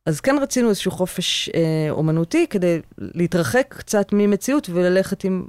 אז 0.06 0.20
כן 0.20 0.36
רצינו 0.42 0.68
איזשהו 0.68 0.90
חופש 0.90 1.50
אה, 1.54 1.90
אומנותי 1.90 2.46
כדי 2.50 2.80
להתרחק 2.98 3.74
קצת 3.78 4.06
ממציאות 4.12 4.70
וללכת 4.72 5.24
עם 5.24 5.44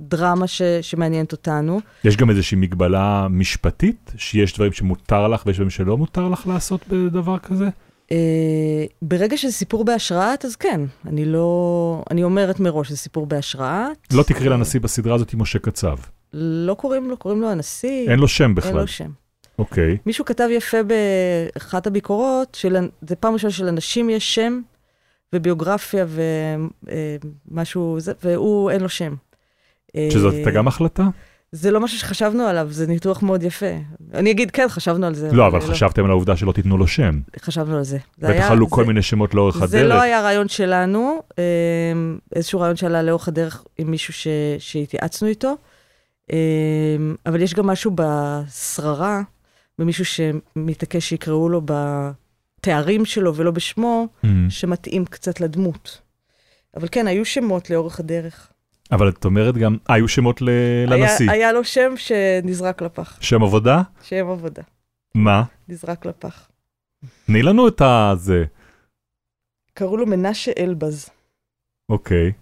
דרמה 0.00 0.46
ש, 0.46 0.62
שמעניינת 0.82 1.32
אותנו. 1.32 1.80
יש 2.04 2.16
גם 2.16 2.30
איזושהי 2.30 2.56
מגבלה 2.56 3.26
משפטית, 3.30 4.12
שיש 4.16 4.54
דברים 4.54 4.72
שמותר 4.72 5.28
לך 5.28 5.46
ויש 5.46 5.56
דברים 5.56 5.70
שלא 5.70 5.96
מותר 5.96 6.28
לך 6.28 6.46
לעשות 6.46 6.88
בדבר 6.88 7.38
כזה? 7.38 7.68
אה, 8.12 8.84
ברגע 9.02 9.36
שזה 9.36 9.52
סיפור 9.52 9.84
בהשראת, 9.84 10.44
אז 10.44 10.56
כן. 10.56 10.80
אני 11.06 11.24
לא... 11.24 12.02
אני 12.10 12.22
אומרת 12.24 12.60
מראש, 12.60 12.90
זה 12.90 12.96
סיפור 12.96 13.26
בהשראת. 13.26 13.96
לא 14.12 14.22
תקראי 14.22 14.48
לנשיא 14.48 14.80
בסדרה 14.80 15.14
הזאת 15.14 15.32
עם 15.32 15.42
משה 15.42 15.58
קצב. 15.58 15.96
לא 16.32 16.74
קוראים 16.74 17.10
לו, 17.10 17.16
קוראים 17.16 17.40
לו 17.40 17.50
הנשיא. 17.50 18.10
אין 18.10 18.18
לו 18.18 18.28
שם 18.28 18.54
בכלל. 18.54 18.70
אין 18.70 18.76
לו 18.80 18.86
שם. 18.86 19.10
אוקיי. 19.58 19.96
מישהו 20.06 20.24
כתב 20.24 20.48
יפה 20.50 20.78
באחת 20.82 21.86
הביקורות, 21.86 22.54
של, 22.54 22.76
זה 23.02 23.16
פעם 23.16 23.32
ראשונה 23.32 23.52
שלאנשים 23.52 24.10
יש 24.10 24.34
שם 24.34 24.60
וביוגרפיה 25.32 26.06
ומשהו, 27.48 28.00
זה, 28.00 28.12
והוא 28.22 28.70
אין 28.70 28.80
לו 28.80 28.88
שם. 28.88 29.14
שזאת 30.10 30.34
הייתה 30.34 30.50
גם 30.50 30.68
החלטה? 30.68 31.08
זה 31.52 31.70
לא 31.70 31.80
משהו 31.80 31.98
שחשבנו 31.98 32.42
עליו, 32.42 32.68
זה 32.70 32.86
ניתוח 32.86 33.22
מאוד 33.22 33.42
יפה. 33.42 33.66
אני 34.14 34.30
אגיד, 34.30 34.50
כן, 34.50 34.68
חשבנו 34.68 35.06
על 35.06 35.14
זה. 35.14 35.32
לא, 35.32 35.46
אבל 35.46 35.60
חשבתם 35.60 36.04
על 36.04 36.10
העובדה 36.10 36.36
שלא 36.36 36.52
תיתנו 36.52 36.78
לו 36.78 36.86
שם. 36.86 37.20
חשבנו 37.40 37.76
על 37.76 37.84
זה. 37.84 37.98
בטח 38.18 38.50
עלו 38.50 38.70
כל 38.70 38.84
מיני 38.84 39.02
שמות 39.02 39.34
לאורך 39.34 39.56
הדרך. 39.56 39.70
זה 39.70 39.82
לא 39.82 40.00
היה 40.00 40.20
רעיון 40.22 40.48
שלנו, 40.48 41.22
איזשהו 42.36 42.60
רעיון 42.60 42.76
שעלה 42.76 43.02
לאורך 43.02 43.28
הדרך 43.28 43.64
עם 43.78 43.90
מישהו 43.90 44.14
שהתייעצנו 44.58 45.28
איתו, 45.28 45.54
אבל 47.26 47.42
יש 47.42 47.54
גם 47.54 47.66
משהו 47.66 47.92
בשררה, 47.94 49.22
במישהו 49.78 50.04
שמתעקש 50.04 51.08
שיקראו 51.08 51.48
לו 51.48 51.60
בתארים 52.60 53.04
שלו 53.04 53.34
ולא 53.34 53.50
בשמו, 53.50 54.08
שמתאים 54.48 55.04
קצת 55.04 55.40
לדמות. 55.40 56.00
אבל 56.76 56.88
כן, 56.90 57.06
היו 57.06 57.24
שמות 57.24 57.70
לאורך 57.70 58.00
הדרך. 58.00 58.48
אבל 58.92 59.08
את 59.08 59.24
אומרת 59.24 59.56
גם, 59.56 59.76
היו 59.88 60.08
שמות 60.08 60.40
לנשיא. 60.86 61.30
היה, 61.30 61.32
היה 61.32 61.52
לו 61.52 61.64
שם 61.64 61.92
שנזרק 61.96 62.82
לפח. 62.82 63.18
שם 63.20 63.42
עבודה? 63.42 63.82
שם 64.02 64.26
עבודה. 64.30 64.62
מה? 65.14 65.42
נזרק 65.68 66.06
לפח. 66.06 66.48
תני 67.26 67.42
לנו 67.42 67.68
את 67.68 67.82
הזה. 67.84 68.44
קראו 69.74 69.96
לו 69.96 70.06
מנשה 70.06 70.52
אלבז. 70.58 71.08
אוקיי. 71.88 72.32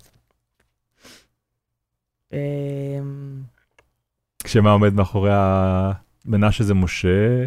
אמ, 2.32 2.38
כשמה 4.44 4.70
עומד 4.70 4.94
מאחורי 4.94 5.32
ה... 5.32 5.92
מנשה 6.26 6.64
זה 6.64 6.74
משה, 6.74 7.44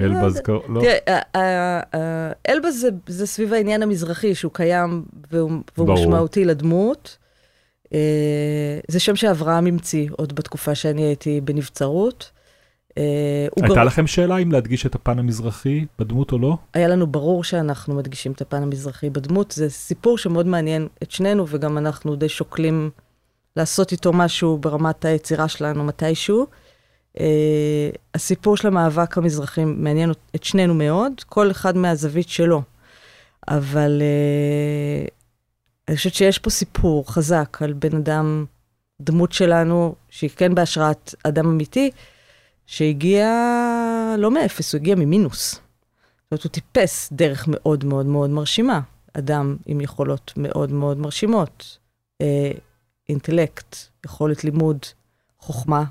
אלבז 0.00 0.40
קראו, 0.40 0.62
לא? 0.68 0.80
תראה, 0.80 1.80
אלבז 2.48 2.86
זה 3.06 3.26
סביב 3.26 3.52
העניין 3.52 3.82
המזרחי, 3.82 4.34
שהוא 4.34 4.52
קיים 4.52 5.04
והוא 5.30 5.88
משמעותי 5.88 6.44
לדמות. 6.44 7.18
זה 8.88 9.00
שם 9.00 9.16
שאברהם 9.16 9.66
המציא 9.66 10.08
עוד 10.16 10.34
בתקופה 10.34 10.74
שאני 10.74 11.02
הייתי 11.02 11.40
בנבצרות. 11.40 12.30
הייתה 12.96 13.84
לכם 13.84 14.06
שאלה 14.06 14.36
אם 14.36 14.52
להדגיש 14.52 14.86
את 14.86 14.94
הפן 14.94 15.18
המזרחי 15.18 15.84
בדמות 15.98 16.32
או 16.32 16.38
לא? 16.38 16.56
היה 16.74 16.88
לנו 16.88 17.06
ברור 17.06 17.44
שאנחנו 17.44 17.94
מדגישים 17.94 18.32
את 18.32 18.40
הפן 18.40 18.62
המזרחי 18.62 19.10
בדמות. 19.10 19.50
זה 19.50 19.70
סיפור 19.70 20.18
שמאוד 20.18 20.46
מעניין 20.46 20.88
את 21.02 21.10
שנינו, 21.10 21.44
וגם 21.48 21.78
אנחנו 21.78 22.16
די 22.16 22.28
שוקלים 22.28 22.90
לעשות 23.56 23.92
איתו 23.92 24.12
משהו 24.12 24.58
ברמת 24.58 25.04
היצירה 25.04 25.48
שלנו 25.48 25.84
מתישהו. 25.84 26.46
הסיפור 28.14 28.56
של 28.56 28.68
המאבק 28.68 29.18
המזרחי 29.18 29.64
מעניין 29.64 30.12
את 30.34 30.44
שנינו 30.44 30.74
מאוד, 30.74 31.12
כל 31.26 31.50
אחד 31.50 31.76
מהזווית 31.76 32.28
שלו. 32.28 32.62
אבל 33.48 34.02
אני 35.88 35.96
חושבת 35.96 36.14
שיש 36.14 36.38
פה 36.38 36.50
סיפור 36.50 37.12
חזק 37.12 37.58
על 37.62 37.72
בן 37.72 37.96
אדם, 37.96 38.44
דמות 39.00 39.32
שלנו, 39.32 39.94
שהיא 40.08 40.30
כן 40.36 40.54
בהשראת 40.54 41.14
אדם 41.22 41.46
אמיתי, 41.46 41.90
שהגיע 42.66 43.26
לא 44.18 44.30
מאפס, 44.30 44.74
הוא 44.74 44.78
הגיע 44.78 44.94
ממינוס. 44.94 45.52
זאת 45.54 45.60
אומרת, 46.32 46.44
הוא 46.44 46.50
טיפס 46.50 47.08
דרך 47.12 47.44
מאוד 47.48 47.84
מאוד 47.84 48.06
מאוד 48.06 48.30
מרשימה. 48.30 48.80
אדם 49.12 49.56
עם 49.66 49.80
יכולות 49.80 50.32
מאוד 50.36 50.72
מאוד 50.72 50.98
מרשימות. 50.98 51.78
אה, 52.20 52.50
אינטלקט, 53.08 53.76
יכולת 54.04 54.44
לימוד, 54.44 54.78
חוכמה, 55.38 55.84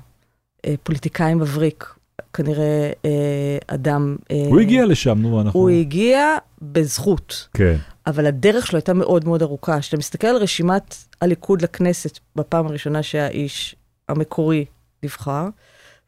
אה, 0.66 0.74
פוליטיקאי 0.82 1.34
מבריק, 1.34 1.94
כנראה 2.34 2.92
אה, 3.04 3.58
אדם... 3.66 4.16
אה, 4.30 4.44
הוא 4.48 4.60
הגיע 4.60 4.86
לשם, 4.86 5.18
נו, 5.18 5.40
אנחנו... 5.40 5.60
הוא 5.60 5.70
הגיע 5.70 6.36
בזכות. 6.62 7.48
כן. 7.54 7.76
אבל 8.06 8.26
הדרך 8.26 8.66
שלו 8.66 8.76
הייתה 8.76 8.94
מאוד 8.94 9.24
מאוד 9.24 9.42
ארוכה. 9.42 9.80
כשאתה 9.80 9.96
מסתכל 9.96 10.26
על 10.26 10.36
רשימת 10.36 10.96
הליכוד 11.20 11.62
לכנסת 11.62 12.18
בפעם 12.36 12.66
הראשונה 12.66 13.02
שהאיש 13.02 13.76
המקורי 14.08 14.64
נבחר, 15.02 15.48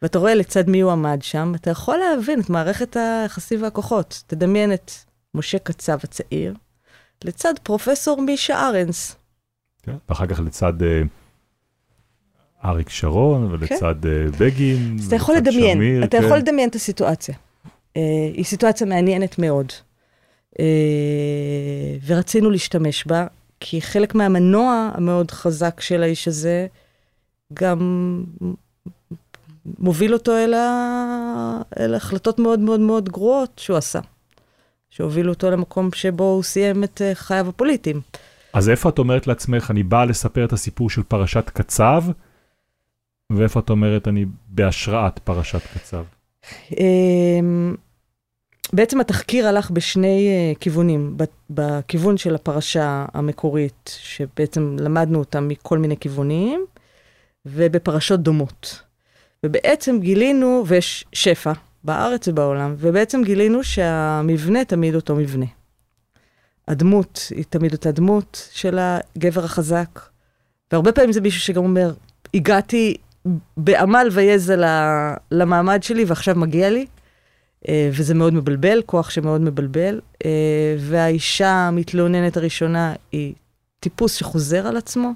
ואתה 0.03 0.19
רואה 0.19 0.35
לצד 0.35 0.69
מי 0.69 0.81
הוא 0.81 0.93
עמד 0.93 1.19
שם, 1.23 1.53
אתה 1.55 1.71
יכול 1.71 1.97
להבין 1.97 2.41
את 2.41 2.51
מערכת 2.51 2.97
היחסים 2.97 3.63
והכוחות. 3.63 4.23
תדמיין 4.27 4.73
את 4.73 4.91
משה 5.35 5.59
קצב 5.59 5.99
הצעיר, 6.03 6.55
לצד 7.25 7.55
פרופסור 7.63 8.23
מישה 8.23 8.69
ארנס. 8.69 9.17
כן, 9.83 9.97
ואחר 10.09 10.27
כך 10.27 10.41
לצד 10.41 10.83
אה, 10.83 11.03
אריק 12.65 12.89
שרון, 12.89 13.53
ולצד 13.53 13.95
כן. 14.03 14.27
בגין, 14.39 14.97
אז 14.99 15.07
אתה 15.07 15.17
יכול 15.17 15.37
לדמיין, 15.37 15.79
שמיר, 15.79 16.05
אתה 16.05 16.19
כן. 16.19 16.25
יכול 16.25 16.39
לדמיין 16.39 16.69
את 16.69 16.75
הסיטואציה. 16.75 17.35
אה, 17.97 18.31
היא 18.35 18.45
סיטואציה 18.45 18.87
מעניינת 18.87 19.39
מאוד. 19.39 19.73
אה, 20.61 20.65
ורצינו 22.07 22.51
להשתמש 22.51 23.07
בה, 23.07 23.27
כי 23.61 23.83
חלק 23.83 24.15
מהמנוע 24.15 24.91
המאוד 24.95 25.31
חזק 25.31 25.81
של 25.81 26.03
האיש 26.03 26.29
הזה, 26.29 26.67
גם 27.55 28.25
מוביל 29.79 30.13
אותו 30.13 30.37
אל, 30.37 30.55
ה... 30.55 31.61
אל 31.81 31.95
החלטות 31.95 32.39
מאוד 32.39 32.61
מאוד 32.61 32.81
מאוד 32.81 33.09
גרועות 33.09 33.51
שהוא 33.57 33.77
עשה. 33.77 34.01
שהובילו 34.91 35.33
אותו 35.33 35.51
למקום 35.51 35.93
שבו 35.93 36.25
הוא 36.25 36.43
סיים 36.43 36.85
את 36.85 37.03
אה, 37.03 37.15
חייו 37.15 37.49
הפוליטיים. 37.49 38.01
אז 38.53 38.69
איפה 38.69 38.89
את 38.89 38.99
אומרת 38.99 39.27
לעצמך, 39.27 39.71
אני 39.71 39.83
באה 39.83 40.05
לספר 40.05 40.45
את 40.45 40.53
הסיפור 40.53 40.91
של 40.91 41.03
פרשת 41.03 41.51
קצב, 41.51 42.05
ואיפה 43.31 43.61
את 43.61 43.71
אומרת, 43.71 44.09
אני 44.09 44.25
בהשראת 44.49 45.19
פרשת 45.19 45.61
קצב? 45.75 46.05
אמ, 46.79 47.75
בעצם 48.73 49.01
התחקיר 49.01 49.49
הלך 49.49 49.71
בשני 49.71 50.29
uh, 50.55 50.59
כיוונים. 50.59 51.17
בכיוון 51.51 52.17
של 52.17 52.35
הפרשה 52.35 53.05
המקורית, 53.15 53.99
שבעצם 54.01 54.77
למדנו 54.81 55.19
אותה 55.19 55.41
מכל 55.41 55.79
מיני 55.79 55.97
כיוונים, 55.97 56.67
ובפרשות 57.47 58.21
דומות. 58.21 58.83
ובעצם 59.45 60.01
גילינו, 60.01 60.65
ויש 60.67 61.05
שפע 61.13 61.53
בארץ 61.85 62.29
ובעולם, 62.29 62.75
ובעצם 62.79 63.23
גילינו 63.25 63.65
שהמבנה 63.65 64.65
תמיד 64.65 64.95
אותו 64.95 65.17
מבנה. 65.17 65.47
הדמות 66.69 67.29
היא 67.31 67.45
תמיד 67.49 67.73
אותה 67.73 67.93
דמות 67.93 68.49
של 68.53 68.79
הגבר 68.81 69.45
החזק, 69.45 70.01
והרבה 70.73 70.93
פעמים 70.93 71.13
זה 71.13 71.21
מישהו 71.21 71.41
שגם 71.41 71.65
אומר, 71.65 71.95
הגעתי 72.35 72.97
בעמל 73.57 74.09
ויזע 74.13 74.57
למעמד 75.31 75.83
שלי 75.83 76.05
ועכשיו 76.05 76.35
מגיע 76.35 76.71
לי. 76.71 76.87
אה, 77.69 77.91
וזה 77.93 78.15
מאוד 78.15 78.35
מבלבל, 78.35 78.83
כוח 78.87 79.11
שמאוד 79.11 79.41
מבלבל. 79.41 80.01
אה, 80.25 80.77
והאישה 80.79 81.49
המתלוננת 81.49 82.37
הראשונה 82.37 82.95
היא 83.13 83.35
טיפוס 83.81 84.15
שחוזר 84.15 84.67
על 84.67 84.77
עצמו. 84.77 85.13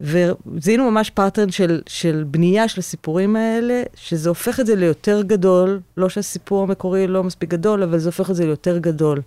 וזיהינו 0.00 0.90
ממש 0.90 1.10
pattern 1.10 1.50
של, 1.50 1.80
של 1.86 2.24
בנייה 2.26 2.68
של 2.68 2.80
הסיפורים 2.80 3.36
האלה, 3.36 3.82
שזה 3.94 4.28
הופך 4.28 4.60
את 4.60 4.66
זה 4.66 4.76
ליותר 4.76 5.22
גדול, 5.22 5.80
לא 5.96 6.08
שהסיפור 6.08 6.62
המקורי 6.62 7.06
לא 7.06 7.24
מספיק 7.24 7.50
גדול, 7.50 7.82
אבל 7.82 7.98
זה 7.98 8.08
הופך 8.08 8.30
את 8.30 8.34
זה 8.34 8.46
ליותר 8.46 8.78
גדול 8.78 9.20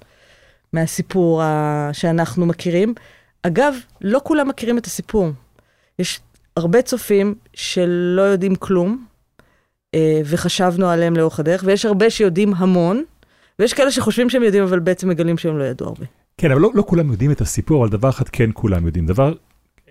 מהסיפור 0.73 1.41
ה... 1.43 1.89
שאנחנו 1.93 2.45
מכירים. 2.45 2.93
אגב, 3.43 3.75
לא 4.01 4.21
כולם 4.23 4.47
מכירים 4.47 4.77
את 4.77 4.86
הסיפור. 4.86 5.29
יש 5.99 6.19
הרבה 6.57 6.81
צופים 6.81 7.35
שלא 7.53 8.21
יודעים 8.21 8.55
כלום, 8.55 9.05
אה, 9.95 10.21
וחשבנו 10.25 10.89
עליהם 10.89 11.15
לאורך 11.15 11.39
הדרך, 11.39 11.63
ויש 11.65 11.85
הרבה 11.85 12.09
שיודעים 12.09 12.53
המון, 12.53 13.03
ויש 13.59 13.73
כאלה 13.73 13.91
שחושבים 13.91 14.29
שהם 14.29 14.43
יודעים, 14.43 14.63
אבל 14.63 14.79
בעצם 14.79 15.09
מגלים 15.09 15.37
שהם 15.37 15.57
לא 15.57 15.63
ידעו 15.63 15.87
הרבה. 15.87 16.05
כן, 16.37 16.51
אבל 16.51 16.61
לא, 16.61 16.71
לא 16.73 16.83
כולם 16.87 17.11
יודעים 17.11 17.31
את 17.31 17.41
הסיפור, 17.41 17.83
אבל 17.83 17.91
דבר 17.91 18.09
אחד 18.09 18.29
כן 18.29 18.49
כולם 18.53 18.85
יודעים. 18.85 19.05
דבר, 19.05 19.33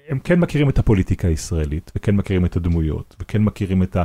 הם 0.09 0.19
כן 0.19 0.41
מכירים 0.41 0.69
את 0.69 0.79
הפוליטיקה 0.79 1.29
הישראלית, 1.29 1.93
וכן 1.97 2.17
מכירים 2.17 2.45
את 2.45 2.57
הדמויות, 2.57 3.17
וכן 3.21 3.43
מכירים 3.43 3.83
את 3.83 3.97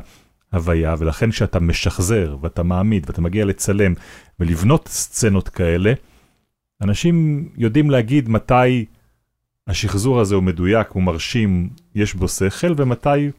ההוויה, 0.51 0.95
ולכן 0.99 1.31
כשאתה 1.31 1.59
משחזר, 1.59 2.37
ואתה 2.41 2.63
מעמיד, 2.63 3.03
ואתה 3.07 3.21
מגיע 3.21 3.45
לצלם, 3.45 3.93
ולבנות 4.39 4.87
סצנות 4.87 5.49
כאלה, 5.49 5.93
אנשים 6.81 7.47
יודעים 7.57 7.89
להגיד 7.89 8.29
מתי 8.29 8.85
השחזור 9.67 10.19
הזה 10.19 10.35
הוא 10.35 10.43
מדויק, 10.43 10.87
הוא 10.89 11.03
מרשים, 11.03 11.69
יש 11.95 12.13
בו 12.13 12.27
שכל, 12.27 12.73
ומתי 12.77 13.31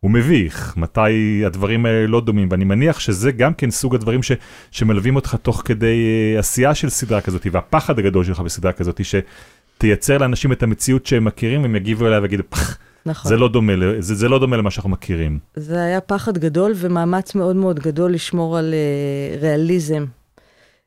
הוא 0.00 0.10
מביך, 0.10 0.74
מתי 0.76 1.42
הדברים 1.46 1.86
האלה 1.86 2.06
לא 2.06 2.20
דומים, 2.20 2.48
ואני 2.50 2.64
מניח 2.64 2.98
שזה 2.98 3.32
גם 3.32 3.54
כן 3.54 3.70
סוג 3.70 3.94
הדברים 3.94 4.22
ש, 4.22 4.32
שמלווים 4.70 5.16
אותך 5.16 5.36
תוך 5.42 5.62
כדי 5.64 6.06
אה, 6.34 6.38
עשייה 6.38 6.74
של 6.74 6.88
סדרה 6.88 7.20
כזאת, 7.20 7.46
והפחד 7.52 7.98
הגדול 7.98 8.24
שלך 8.24 8.40
בסדרה 8.40 8.72
כזאת, 8.72 9.00
שתייצר 9.04 10.18
לאנשים 10.18 10.52
את 10.52 10.62
המציאות 10.62 11.06
שהם 11.06 11.24
מכירים, 11.24 11.64
הם 11.64 11.76
יגיבו 11.76 12.06
אליה 12.06 12.20
ויגידו, 12.20 12.42
פח, 12.48 12.78
נכון. 13.06 13.28
זה 13.28 13.36
לא 13.36 13.48
דומה, 13.48 13.72
זה, 13.98 14.14
זה 14.14 14.28
לא 14.28 14.38
דומה 14.38 14.56
למה 14.56 14.70
שאנחנו 14.70 14.90
מכירים. 14.90 15.38
זה 15.56 15.82
היה 15.82 16.00
פחד 16.00 16.38
גדול 16.38 16.72
ומאמץ 16.76 17.34
מאוד 17.34 17.56
מאוד 17.56 17.80
גדול 17.80 18.12
לשמור 18.12 18.58
על 18.58 18.74
uh, 18.74 19.40
ריאליזם 19.40 20.04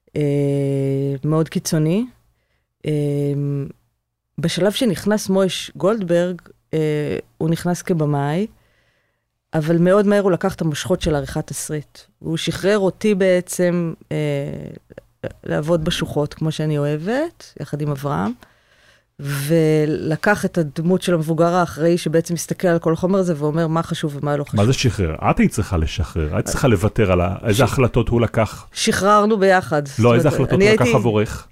uh, 0.08 0.12
מאוד 1.24 1.50
קיצוני. 1.50 2.06
Uh, 2.88 2.90
בשלב 4.40 4.72
שנכנס 4.72 5.30
מויש 5.30 5.72
גולדברג, 5.76 6.42
uh, 6.42 6.76
הוא 7.38 7.50
נכנס 7.50 7.82
כבמאי, 7.82 8.48
אבל 9.54 9.78
מאוד 9.78 10.08
מהר 10.08 10.22
הוא 10.22 10.32
לקח 10.32 10.54
את 10.56 10.62
המושכות 10.62 11.02
של 11.02 11.16
עריכת 11.16 11.48
תסריט. 11.48 12.00
הוא 12.20 12.38
שחרר 12.38 12.80
אותי 12.80 13.16
בעצם 13.16 13.94
uh, 14.00 14.06
לעבוד 15.44 15.86
בשוחות, 15.86 16.34
כמו 16.34 16.52
שאני 16.52 16.78
אוהבת, 16.78 17.54
יחד 17.62 17.82
עם 17.82 17.90
אברהם. 17.92 18.32
ולקח 19.22 20.46
את 20.46 20.58
הדמות 20.58 21.02
של 21.02 21.14
המבוגר 21.14 21.54
האחראי 21.54 21.98
שבעצם 21.98 22.34
מסתכל 22.34 22.68
על 22.68 22.80
כל 22.80 22.94
החומר 22.94 23.20
הזה 23.20 23.34
ואומר 23.38 23.68
מה 23.68 23.84
חשוב 23.84 24.18
ומה 24.22 24.38
לא 24.38 24.44
חשוב. 24.44 24.56
מה 24.60 24.66
זה 24.66 24.74
שחרר? 24.74 25.16
את 25.32 25.40
היית 25.40 25.52
צריכה 25.52 25.78
לשחרר, 25.78 26.36
היית 26.36 26.46
צריכה 26.46 26.68
לוותר 26.68 27.12
על 27.12 27.22
ה... 27.22 27.36
איזה 27.48 27.64
החלטות 27.64 28.10
הוא 28.10 28.22
לקח. 28.22 28.68
שחררנו 28.74 29.38
ביחד. 29.40 29.82
לא, 30.00 30.16
איזה 30.16 30.28
החלטות 30.28 30.52
הוא 30.52 30.60
לקח 30.60 30.82
הייתי- 30.82 30.98
עבורך. 30.98 31.48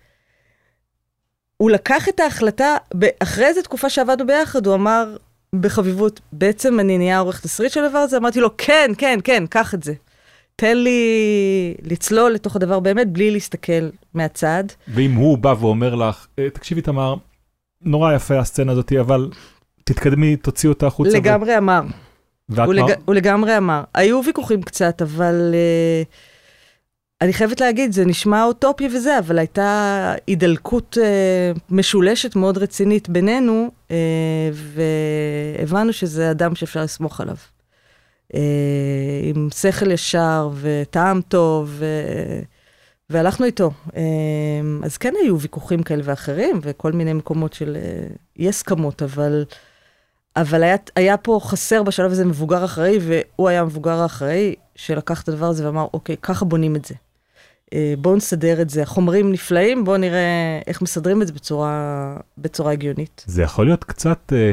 הוא 1.58 1.72
לקח 1.72 2.10
את 2.10 2.20
ההחלטה, 2.20 2.76
אחרי 3.20 3.46
איזה 3.46 3.62
תקופה 3.62 3.90
שעבדנו 3.90 4.28
ביחד, 4.28 4.66
הוא 4.66 4.76
אמר 4.76 5.16
בחביבות, 5.54 6.20
בעצם 6.34 6.80
אני 6.80 6.98
נהיה 6.98 7.20
עורך 7.20 7.40
תסריט 7.42 7.72
של 7.72 7.84
הדבר 7.84 7.98
הזה, 7.98 8.18
אמרתי 8.18 8.40
לו, 8.40 8.50
כן, 8.58 8.92
כן, 8.98 9.20
כן, 9.24 9.44
קח 9.50 9.74
את 9.74 9.84
זה. 9.84 9.94
תן 10.56 10.78
לי 10.78 11.00
לצלול 11.84 12.32
לתוך 12.32 12.56
הדבר 12.56 12.80
באמת, 12.80 13.12
בלי 13.12 13.32
להסתכל 13.32 13.90
מהצד. 14.14 14.64
ואם 14.88 15.14
הוא 15.14 15.38
בא 15.38 15.54
ואומר 15.60 15.96
לך, 15.96 16.28
"אה, 16.40 16.50
תקשיבי 16.50 16.82
תמר, 16.82 17.16
נורא 17.82 18.14
יפה 18.14 18.40
הסצנה 18.40 18.72
הזאתי, 18.72 19.00
אבל 19.00 19.30
תתקדמי, 19.84 20.36
תוציאי 20.36 20.70
אותה 20.70 20.88
החוצה. 20.88 21.12
ו- 21.12 21.16
לגמרי 21.16 21.58
אמר. 21.58 21.82
ואת 22.50 22.66
הוא, 22.68 22.76
מה? 22.76 22.82
לג... 22.82 22.94
הוא 23.06 23.16
לגמרי 23.16 23.58
אמר. 23.58 23.84
היו 23.94 24.22
ויכוחים 24.26 24.62
קצת, 24.62 25.02
אבל 25.02 25.54
uh, 25.54 26.08
אני 27.22 27.34
חייבת 27.34 27.62
להגיד, 27.62 27.92
זה 27.92 28.06
נשמע 28.06 28.44
אוטופי 28.44 28.88
וזה, 28.88 29.20
אבל 29.20 29.40
הייתה 29.40 30.14
הידלקות 30.28 30.98
uh, 30.98 31.60
משולשת 31.70 32.36
מאוד 32.36 32.58
רצינית 32.58 33.10
בינינו, 33.10 33.72
uh, 33.88 33.92
והבנו 34.54 35.94
שזה 35.94 36.32
אדם 36.32 36.56
שאפשר 36.56 36.84
לסמוך 36.84 37.22
עליו. 37.22 37.36
Uh, 38.34 38.38
עם 39.24 39.50
שכל 39.54 39.92
ישר 39.92 40.50
וטעם 40.54 41.22
טוב, 41.22 41.70
ו... 41.78 41.86
והלכנו 43.10 43.46
איתו. 43.46 43.72
Uh, 43.88 43.94
אז 44.84 44.98
כן 44.98 45.14
היו 45.24 45.40
ויכוחים 45.40 45.84
כאלה 45.84 46.02
ואחרים, 46.06 46.60
וכל 46.62 46.92
מיני 46.92 47.14
מקומות 47.14 47.54
של 47.54 47.78
אי 48.40 48.50
הסכמות, 48.50 49.04
אבל... 49.04 49.46
אבל 50.36 50.64
היה, 50.64 50.76
היה 50.96 51.18
פה 51.18 51.40
חסר 51.44 51.84
בשלב 51.84 52.12
הזה 52.12 52.26
מבוגר 52.26 52.66
אחראי, 52.66 53.00
והוא 53.02 53.50
היה 53.50 53.62
המבוגר 53.62 54.02
האחראי 54.02 54.56
שלקח 54.76 55.22
את 55.22 55.30
הדבר 55.30 55.46
הזה 55.46 55.66
ואמר, 55.66 55.88
אוקיי, 55.94 56.18
ככה 56.22 56.46
בונים 56.46 56.76
את 56.76 56.86
זה. 56.86 56.96
אה, 57.74 57.94
בואו 57.98 58.16
נסדר 58.16 58.62
את 58.62 58.70
זה. 58.70 58.84
החומרים 58.84 59.32
נפלאים, 59.32 59.86
בואו 59.86 59.98
נראה 59.98 60.60
איך 60.68 60.82
מסדרים 60.82 61.22
את 61.22 61.28
זה 61.28 61.34
בצורה, 61.34 62.18
בצורה 62.38 62.72
הגיונית. 62.72 63.26
זה 63.28 63.44
יכול 63.44 63.66
להיות 63.66 63.84
קצת, 63.84 64.34
אה, 64.36 64.52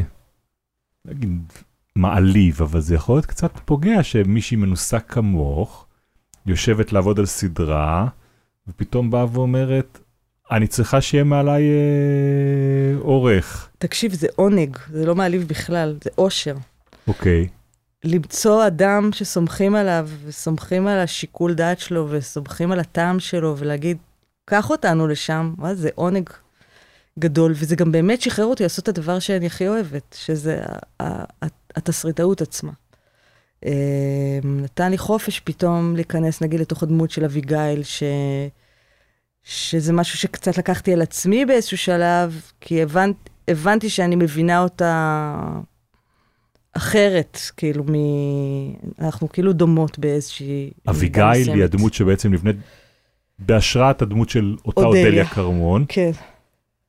נגיד, 1.04 1.52
מעליב, 1.96 2.62
אבל 2.62 2.80
זה 2.80 2.94
יכול 2.94 3.16
להיות 3.16 3.26
קצת 3.26 3.52
פוגע 3.64 4.02
שמישהי 4.02 4.56
מנוסה 4.56 5.00
כמוך, 5.00 5.86
יושבת 6.46 6.92
לעבוד 6.92 7.18
על 7.18 7.26
סדרה, 7.26 8.08
ופתאום 8.68 9.10
באה 9.10 9.26
ואומרת, 9.32 9.98
אני 10.50 10.66
צריכה 10.66 11.00
שיהיה 11.00 11.24
מעליי 11.24 11.62
אה, 11.62 12.98
עורך. 13.00 13.68
תקשיב, 13.78 14.12
זה 14.12 14.26
עונג, 14.36 14.76
זה 14.90 15.06
לא 15.06 15.14
מעליב 15.14 15.48
בכלל, 15.48 15.96
זה 16.04 16.10
אושר. 16.18 16.54
אוקיי. 17.08 17.48
למצוא 18.04 18.66
אדם 18.66 19.10
שסומכים 19.12 19.74
עליו, 19.74 20.08
וסומכים 20.24 20.86
על 20.86 20.98
השיקול 20.98 21.54
דעת 21.54 21.78
שלו, 21.78 22.06
וסומכים 22.10 22.72
על 22.72 22.80
הטעם 22.80 23.20
שלו, 23.20 23.56
ולהגיד, 23.58 23.96
קח 24.44 24.70
אותנו 24.70 25.06
לשם, 25.06 25.54
מה 25.58 25.74
זה 25.74 25.88
עונג 25.94 26.30
גדול, 27.18 27.52
וזה 27.56 27.76
גם 27.76 27.92
באמת 27.92 28.20
שחרר 28.20 28.44
אותי 28.44 28.62
לעשות 28.62 28.82
את 28.82 28.88
הדבר 28.88 29.18
שאני 29.18 29.46
הכי 29.46 29.68
אוהבת, 29.68 30.16
שזה 30.18 30.62
התסריטאות 31.76 32.42
עצמה. 32.42 32.72
אה, 33.64 34.38
נתן 34.44 34.90
לי 34.90 34.98
חופש 34.98 35.40
פתאום 35.40 35.96
להיכנס, 35.96 36.42
נגיד, 36.42 36.60
לתוך 36.60 36.82
הדמות 36.82 37.10
של 37.10 37.24
אביגיל, 37.24 37.82
ש... 37.82 38.02
שזה 39.42 39.92
משהו 39.92 40.18
שקצת 40.18 40.58
לקחתי 40.58 40.92
על 40.92 41.02
עצמי 41.02 41.44
באיזשהו 41.44 41.78
שלב, 41.78 42.42
כי 42.60 42.82
הבנ... 42.82 43.10
הבנתי 43.48 43.90
שאני 43.90 44.16
מבינה 44.16 44.62
אותה 44.62 45.38
אחרת, 46.76 47.38
כאילו, 47.56 47.84
מ... 47.84 47.94
אנחנו 49.00 49.28
כאילו 49.28 49.52
דומות 49.52 49.98
באיזושהי... 49.98 50.70
אביגיל 50.88 51.24
היא. 51.24 51.64
הדמות 51.64 51.94
שבעצם 51.94 52.32
נבנית 52.32 52.56
בהשראת 53.38 54.02
הדמות 54.02 54.30
של 54.30 54.56
אותה. 54.64 54.80
אודליה 54.80 55.26
כרמון, 55.26 55.84
כן, 55.88 56.10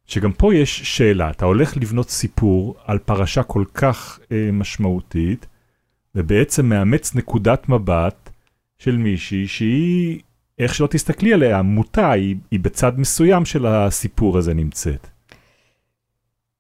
שגם 0.07 0.33
פה 0.33 0.55
יש 0.55 0.97
שאלה, 0.97 1.29
אתה 1.29 1.45
הולך 1.45 1.77
לבנות 1.77 2.09
סיפור 2.09 2.75
על 2.86 2.97
פרשה 2.97 3.43
כל 3.43 3.63
כך 3.73 4.19
אה, 4.31 4.49
משמעותית, 4.53 5.45
ובעצם 6.15 6.65
מאמץ 6.65 7.15
נקודת 7.15 7.69
מבט 7.69 8.29
של 8.77 8.97
מישהי 8.97 9.47
שהיא, 9.47 10.19
איך 10.59 10.75
שלא 10.75 10.88
תסתכלי 10.88 11.33
עליה, 11.33 11.61
מוטה, 11.61 12.11
היא, 12.11 12.36
היא 12.51 12.59
בצד 12.59 12.99
מסוים 12.99 13.45
של 13.45 13.65
הסיפור 13.65 14.38
הזה 14.38 14.53
נמצאת. 14.53 15.07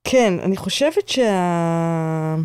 כן, 0.03 0.33
אני 0.43 0.57
חושבת 0.57 1.09
שה... 1.09 2.35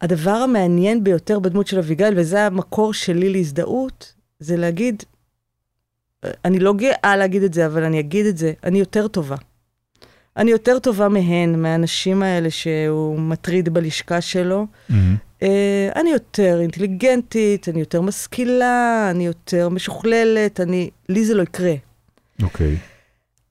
הדבר 0.00 0.30
המעניין 0.30 1.04
ביותר 1.04 1.38
בדמות 1.38 1.66
של 1.66 1.78
אביגיל, 1.78 2.14
וזה 2.16 2.46
המקור 2.46 2.94
שלי 2.94 3.28
להזדהות, 3.28 4.14
זה 4.38 4.56
להגיד, 4.56 5.02
אני 6.44 6.58
לא 6.58 6.72
גאה 6.72 7.16
להגיד 7.16 7.42
את 7.42 7.54
זה, 7.54 7.66
אבל 7.66 7.84
אני 7.84 8.00
אגיד 8.00 8.26
את 8.26 8.36
זה, 8.36 8.52
אני 8.64 8.78
יותר 8.78 9.08
טובה. 9.08 9.36
אני 10.36 10.50
יותר 10.50 10.78
טובה 10.78 11.08
מהן, 11.08 11.62
מהאנשים 11.62 12.22
האלה 12.22 12.50
שהוא 12.50 13.18
מטריד 13.18 13.68
בלשכה 13.68 14.20
שלו. 14.20 14.66
אה, 15.42 15.90
אני 15.96 16.10
יותר 16.10 16.60
אינטליגנטית, 16.60 17.68
אני 17.68 17.80
יותר 17.80 18.00
משכילה, 18.00 19.08
אני 19.10 19.26
יותר 19.26 19.68
משוכללת, 19.68 20.60
אני... 20.60 20.90
לי 21.08 21.24
זה 21.24 21.34
לא 21.34 21.42
יקרה. 21.42 21.74
אוקיי. 22.42 22.76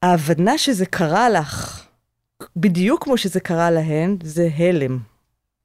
ההבנה 0.02 0.58
שזה 0.58 0.86
קרה 0.86 1.30
לך, 1.30 1.84
בדיוק 2.56 3.04
כמו 3.04 3.18
שזה 3.18 3.39
קרה 3.39 3.72
להן, 3.72 4.18
זה 4.24 4.50
הלם. 4.58 5.00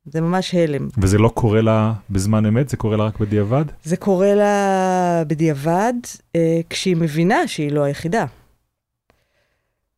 זה 0.07 0.21
ממש 0.21 0.55
הלם. 0.55 0.89
וזה 0.99 1.19
לא 1.19 1.29
קורה 1.29 1.61
לה 1.61 1.93
בזמן 2.11 2.47
אמת? 2.47 2.69
זה 2.69 2.77
קורה 2.77 2.97
לה 2.97 3.05
רק 3.05 3.19
בדיעבד? 3.19 3.65
זה 3.85 3.97
קורה 3.97 4.35
לה 4.35 5.23
בדיעבד, 5.27 5.95
אה, 6.37 6.61
כשהיא 6.71 6.97
מבינה 6.97 7.49
שהיא 7.49 7.73
לא 7.73 7.83
היחידה. 7.83 8.25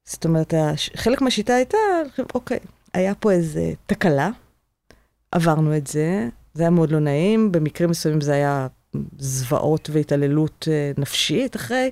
זאת 0.05 0.25
אומרת, 0.25 0.55
חלק 0.97 1.21
מהשיטה 1.21 1.55
הייתה, 1.55 1.79
אוקיי, 2.35 2.59
היה 2.95 3.15
פה 3.15 3.33
איזה 3.33 3.73
תקלה, 3.87 4.31
עברנו 5.33 5.77
את 5.77 5.87
זה, 5.87 6.29
זה 6.55 6.63
היה 6.63 6.71
מאוד 6.71 6.91
לא 6.91 7.01
נעים, 7.01 7.53
במקרים 7.53 7.91
מסוימים 7.91 8.21
זה 8.21 8.33
היה 8.33 8.67
זוועות 9.19 9.91
והתעללות 9.93 10.69
אה, 10.71 10.93
נפשית 10.99 11.57
אחרי, 11.57 11.91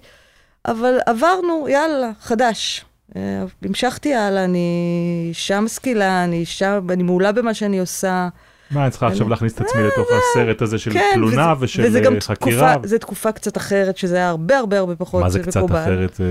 אבל 0.66 0.98
עברנו, 1.06 1.68
יאללה, 1.68 2.10
חדש. 2.20 2.84
אה, 3.16 3.44
המשכתי 3.62 4.14
הלאה, 4.14 4.44
אני 4.44 5.26
אישה 5.28 5.60
משכילה, 5.60 6.24
אני 6.24 6.36
אישה, 6.36 6.78
אני 6.90 7.02
מעולה 7.02 7.32
במה 7.32 7.54
שאני 7.54 7.80
עושה. 7.80 8.28
מה, 8.70 8.82
אני 8.82 8.90
צריכה 8.90 9.06
עכשיו 9.06 9.28
להכניס 9.28 9.54
את 9.54 9.60
עצמי 9.60 9.82
לתוך 9.82 10.06
הסרט 10.12 10.62
הזה 10.62 10.78
של 10.78 10.92
כן, 10.92 11.10
תלונה 11.14 11.54
ושל 11.60 11.82
וזה 11.86 12.00
גם 12.00 12.14
אה, 12.14 12.20
חקירה? 12.20 12.74
תקופה, 13.00 13.32
קצת 13.32 13.56
אחרת, 13.56 13.96
שזה 13.96 14.16
היה 14.16 14.28
הרבה 14.28 14.58
הרבה 14.58 14.78
הרבה 14.78 14.96
פחות 14.96 15.22
מה 15.22 15.30
זה 15.30 15.38
קצת 15.42 15.56
מקובל. 15.56 15.82
אחרת? 15.82 16.20
אה, 16.20 16.26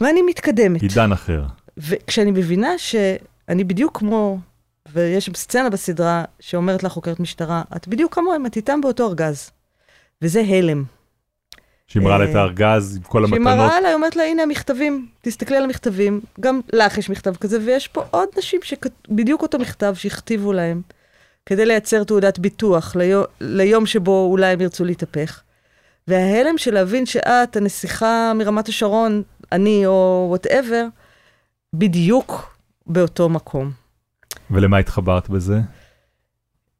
ואני 0.00 0.22
מתקדמת. 0.22 0.82
עידן 0.82 1.12
אחר. 1.12 1.42
וכשאני 1.78 2.30
מבינה 2.30 2.78
שאני 2.78 3.64
בדיוק 3.64 3.98
כמו, 3.98 4.38
ויש 4.92 5.30
סצנה 5.34 5.70
בסדרה 5.70 6.24
שאומרת 6.40 6.82
לה 6.82 6.88
חוקרת 6.88 7.20
משטרה, 7.20 7.62
את 7.76 7.88
בדיוק 7.88 8.14
כמוהם, 8.14 8.46
את 8.46 8.56
איתם 8.56 8.80
באותו 8.80 9.08
ארגז. 9.08 9.50
וזה 10.22 10.40
הלם. 10.48 10.84
שהיא 11.88 12.02
מראה 12.02 12.18
לה 12.18 12.24
אה, 12.24 12.30
את 12.30 12.36
הארגז 12.36 12.96
עם 12.96 13.02
כל 13.02 13.26
שהיא 13.26 13.38
המתנות. 13.38 13.58
מראה 13.58 13.80
לה, 13.80 13.88
היא 13.88 13.94
אומרת 13.94 14.16
לה, 14.16 14.22
הנה 14.22 14.42
המכתבים, 14.42 15.06
תסתכלי 15.22 15.56
על 15.56 15.64
המכתבים, 15.64 16.20
גם 16.40 16.60
לך 16.72 16.98
יש 16.98 17.10
מכתב 17.10 17.36
כזה, 17.36 17.58
ויש 17.64 17.88
פה 17.88 18.02
עוד 18.10 18.28
נשים 18.38 18.60
שבדיוק 18.62 19.42
אותו 19.42 19.58
מכתב 19.58 19.94
שהכתיבו 19.94 20.52
להם, 20.52 20.82
כדי 21.46 21.66
לייצר 21.66 22.04
תעודת 22.04 22.38
ביטוח 22.38 22.96
ליום, 22.96 23.24
ליום 23.40 23.86
שבו 23.86 24.28
אולי 24.30 24.46
הם 24.46 24.60
ירצו 24.60 24.84
להתהפך. 24.84 25.40
וההלם 26.08 26.58
של 26.58 26.74
להבין 26.74 27.06
שאת, 27.06 27.56
הנסיכה 27.56 28.32
מרמת 28.34 28.68
השרון, 28.68 29.22
אני 29.52 29.86
או 29.86 30.26
וואטאבר, 30.28 30.86
בדיוק 31.74 32.56
באותו 32.86 33.28
מקום. 33.28 33.70
ולמה 34.50 34.78
התחברת 34.78 35.28
בזה? 35.28 35.60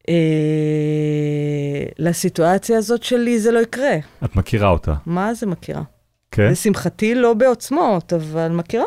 אה, 0.09 1.85
לסיטואציה 1.99 2.79
הזאת 2.79 3.03
שלי 3.03 3.41
זה 3.41 3.51
לא 3.53 3.59
יקרה. 3.59 3.97
את 4.25 4.37
מכירה 4.37 4.69
אותה, 4.69 4.95
מה 5.07 5.35
זה 5.35 5.47
מכירה? 5.47 5.83
כן? 6.31 6.49
לשמחתי 6.51 7.15
לא 7.15 7.35
בעוצמות, 7.35 8.13
אבל 8.13 8.49
מכירה. 8.49 8.85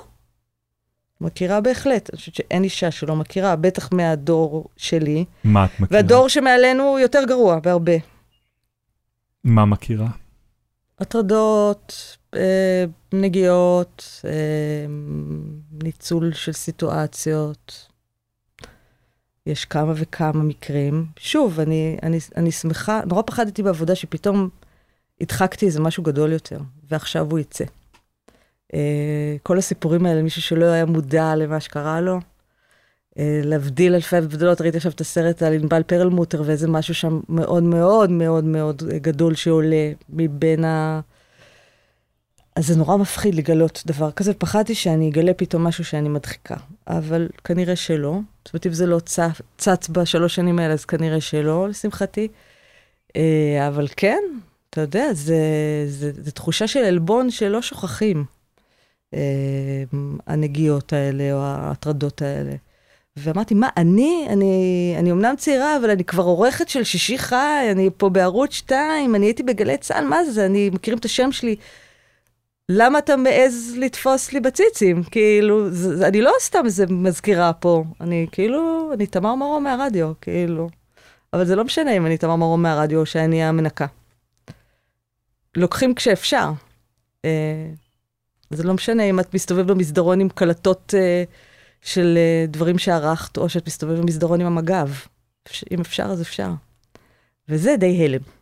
מכירה 1.22 1.62
בהחלט. 1.62 2.10
אני 2.10 2.18
חושבת 2.18 2.36
שאין 2.36 2.64
אישה 2.64 2.92
שלא 2.92 3.16
מכירה, 3.16 3.56
בטח 3.56 3.90
מהדור 3.94 4.68
שלי. 4.78 5.26
מה 5.44 5.66
את 5.66 5.80
מכירה? 5.80 6.02
והדור 6.02 6.30
שמעלינו 6.30 6.84
הוא 6.84 7.00
יותר 7.00 7.24
גרוע 7.28 7.60
בהרבה. 7.60 7.94
מה 9.44 9.66
מכירה? 9.66 10.08
הטרדות, 11.00 12.18
אה, 12.36 12.86
נגיעות, 13.14 14.22
אה, 14.26 14.32
ניצול 15.84 16.34
של 16.34 16.52
סיטואציות. 16.52 17.89
יש 19.46 19.66
כמה 19.66 19.94
וכמה 19.96 20.44
מקרים. 20.44 21.06
שוב, 21.20 21.60
אני, 21.60 21.98
אני, 22.04 22.18
אני 22.38 22.52
שמחה, 22.52 23.02
נורא 23.06 23.22
פחדתי 23.22 23.64
בעבודה 23.64 23.96
שפתאום 23.96 24.50
הדחקתי 25.22 25.66
איזה 25.66 25.80
משהו 25.80 26.04
גדול 26.04 26.32
יותר, 26.32 26.60
ועכשיו 26.90 27.28
הוא 27.32 27.40
יצא. 27.40 27.66
אה, 28.74 29.36
כל 29.44 29.58
הסיפורים 29.58 30.06
האלה, 30.06 30.22
מישהו 30.22 30.42
שלא 30.42 30.66
היה 30.66 30.86
מודע 30.86 31.36
למה 31.36 31.60
שקרה 31.60 32.02
לו, 32.02 32.20
אה, 33.20 33.42
להבדיל 33.44 33.96
אלפי 33.96 34.18
הבדלות, 34.18 34.62
ראיתי 34.62 34.78
עכשיו 34.78 34.92
את 34.92 35.02
הסרט 35.02 35.44
על 35.44 35.54
ענבל 35.54 35.84
פרלמוטר, 35.84 36.44
ואיזה 36.46 36.68
משהו 36.68 36.96
שם 36.96 37.20
מאוד 37.30 37.64
מאוד 37.64 38.10
מאוד 38.10 38.44
מאוד 38.44 38.84
גדול 38.84 39.36
שעולה 39.36 39.92
מבין 40.10 40.66
ה... 40.66 41.00
אז 42.56 42.68
זה 42.68 42.76
נורא 42.76 42.98
מפחיד 42.98 43.36
לגלות 43.36 43.84
דבר 43.86 44.12
כזה, 44.12 44.34
פחדתי 44.34 44.76
שאני 44.76 45.10
אגלה 45.10 45.34
פתאום 45.34 45.64
משהו 45.64 45.86
שאני 45.86 46.10
מדחיקה, 46.10 46.56
אבל 46.90 47.30
כנראה 47.44 47.76
שלא. 47.76 48.20
זאת 48.46 48.54
אומרת, 48.54 48.68
אם 48.68 48.74
זה 48.74 48.86
לא 48.86 49.00
צץ, 49.00 49.42
צץ 49.58 49.90
בשלוש 49.90 50.36
שנים 50.36 50.60
האלה, 50.60 50.74
אז 50.74 50.86
כנראה 50.86 51.22
שלא, 51.22 51.70
לשמחתי. 51.70 52.28
אה, 53.16 53.68
אבל 53.68 53.88
כן, 53.98 54.24
אתה 54.70 54.82
יודע, 54.82 55.14
זה, 55.14 55.36
זה, 55.88 56.12
זה 56.16 56.32
תחושה 56.32 56.68
של 56.68 56.80
עלבון 56.80 57.32
שלא 57.32 57.62
שוכחים, 57.62 58.26
אה, 59.14 59.84
הנגיעות 60.28 60.94
האלה 60.94 61.34
או 61.34 61.40
ההטרדות 61.42 62.22
האלה. 62.22 62.56
ואמרתי, 63.18 63.54
מה, 63.54 63.70
אני, 63.78 64.28
אני, 64.30 64.96
אני 65.00 65.12
אמנם 65.12 65.36
צעירה, 65.38 65.78
אבל 65.78 65.90
אני 65.90 66.04
כבר 66.04 66.24
עורכת 66.24 66.70
של 66.70 66.84
שישי 66.84 67.18
חי, 67.18 67.68
אני 67.72 67.90
פה 67.98 68.10
בערוץ 68.10 68.54
2, 68.54 69.16
אני 69.16 69.26
הייתי 69.26 69.44
בגלי 69.44 69.78
צה"ל, 69.78 70.06
מה 70.06 70.24
זה, 70.24 70.46
אני 70.46 70.70
מכירים 70.70 70.98
את 70.98 71.06
השם 71.06 71.32
שלי. 71.32 71.56
למה 72.72 73.00
אתה 73.00 73.16
מעז 73.16 73.74
לתפוס 73.78 74.34
לי 74.34 74.40
בציצים? 74.40 75.04
כאילו, 75.04 75.72
זה, 75.72 76.08
אני 76.08 76.22
לא 76.22 76.32
סתם 76.40 76.66
איזה 76.66 76.86
מזכירה 76.90 77.54
פה, 77.54 77.84
אני 78.02 78.28
כאילו, 78.32 78.92
אני 78.94 79.08
תמר 79.08 79.36
מרום 79.36 79.64
מהרדיו, 79.64 80.12
כאילו. 80.22 80.70
אבל 81.34 81.46
זה 81.46 81.56
לא 81.56 81.64
משנה 81.64 81.92
אם 81.92 82.06
אני 82.06 82.18
תמר 82.18 82.36
מרום 82.36 82.62
מהרדיו 82.62 83.00
או 83.00 83.06
שאני 83.06 83.44
המנקה. 83.44 83.86
לוקחים 85.58 85.96
כשאפשר. 85.96 86.52
אה, 87.26 87.70
זה 88.50 88.64
לא 88.64 88.74
משנה 88.74 89.04
אם 89.04 89.20
את 89.20 89.34
מסתובבת 89.34 89.66
במסדרון 89.66 90.20
עם 90.20 90.30
קלטות 90.30 90.94
אה, 90.98 91.24
של 91.82 92.18
אה, 92.18 92.46
דברים 92.48 92.78
שערכת, 92.78 93.38
או 93.38 93.50
שאת 93.50 93.68
מסתובבת 93.68 94.00
במסדרון 94.00 94.42
עם 94.42 94.48
המג"ב. 94.48 94.90
אם 95.72 95.82
אפשר, 95.82 96.04
אז 96.04 96.22
אפשר. 96.22 96.50
וזה 97.50 97.76
די 97.80 98.06
הלם. 98.06 98.39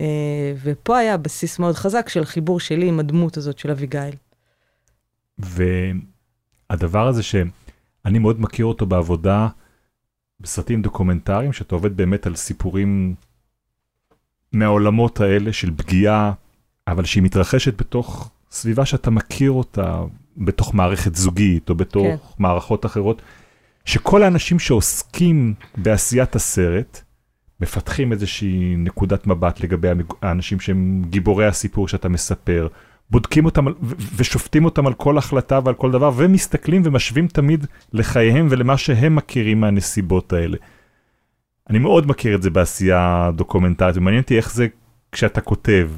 אה, 0.00 0.52
ופה 0.62 0.98
היה 0.98 1.16
בסיס 1.16 1.58
מאוד 1.58 1.74
חזק 1.74 2.08
של 2.08 2.24
חיבור 2.24 2.60
שלי 2.60 2.88
עם 2.88 3.00
הדמות 3.00 3.36
הזאת 3.36 3.58
של 3.58 3.70
אביגיל. 3.70 4.14
והדבר 5.38 7.08
הזה 7.08 7.22
שאני 7.22 8.18
מאוד 8.18 8.40
מכיר 8.40 8.66
אותו 8.66 8.86
בעבודה 8.86 9.48
בסרטים 10.40 10.82
דוקומנטריים, 10.82 11.52
שאתה 11.52 11.74
עובד 11.74 11.96
באמת 11.96 12.26
על 12.26 12.36
סיפורים 12.36 13.14
מהעולמות 14.52 15.20
האלה 15.20 15.52
של 15.52 15.70
פגיעה, 15.76 16.32
אבל 16.88 17.04
שהיא 17.04 17.22
מתרחשת 17.22 17.80
בתוך 17.80 18.30
סביבה 18.50 18.86
שאתה 18.86 19.10
מכיר 19.10 19.50
אותה, 19.50 20.02
בתוך 20.36 20.74
מערכת 20.74 21.14
זוגית 21.14 21.70
או 21.70 21.74
בתוך 21.74 22.06
כן. 22.06 22.16
מערכות 22.38 22.86
אחרות, 22.86 23.22
שכל 23.84 24.22
האנשים 24.22 24.58
שעוסקים 24.58 25.54
בעשיית 25.76 26.36
הסרט, 26.36 27.02
מפתחים 27.60 28.12
איזושהי 28.12 28.74
נקודת 28.78 29.26
מבט 29.26 29.60
לגבי 29.60 29.88
האנשים 30.22 30.60
שהם 30.60 31.02
גיבורי 31.10 31.46
הסיפור 31.46 31.88
שאתה 31.88 32.08
מספר, 32.08 32.68
בודקים 33.10 33.44
אותם 33.44 33.64
ושופטים 34.16 34.64
אותם 34.64 34.86
על 34.86 34.94
כל 34.94 35.18
החלטה 35.18 35.60
ועל 35.64 35.74
כל 35.74 35.90
דבר, 35.90 36.10
ומסתכלים 36.16 36.82
ומשווים 36.84 37.28
תמיד 37.28 37.66
לחייהם 37.92 38.46
ולמה 38.50 38.76
שהם 38.76 39.16
מכירים 39.16 39.60
מהנסיבות 39.60 40.32
האלה. 40.32 40.56
אני 41.70 41.78
מאוד 41.78 42.06
מכיר 42.06 42.34
את 42.34 42.42
זה 42.42 42.50
בעשייה 42.50 43.30
דוקומנטרית, 43.36 43.96
ומעניין 43.96 44.22
אותי 44.22 44.36
איך 44.36 44.52
זה 44.52 44.66
כשאתה 45.12 45.40
כותב. 45.40 45.90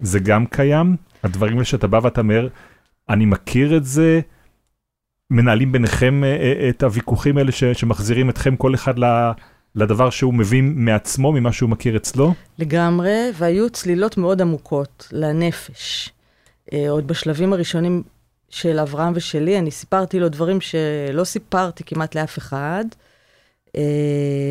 זה 0.00 0.18
גם 0.18 0.46
קיים? 0.46 0.96
הדברים 1.22 1.52
האלה 1.52 1.64
שאתה 1.64 1.86
בא 1.86 2.00
ואתה 2.02 2.20
אומר, 2.20 2.48
אני 3.08 3.26
מכיר 3.26 3.76
את 3.76 3.84
זה, 3.84 4.20
מנהלים 5.30 5.72
ביניכם 5.72 6.24
אה, 6.24 6.36
אה, 6.36 6.68
את 6.68 6.82
הוויכוחים 6.82 7.38
האלה 7.38 7.52
שמחזירים 7.52 8.30
אתכם 8.30 8.56
כל 8.56 8.74
אחד 8.74 8.98
ל- 8.98 9.30
לדבר 9.76 10.10
שהוא 10.10 10.34
מבין 10.34 10.72
מעצמו, 10.76 11.32
ממה 11.32 11.52
שהוא 11.52 11.70
מכיר 11.70 11.96
אצלו? 11.96 12.34
לגמרי, 12.58 13.30
והיו 13.34 13.70
צלילות 13.70 14.16
מאוד 14.16 14.40
עמוקות 14.40 15.08
לנפש. 15.12 16.10
אה, 16.72 16.90
עוד 16.90 17.06
בשלבים 17.06 17.52
הראשונים 17.52 18.02
של 18.50 18.78
אברהם 18.78 19.12
ושלי, 19.16 19.58
אני 19.58 19.70
סיפרתי 19.70 20.20
לו 20.20 20.28
דברים 20.28 20.60
שלא 20.60 21.24
סיפרתי 21.24 21.84
כמעט 21.84 22.14
לאף 22.14 22.38
אחד, 22.38 22.84
אה, 23.76 23.82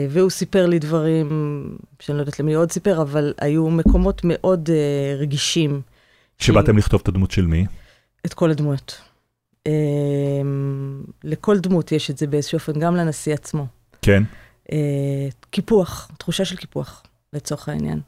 והוא 0.09 0.29
סיפר 0.29 0.65
לי 0.65 0.79
דברים 0.79 1.29
שאני 1.99 2.17
לא 2.17 2.21
יודעת 2.21 2.39
למי 2.39 2.53
עוד 2.53 2.71
סיפר, 2.71 3.01
אבל 3.01 3.33
היו 3.37 3.69
מקומות 3.69 4.21
מאוד 4.23 4.69
אה, 4.69 5.15
רגישים. 5.17 5.81
שבאתם 6.39 6.77
לכתוב 6.77 7.01
את 7.03 7.07
הדמות 7.07 7.31
של 7.31 7.45
מי? 7.45 7.65
את 8.25 8.33
כל 8.33 8.51
הדמויות. 8.51 9.01
לכל 11.23 11.59
דמות 11.59 11.91
יש 11.91 12.11
את 12.11 12.17
זה 12.17 12.27
באיזשהו 12.27 12.55
אופן, 12.55 12.79
גם 12.79 12.95
לנשיא 12.95 13.33
עצמו. 13.33 13.67
כן. 14.01 14.23
אה, 14.71 15.27
קיפוח, 15.49 16.11
תחושה 16.17 16.45
של 16.45 16.55
קיפוח, 16.55 17.03
לצורך 17.33 17.69
העניין. 17.69 17.99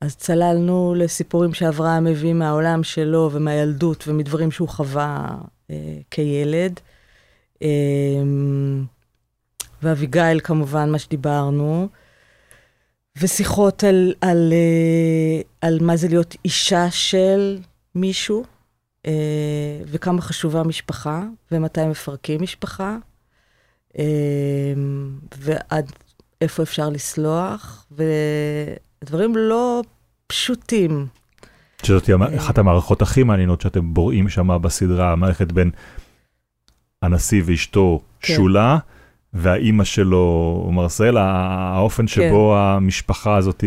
אז 0.00 0.16
צללנו 0.16 0.94
לסיפורים 0.96 1.54
שאברהם 1.54 2.04
מביא 2.04 2.32
מהעולם 2.32 2.82
שלו 2.82 3.30
ומהילדות 3.32 4.08
ומדברים 4.08 4.50
שהוא 4.50 4.68
חווה 4.68 5.28
אה, 5.70 5.98
כילד. 6.10 6.80
אה, 7.62 7.68
ואביגיל 9.82 10.40
כמובן, 10.40 10.90
מה 10.90 10.98
שדיברנו. 10.98 11.88
ושיחות 13.20 13.84
על, 13.84 14.14
על, 14.20 14.52
אה, 14.52 15.40
על 15.60 15.78
מה 15.80 15.96
זה 15.96 16.08
להיות 16.08 16.36
אישה 16.44 16.90
של 16.90 17.58
מישהו, 17.94 18.44
אה, 19.06 19.12
וכמה 19.86 20.22
חשובה 20.22 20.60
המשפחה, 20.60 21.22
ומתי 21.52 21.86
מפרקים 21.86 22.42
משפחה. 22.42 22.96
אה, 23.98 24.04
ועד 25.38 25.92
איפה 26.40 26.62
אפשר 26.62 26.88
לסלוח, 26.88 27.86
ודברים 29.02 29.36
לא 29.36 29.82
פשוטים. 30.26 31.06
שזאת 31.82 32.08
המ- 32.08 32.22
אחת 32.22 32.58
המערכות 32.58 33.02
הכי 33.02 33.22
מעניינות 33.22 33.60
שאתם 33.60 33.94
בוראים 33.94 34.28
שם 34.28 34.62
בסדרה, 34.62 35.12
המערכת 35.12 35.52
בין 35.52 35.70
הנשיא 37.02 37.42
ואשתו 37.46 38.00
כן. 38.20 38.34
שולה, 38.34 38.78
והאימא 39.34 39.84
שלו 39.84 40.68
מרסל, 40.72 41.16
האופן 41.16 42.06
שבו 42.06 42.56
המשפחה 42.56 43.36
הזאת 43.36 43.64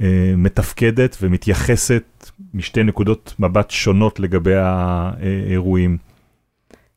אה, 0.00 0.34
מתפקדת 0.36 1.16
ומתייחסת 1.22 2.30
משתי 2.54 2.82
נקודות 2.82 3.34
מבט 3.38 3.70
שונות 3.70 4.20
לגבי 4.20 4.54
האירועים. 4.56 5.98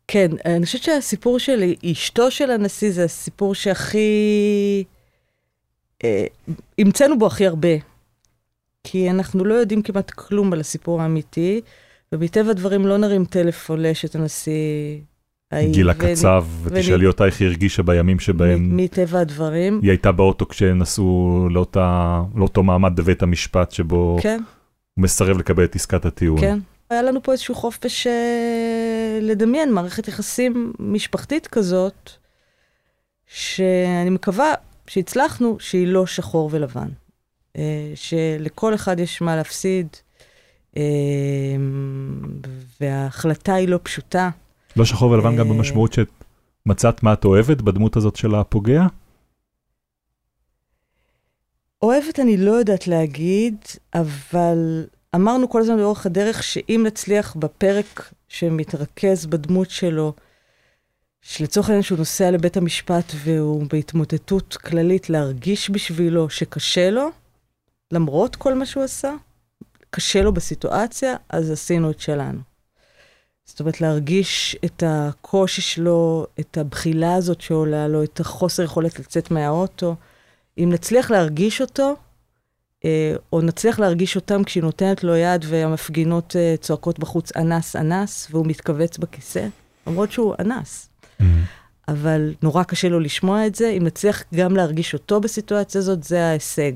כן, 0.08 0.32
אני 0.45 0.66
חושבת 0.66 0.84
שהסיפור 0.84 1.39
של 1.39 1.74
אשתו 1.91 2.32
של 2.32 2.51
הנשיא 2.51 2.91
זה 2.91 3.03
הסיפור 3.03 3.56
שהכי... 3.56 4.84
אה, 6.03 6.26
המצאנו 6.80 7.20
בו 7.20 7.28
הכי 7.28 7.47
הרבה. 7.47 7.70
כי 8.84 9.10
אנחנו 9.10 9.45
לא 9.45 9.53
יודעים 9.53 9.82
כמעט 9.82 10.12
כלום 10.12 10.53
על 10.53 10.60
הסיפור 10.60 11.01
האמיתי, 11.01 11.62
ומטבע 12.12 12.51
הדברים 12.51 12.88
לא 12.88 12.97
נרים 12.97 13.26
טלפון 13.26 13.82
לאשת 13.82 14.16
הנשיא 14.16 14.53
ההיא. 15.51 15.74
גילה 15.74 15.93
ונ- 15.93 15.95
קצב, 15.95 16.45
ותשאלי 16.64 17.06
אותה 17.06 17.26
איך 17.26 17.41
היא 17.41 17.47
הרגישה 17.47 17.84
בימים 17.84 18.20
שבהם 18.20 18.78
מטבע 18.78 19.20
הדברים. 19.20 19.80
היא 19.82 19.89
הייתה 19.89 20.12
באוטו 20.12 20.47
כשנסעו 20.47 21.47
לאותה, 21.51 22.22
לאותו 22.36 22.64
מעמד 22.64 22.95
בבית 22.95 23.24
המשפט 23.24 23.72
שבו 23.72 24.18
כן, 24.22 24.39
הוא 24.93 25.03
מסרב 25.03 25.38
לקבל 25.38 25.64
את 25.64 25.76
עסקת 25.76 26.06
הטיעון. 26.06 26.41
כן. 26.41 26.60
היה 26.89 27.01
לנו 27.01 27.24
פה 27.24 27.32
איזשהו 27.32 27.56
חופש 27.56 28.08
אה, 28.08 28.14
לדמיין 29.22 29.74
מערכת 29.74 30.07
יחסים 30.07 30.74
משפחתית 30.80 31.47
כזאת, 31.47 32.11
שאני 33.28 34.09
מקווה 34.09 34.53
שהצלחנו 34.88 35.57
שהיא 35.59 35.88
לא 35.88 36.05
שחור 36.05 36.49
ולבן. 36.53 36.88
אה, 37.57 37.91
שלכל 37.95 38.76
אחד 38.76 38.99
יש 38.99 39.22
מה 39.22 39.36
להפסיד, 39.36 39.88
אה, 40.78 40.84
וההחלטה 42.82 43.53
היא 43.53 43.68
לא 43.68 43.80
פשוטה. 43.84 44.30
לא 44.76 44.86
שחור 44.86 45.11
ולבן 45.11 45.36
גם 45.36 45.47
אה. 45.47 45.53
במשמעות 45.53 45.93
שמצאת 45.93 47.03
מה 47.03 47.13
את 47.13 47.26
אוהבת 47.26 47.61
בדמות 47.61 47.95
הזאת 47.95 48.16
של 48.16 48.36
הפוגע? 48.36 48.84
אוהבת 51.82 52.20
אני 52.20 52.38
לא 52.38 52.51
יודעת 52.51 52.88
להגיד, 52.88 53.55
אבל 53.93 54.86
אמרנו 55.16 55.49
כל 55.49 55.61
הזמן 55.61 55.78
לאורך 55.78 56.05
הדרך 56.05 56.43
שאם 56.43 56.84
נצליח 56.86 57.36
בפרק 57.36 58.11
שמתרכז 58.28 59.26
בדמות 59.26 59.70
שלו, 59.70 60.14
שלצורך 61.22 61.68
העניין 61.70 61.84
שהוא 61.84 61.98
נוסע 61.98 62.32
לבית 62.32 62.58
המשפט 62.58 63.12
והוא 63.16 63.66
בהתמוטטות 63.70 64.58
כללית 64.58 65.10
להרגיש 65.10 65.70
בשבילו 65.70 66.30
שקשה 66.30 66.90
לו, 66.90 67.10
למרות 67.92 68.36
כל 68.36 68.54
מה 68.54 68.66
שהוא 68.66 68.84
עשה, 68.84 69.14
קשה 69.90 70.22
לו 70.22 70.34
בסיטואציה, 70.34 71.16
אז 71.30 71.52
עשינו 71.52 71.92
את 71.92 72.00
שלנו. 72.00 72.40
זאת 73.46 73.60
אומרת, 73.60 73.82
להרגיש 73.82 74.56
את 74.66 74.84
הקושי 74.86 75.62
שלו, 75.62 76.28
את 76.40 76.58
הבחילה 76.58 77.16
הזאת 77.16 77.42
שעולה 77.42 77.88
לו, 77.88 78.04
את 78.04 78.20
החוסר 78.20 78.64
יכולת 78.64 79.00
לצאת 79.00 79.32
מהאוטו. 79.32 79.96
אם 80.58 80.70
נצליח 80.72 81.12
להרגיש 81.12 81.62
אותו, 81.62 81.96
או 83.34 83.42
נצליח 83.42 83.80
להרגיש 83.80 84.16
אותם 84.16 84.44
כשהיא 84.44 84.64
נותנת 84.64 85.04
לו 85.04 85.16
יד 85.16 85.46
והמפגינות 85.48 86.36
אה, 86.36 86.56
צועקות 86.62 87.00
בחוץ, 87.00 87.38
אנס, 87.38 87.76
אנס, 87.76 88.28
והוא 88.32 88.46
מתכווץ 88.48 88.98
בכיסא, 88.98 89.48
למרות 89.88 90.12
שהוא 90.12 90.36
אנס. 90.40 90.90
אבל 91.88 92.34
נורא 92.44 92.64
קשה 92.64 92.90
לו 92.90 93.00
לשמוע 93.00 93.48
את 93.48 93.56
זה. 93.56 93.70
אם 93.70 93.84
נצליח 93.84 94.24
גם 94.36 94.56
להרגיש 94.56 94.94
אותו 94.94 95.22
בסיטואציה 95.22 95.80
הזאת, 95.80 96.04
זה 96.04 96.26
ההישג. 96.26 96.72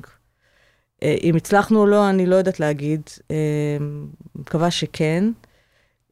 אה, 1.04 1.16
אם 1.24 1.36
הצלחנו 1.36 1.80
או 1.80 1.86
לא, 1.86 2.10
אני 2.10 2.26
לא 2.26 2.36
יודעת 2.36 2.60
להגיד. 2.60 3.02
אה, 3.32 3.78
מקווה 4.36 4.72
שכן. 4.72 5.24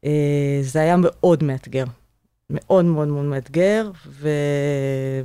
אה, 0.04 0.58
זה 0.62 0.80
היה 0.80 0.96
מאוד 0.98 1.42
מאתגר. 1.42 1.84
מאוד 2.50 2.84
מאוד 2.84 3.08
מאוד 3.08 3.24
מאתגר, 3.24 3.90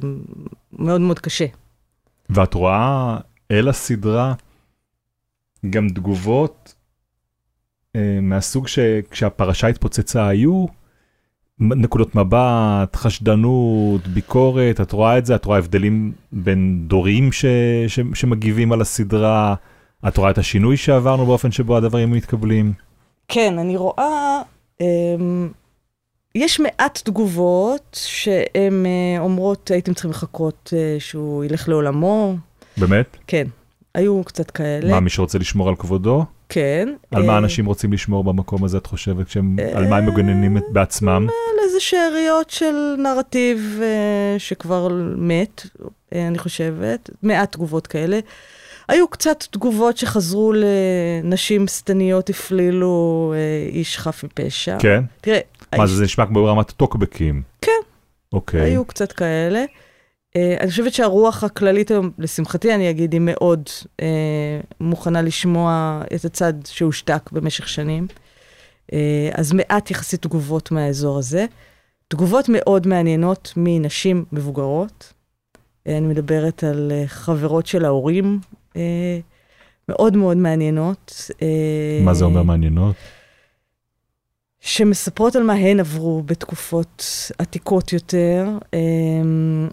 ומאוד 0.01 1.01
מאוד 1.01 1.19
קשה. 1.19 1.45
ואת 2.29 2.53
רואה 2.53 3.17
אל 3.51 3.69
הסדרה 3.69 4.33
גם 5.69 5.89
תגובות 5.89 6.75
אה, 7.95 8.19
מהסוג 8.21 8.67
שכשהפרשה 8.67 9.67
התפוצצה 9.67 10.27
היו 10.27 10.65
נקודות 11.59 12.15
מבט, 12.15 12.95
חשדנות, 12.95 14.07
ביקורת, 14.07 14.81
את 14.81 14.91
רואה 14.91 15.17
את 15.17 15.25
זה? 15.25 15.35
את 15.35 15.45
רואה 15.45 15.57
הבדלים 15.57 16.11
בין 16.31 16.83
דורים 16.87 17.31
ש, 17.31 17.45
ש, 17.87 17.99
שמגיבים 18.13 18.71
על 18.71 18.81
הסדרה? 18.81 19.55
את 20.07 20.17
רואה 20.17 20.31
את 20.31 20.37
השינוי 20.37 20.77
שעברנו 20.77 21.25
באופן 21.25 21.51
שבו 21.51 21.77
הדברים 21.77 22.11
מתקבלים? 22.11 22.73
כן, 23.27 23.59
אני 23.59 23.77
רואה, 23.77 24.41
אמ, 24.81 25.49
יש 26.35 26.59
מעט 26.59 27.01
תגובות 27.03 27.99
שהן 28.05 28.85
אה, 28.85 29.19
אומרות, 29.19 29.71
הייתם 29.71 29.93
צריכים 29.93 30.11
לחכות 30.11 30.73
אה, 30.77 30.95
שהוא 30.99 31.43
ילך 31.43 31.69
לעולמו. 31.69 32.35
באמת? 32.77 33.17
כן, 33.27 33.47
היו 33.95 34.23
קצת 34.23 34.51
כאלה. 34.51 34.91
מה, 34.91 34.99
מי 34.99 35.09
שרוצה 35.09 35.37
לשמור 35.37 35.69
על 35.69 35.75
כבודו? 35.75 36.25
כן. 36.49 36.89
על 37.11 37.23
מה 37.25 37.33
אה, 37.33 37.37
אנשים 37.37 37.65
רוצים 37.65 37.93
לשמור 37.93 38.23
במקום 38.23 38.63
הזה, 38.63 38.77
את 38.77 38.85
חושבת? 38.87 39.27
כשהם, 39.27 39.55
על 39.75 39.87
מה 39.87 39.97
הם 39.97 40.05
מגוננים 40.05 40.57
בעצמם? 40.69 41.27
על 41.29 41.65
איזה 41.65 41.79
שאריות 41.79 42.49
של 42.49 42.95
נרטיב 42.97 43.79
אה, 43.81 44.39
שכבר 44.39 44.87
מת, 45.17 45.65
אה, 46.15 46.27
אני 46.27 46.37
חושבת, 46.37 47.09
מעט 47.23 47.51
תגובות 47.51 47.87
כאלה. 47.87 48.19
היו 48.87 49.07
קצת 49.07 49.43
תגובות 49.51 49.97
שחזרו 49.97 50.53
לנשים 50.55 51.67
שטניות 51.67 52.29
הפלילו 52.29 53.33
אה, 53.35 53.69
איש 53.71 53.97
חף 53.97 54.23
מפשע. 54.23 54.77
כן? 54.79 55.03
תראה, 55.21 55.39
מה 55.77 55.83
האיש- 55.83 55.89
זה, 55.89 55.95
זה 55.95 56.03
נשמע 56.03 56.25
כמו 56.25 56.43
ברמת 56.43 56.71
טוקבקים. 56.71 57.41
כן. 57.61 57.71
אוקיי. 58.33 58.61
היו 58.61 58.85
קצת 58.85 59.11
כאלה. 59.11 59.63
Uh, 60.37 60.61
אני 60.61 60.69
חושבת 60.69 60.93
שהרוח 60.93 61.43
הכללית 61.43 61.91
היום, 61.91 62.11
לשמחתי 62.17 62.75
אני 62.75 62.89
אגיד, 62.89 63.13
היא 63.13 63.21
מאוד 63.23 63.69
uh, 64.01 64.03
מוכנה 64.79 65.21
לשמוע 65.21 66.01
את 66.15 66.25
הצד 66.25 66.53
שהושתק 66.65 67.31
במשך 67.31 67.67
שנים. 67.67 68.07
Uh, 68.91 68.95
אז 69.33 69.53
מעט 69.53 69.91
יחסית 69.91 70.21
תגובות 70.21 70.71
מהאזור 70.71 71.17
הזה. 71.17 71.45
תגובות 72.07 72.45
מאוד 72.49 72.87
מעניינות 72.87 73.53
מנשים 73.57 74.25
מבוגרות. 74.31 75.13
Uh, 75.13 75.91
אני 75.91 76.07
מדברת 76.07 76.63
על 76.63 76.91
uh, 76.91 77.07
חברות 77.07 77.65
של 77.65 77.85
ההורים, 77.85 78.39
uh, 78.73 78.75
מאוד 79.89 80.17
מאוד 80.17 80.37
מעניינות. 80.37 81.31
Uh, 81.31 82.03
מה 82.05 82.13
זה 82.13 82.25
אומר 82.25 82.43
מעניינות? 82.43 82.95
שמספרות 84.65 85.35
על 85.35 85.43
מה 85.43 85.53
הן 85.53 85.79
עברו 85.79 86.23
בתקופות 86.25 87.05
עתיקות 87.37 87.93
יותר, 87.93 88.47
אמ, 88.73 89.69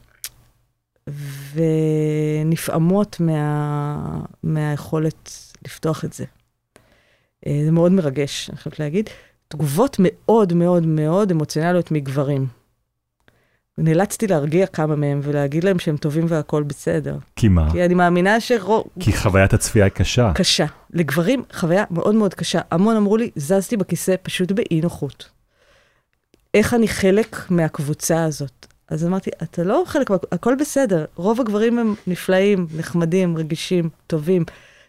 ונפעמות 1.54 3.20
מה, 3.20 4.20
מהיכולת 4.42 5.30
לפתוח 5.64 6.04
את 6.04 6.12
זה. 6.12 6.24
אה, 7.46 7.60
זה 7.64 7.70
מאוד 7.70 7.92
מרגש, 7.92 8.50
אני 8.50 8.58
חייבת 8.58 8.78
להגיד. 8.78 9.10
תגובות 9.48 9.96
מאוד 9.98 10.52
מאוד 10.52 10.86
מאוד 10.86 11.30
אמוציונליות 11.30 11.90
מגברים. 11.90 12.46
נאלצתי 13.78 14.26
להרגיע 14.26 14.66
כמה 14.66 14.96
מהם 14.96 15.20
ולהגיד 15.22 15.64
להם 15.64 15.78
שהם 15.78 15.96
טובים 15.96 16.24
והכול 16.28 16.62
בסדר. 16.62 17.18
כי 17.36 17.48
מה? 17.48 17.72
כי 17.72 17.84
אני 17.84 17.94
מאמינה 17.94 18.40
שרוב... 18.40 18.84
כי 19.00 19.12
חוויית 19.12 19.52
הצפייה 19.52 19.84
היא 19.84 19.92
קשה. 19.92 20.32
קשה. 20.34 20.66
לגברים, 20.90 21.42
חוויה 21.52 21.84
מאוד 21.90 22.14
מאוד 22.14 22.34
קשה. 22.34 22.60
המון 22.70 22.96
אמרו 22.96 23.16
לי, 23.16 23.30
זזתי 23.36 23.76
בכיסא 23.76 24.14
פשוט 24.22 24.52
באי 24.52 24.80
נוחות. 24.80 25.28
איך 26.54 26.74
אני 26.74 26.88
חלק 26.88 27.36
מהקבוצה 27.50 28.24
הזאת? 28.24 28.66
אז 28.90 29.06
אמרתי, 29.06 29.30
אתה 29.42 29.62
לא 29.64 29.82
חלק, 29.86 30.10
הכל 30.32 30.54
בסדר. 30.60 31.04
רוב 31.16 31.40
הגברים 31.40 31.78
הם 31.78 31.94
נפלאים, 32.06 32.66
נחמדים, 32.76 33.36
רגישים, 33.36 33.88
טובים. 34.06 34.44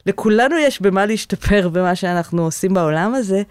לכולנו 0.06 0.58
יש 0.58 0.82
במה 0.82 1.06
להשתפר 1.06 1.70
במה 1.70 1.95
שאנחנו 1.95 2.43
עושים 2.43 2.74
בעולם 2.74 3.14
הזה, 3.16 3.41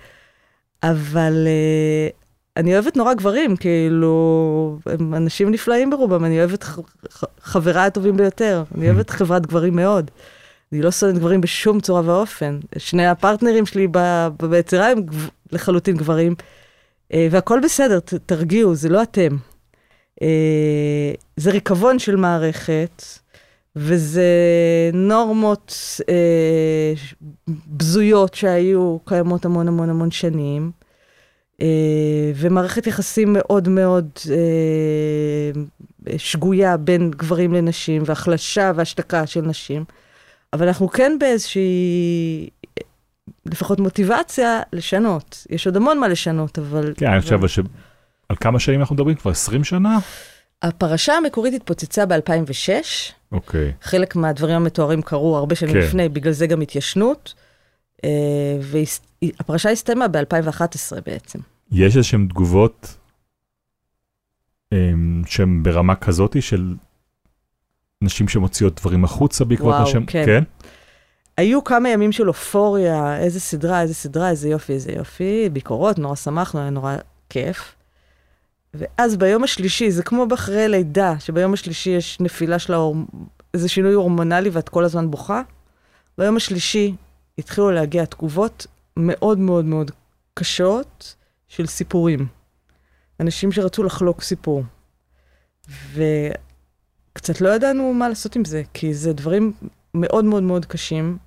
אבל 0.83 1.47
uh, 1.47 2.13
אני 2.57 2.75
אוהבת 2.75 2.97
נורא 2.97 3.15
גברים, 3.15 3.57
כאילו, 3.57 4.79
הם 4.87 5.15
אנשים 5.15 5.51
נפלאים 5.51 5.91
ברובם, 5.91 6.25
אני 6.25 6.39
אוהבת 6.39 6.65
ח- 6.65 6.79
ח- 7.13 7.25
חבריי 7.43 7.87
הטובים 7.87 8.17
ביותר, 8.17 8.63
אני 8.75 8.91
אוהבת 8.91 9.11
חברת 9.11 9.47
גברים 9.47 9.77
מאוד. 9.77 10.11
אני 10.73 10.83
לא 10.83 10.91
שונאת 10.91 11.19
גברים 11.19 11.41
בשום 11.41 11.81
צורה 11.81 12.03
ואופן. 12.05 12.59
שני 12.79 13.07
הפרטנרים 13.07 13.67
שלי 13.67 13.87
ב- 13.91 14.29
ביצירה 14.51 14.91
הם 14.91 15.01
גב- 15.03 15.29
לחלוטין 15.53 15.97
גברים, 15.97 16.35
אה, 17.13 17.29
והכל 17.31 17.61
בסדר, 17.65 18.01
ת- 18.01 18.15
תרגיעו, 18.15 18.75
זה 18.75 18.89
לא 18.89 19.03
אתם. 19.03 19.37
אה, 20.23 21.13
זה 21.37 21.51
ריקבון 21.51 21.99
של 21.99 22.17
מערכת, 22.17 23.03
וזה 23.77 24.31
נורמות 24.93 26.01
אה, 26.09 26.93
בזויות 27.69 28.35
שהיו 28.35 28.99
קיימות 29.05 29.45
המון 29.45 29.69
המון 29.69 29.91
המון 29.91 30.11
שנים, 30.11 30.71
אה, 31.63 32.33
ומערכת 32.35 32.87
יחסים 32.87 33.33
מאוד 33.33 33.69
מאוד 33.69 34.09
אה, 34.31 35.51
שגויה 36.19 36.77
בין 36.77 37.11
גברים 37.11 37.55
לנשים, 37.55 38.03
והחלשה 38.07 38.73
והשתקה 38.75 39.27
של 39.27 39.41
נשים. 39.41 39.85
אבל 40.53 40.67
אנחנו 40.67 40.89
כן 40.89 41.17
באיזושהי, 41.21 42.49
לפחות 43.47 43.81
מוטיבציה, 43.81 44.61
לשנות. 44.73 45.47
יש 45.51 45.67
עוד 45.67 45.77
המון 45.77 45.99
מה 45.99 46.09
לשנות, 46.09 46.59
אבל... 46.59 46.93
כן, 46.97 47.07
אני 47.07 47.21
חושב 47.21 47.49
ש... 47.49 47.59
על 48.31 48.37
כמה 48.41 48.59
שנים 48.61 48.81
אנחנו 48.81 48.95
מדברים? 48.95 49.17
כבר 49.17 49.31
20 49.31 49.65
שנה? 49.65 49.99
הפרשה 50.63 51.15
המקורית 51.15 51.55
התפוצצה 51.55 52.07
ב-2006, 52.07 52.71
אוקיי. 53.33 53.73
חלק 53.83 54.17
מהדברים 54.17 54.57
המתוארים 54.57 55.03
קרו 55.03 55.37
הרבה 55.37 55.55
שנים 55.55 55.75
כן. 55.75 55.81
לפני, 55.81 56.09
בגלל 56.09 56.33
זה 56.33 56.47
גם 56.47 56.61
התיישנות, 56.61 57.35
והפרשה 58.61 59.71
הסתיימה 59.71 60.09
ב-2011 60.09 61.01
בעצם. 61.07 61.39
יש 61.73 61.97
איזשהן 61.97 62.27
תגובות 62.29 62.97
um, 64.75 64.77
שהן 65.27 65.63
ברמה 65.63 65.95
כזאתי 65.95 66.43
של 66.43 66.75
נשים 68.03 68.29
שמוציאות 68.29 68.81
דברים 68.81 69.05
החוצה 69.05 69.45
בעקבות 69.45 69.75
מה 69.75 69.87
שהן... 69.87 70.05
כן. 70.07 70.27
כן? 70.27 70.43
היו 71.37 71.65
כמה 71.65 71.89
ימים 71.89 72.13
של 72.13 72.29
אופוריה, 72.29 73.17
איזה 73.17 73.41
סדרה, 73.41 73.83
איזה 73.83 73.95
סדרה, 73.95 74.31
איזה 74.31 74.49
יופי, 74.49 74.73
איזה 74.73 74.93
יופי, 74.93 75.49
ביקורות, 75.53 75.99
נורא 75.99 76.15
שמחנו, 76.15 76.61
היה 76.61 76.71
נורא 76.71 76.97
כיף. 77.31 77.75
ואז 78.75 79.17
ביום 79.17 79.45
השלישי, 79.45 79.91
זה 79.91 80.03
כמו 80.03 80.27
באחרי 80.27 80.69
לידה, 80.69 81.15
שביום 81.19 81.53
השלישי 81.53 81.91
יש 81.91 82.21
נפילה 82.21 82.59
של 82.59 82.73
ההור... 82.73 82.97
איזה 83.55 83.69
שינוי 83.69 83.93
הורמונלי 83.93 84.51
ואת 84.51 84.69
כל 84.69 84.85
הזמן 84.85 85.11
בוכה. 85.11 85.43
ביום 86.19 86.37
השלישי 86.37 86.95
התחילו 87.39 87.71
להגיע 87.71 88.05
תגובות 88.05 88.67
מאוד 88.97 89.39
מאוד 89.39 89.65
מאוד 89.65 89.91
קשות 90.35 91.15
של 91.49 91.67
סיפורים. 91.67 92.27
אנשים 93.21 93.53
שרצו 93.53 93.83
לחלוק 93.83 94.23
סיפור. 94.23 94.63
וקצת 95.95 97.41
לא 97.41 97.49
ידענו 97.49 97.95
מה 97.95 98.09
לעשות 98.09 98.37
עם 98.37 98.45
זה, 98.45 98.63
כי 98.75 98.95
זה 98.95 99.13
דברים 99.13 99.53
מאוד 99.95 100.25
מאוד 100.25 100.43
מאוד 100.43 100.67
קשים, 100.67 101.19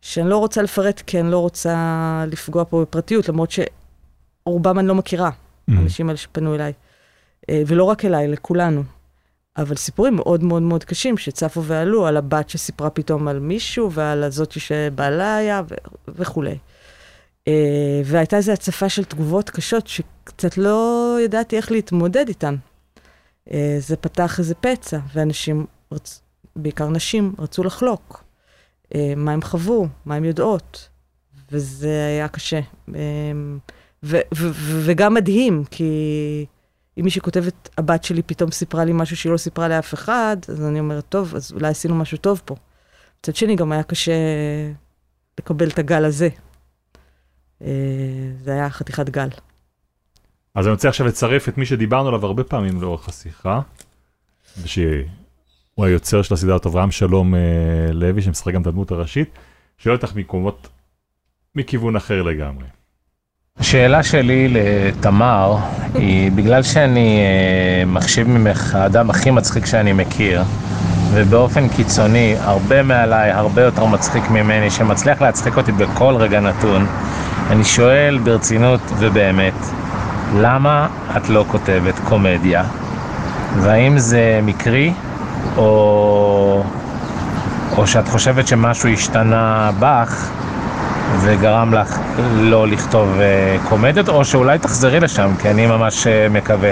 שאני 0.00 0.30
לא 0.30 0.38
רוצה 0.38 0.62
לפרט 0.62 1.02
כי 1.06 1.20
אני 1.20 1.30
לא 1.30 1.38
רוצה 1.38 2.24
לפגוע 2.28 2.64
פה 2.64 2.82
בפרטיות, 2.82 3.28
למרות 3.28 3.50
שרובם 3.50 4.78
אני 4.78 4.88
לא 4.88 4.94
מכירה. 4.94 5.30
האנשים 5.68 6.08
האלה 6.08 6.16
שפנו 6.16 6.54
אליי. 6.54 6.72
אה, 7.50 7.62
ולא 7.66 7.84
רק 7.84 8.04
אליי, 8.04 8.28
לכולנו. 8.28 8.82
אבל 9.56 9.76
סיפורים 9.76 10.16
מאוד 10.16 10.42
מאוד 10.42 10.62
מאוד 10.62 10.84
קשים 10.84 11.18
שצפו 11.18 11.64
ועלו, 11.64 12.06
על 12.06 12.16
הבת 12.16 12.50
שסיפרה 12.50 12.90
פתאום 12.90 13.28
על 13.28 13.38
מישהו, 13.38 13.92
ועל 13.92 14.22
הזאת 14.22 14.52
שבעלה 14.52 15.36
היה, 15.36 15.62
ו- 15.68 15.74
וכולי. 16.08 16.58
אה, 17.48 18.02
והייתה 18.04 18.36
איזו 18.36 18.52
הצפה 18.52 18.88
של 18.88 19.04
תגובות 19.04 19.50
קשות 19.50 19.86
שקצת 19.86 20.58
לא 20.58 21.16
ידעתי 21.24 21.56
איך 21.56 21.72
להתמודד 21.72 22.28
איתן. 22.28 22.56
אה, 23.52 23.76
זה 23.78 23.96
פתח 23.96 24.38
איזה 24.38 24.54
פצע, 24.54 24.98
ואנשים, 25.14 25.66
רצ... 25.92 26.22
בעיקר 26.56 26.88
נשים, 26.88 27.34
רצו 27.38 27.64
לחלוק. 27.64 28.24
אה, 28.94 29.12
מה 29.16 29.32
הם 29.32 29.42
חוו, 29.42 29.88
מה 30.06 30.14
הם 30.14 30.24
יודעות, 30.24 30.88
וזה 31.52 32.06
היה 32.06 32.28
קשה. 32.28 32.60
וגם 34.84 35.14
מדהים, 35.14 35.64
כי 35.70 35.86
אם 36.98 37.04
מישהי 37.04 37.20
כותבת, 37.20 37.68
הבת 37.78 38.04
שלי 38.04 38.22
פתאום 38.22 38.50
סיפרה 38.50 38.84
לי 38.84 38.92
משהו 38.94 39.16
שהיא 39.16 39.32
לא 39.32 39.36
סיפרה 39.36 39.68
לאף 39.68 39.94
אחד, 39.94 40.36
אז 40.48 40.64
אני 40.64 40.80
אומרת, 40.80 41.04
טוב, 41.08 41.34
אז 41.34 41.52
אולי 41.52 41.68
עשינו 41.68 41.94
משהו 41.94 42.18
טוב 42.18 42.42
פה. 42.44 42.54
מצד 43.20 43.36
שני, 43.36 43.56
גם 43.56 43.72
היה 43.72 43.82
קשה 43.82 44.12
לקבל 45.40 45.68
את 45.68 45.78
הגל 45.78 46.04
הזה. 46.04 46.28
אה, 47.62 47.68
זה 48.44 48.52
היה 48.52 48.70
חתיכת 48.70 49.10
גל. 49.10 49.28
אז 50.54 50.66
אני 50.66 50.72
רוצה 50.72 50.88
עכשיו 50.88 51.06
לצרף 51.06 51.48
את 51.48 51.58
מי 51.58 51.66
שדיברנו 51.66 52.08
עליו 52.08 52.26
הרבה 52.26 52.44
פעמים 52.44 52.82
לאורך 52.82 53.08
השיחה, 53.08 53.60
שהוא 54.64 55.86
היוצר 55.86 56.22
של 56.22 56.34
הסדרת 56.34 56.66
אברהם 56.66 56.90
שלום 56.90 57.34
אה, 57.34 57.92
לוי, 57.92 58.22
שמשחק 58.22 58.54
גם 58.54 58.62
את 58.62 58.66
הדמות 58.66 58.90
הראשית, 58.90 59.38
שואל 59.78 59.94
אותך 59.94 60.14
מקומות, 60.14 60.68
מכיוון 61.54 61.96
אחר 61.96 62.22
לגמרי. 62.22 62.66
השאלה 63.62 64.02
שלי 64.02 64.48
לתמר 64.48 65.56
היא, 65.94 66.32
בגלל 66.32 66.62
שאני 66.62 67.20
אה, 67.20 67.84
מחשיב 67.86 68.28
ממך 68.28 68.74
האדם 68.74 69.10
הכי 69.10 69.30
מצחיק 69.30 69.66
שאני 69.66 69.92
מכיר, 69.92 70.42
ובאופן 71.12 71.68
קיצוני, 71.68 72.34
הרבה 72.40 72.82
מעליי, 72.82 73.30
הרבה 73.30 73.62
יותר 73.62 73.84
מצחיק 73.86 74.30
ממני, 74.30 74.70
שמצליח 74.70 75.22
להצחיק 75.22 75.56
אותי 75.56 75.72
בכל 75.72 76.14
רגע 76.16 76.40
נתון, 76.40 76.86
אני 77.50 77.64
שואל 77.64 78.18
ברצינות 78.24 78.80
ובאמת, 78.98 79.54
למה 80.36 80.88
את 81.16 81.28
לא 81.28 81.44
כותבת 81.48 81.98
קומדיה? 82.04 82.64
והאם 83.60 83.98
זה 83.98 84.40
מקרי, 84.42 84.92
או, 85.56 86.64
או 87.76 87.86
שאת 87.86 88.08
חושבת 88.08 88.48
שמשהו 88.48 88.88
השתנה 88.88 89.70
בך 89.78 90.30
וגרם 91.22 91.74
לך 91.74 91.98
לא 92.34 92.68
לכתוב 92.68 93.20
אה, 93.20 93.56
קומדיות, 93.68 94.08
או 94.08 94.24
שאולי 94.24 94.58
תחזרי 94.58 95.00
לשם, 95.00 95.30
כי 95.42 95.50
אני 95.50 95.66
ממש 95.66 96.06
אה, 96.06 96.28
מקווה. 96.28 96.70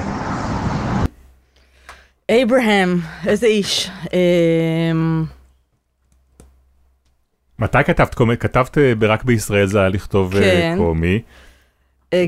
אברהם, 2.30 2.98
איזה 3.26 3.46
איש. 3.46 3.90
אמ, 4.12 5.24
מתי 7.58 7.78
כתבת 7.84 8.14
קומדיה? 8.14 8.36
כתבת 8.36 8.78
אה, 8.78 8.94
ברק 8.94 9.24
בישראל 9.24 9.66
זה 9.66 9.78
היה 9.78 9.88
לכתוב 9.88 10.32
כן. 10.40 10.74
קומי. 10.78 11.22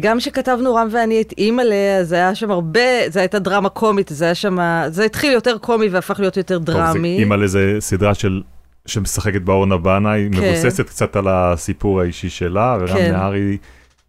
גם 0.00 0.18
כשכתבנו 0.18 0.74
רם 0.74 0.88
ואני 0.90 1.20
את 1.20 1.34
אימא'לה, 1.38 1.96
אז 2.00 2.12
היה 2.12 2.34
שם 2.34 2.50
הרבה, 2.50 2.80
זו 3.09 3.20
הייתה 3.20 3.38
דרמה 3.38 3.68
קומית, 3.68 4.09
זה 4.09 4.24
היה 4.24 4.34
שם, 4.34 4.59
זה 4.88 5.05
התחיל 5.05 5.32
יותר 5.32 5.59
קומי 5.59 5.88
והפך 5.88 6.20
להיות 6.20 6.36
יותר 6.36 6.59
טוב, 6.59 6.66
זה 6.66 6.72
דרמי. 6.72 7.18
אימא 7.18 7.34
לזה 7.34 7.76
סדרה 7.80 8.14
של... 8.14 8.42
שמשחקת 8.86 9.42
באורנה 9.42 9.76
בנה, 9.76 10.12
היא 10.12 10.30
כן. 10.32 10.38
מבוססת 10.38 10.86
קצת 10.86 11.16
על 11.16 11.28
הסיפור 11.28 12.00
האישי 12.00 12.30
שלה, 12.30 12.76
ורם 12.80 12.96
כן. 12.96 13.12
נהרי, 13.12 13.58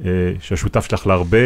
אה, 0.05 0.33
שהשותף 0.39 0.85
שלך 0.85 1.07
להרבה 1.07 1.37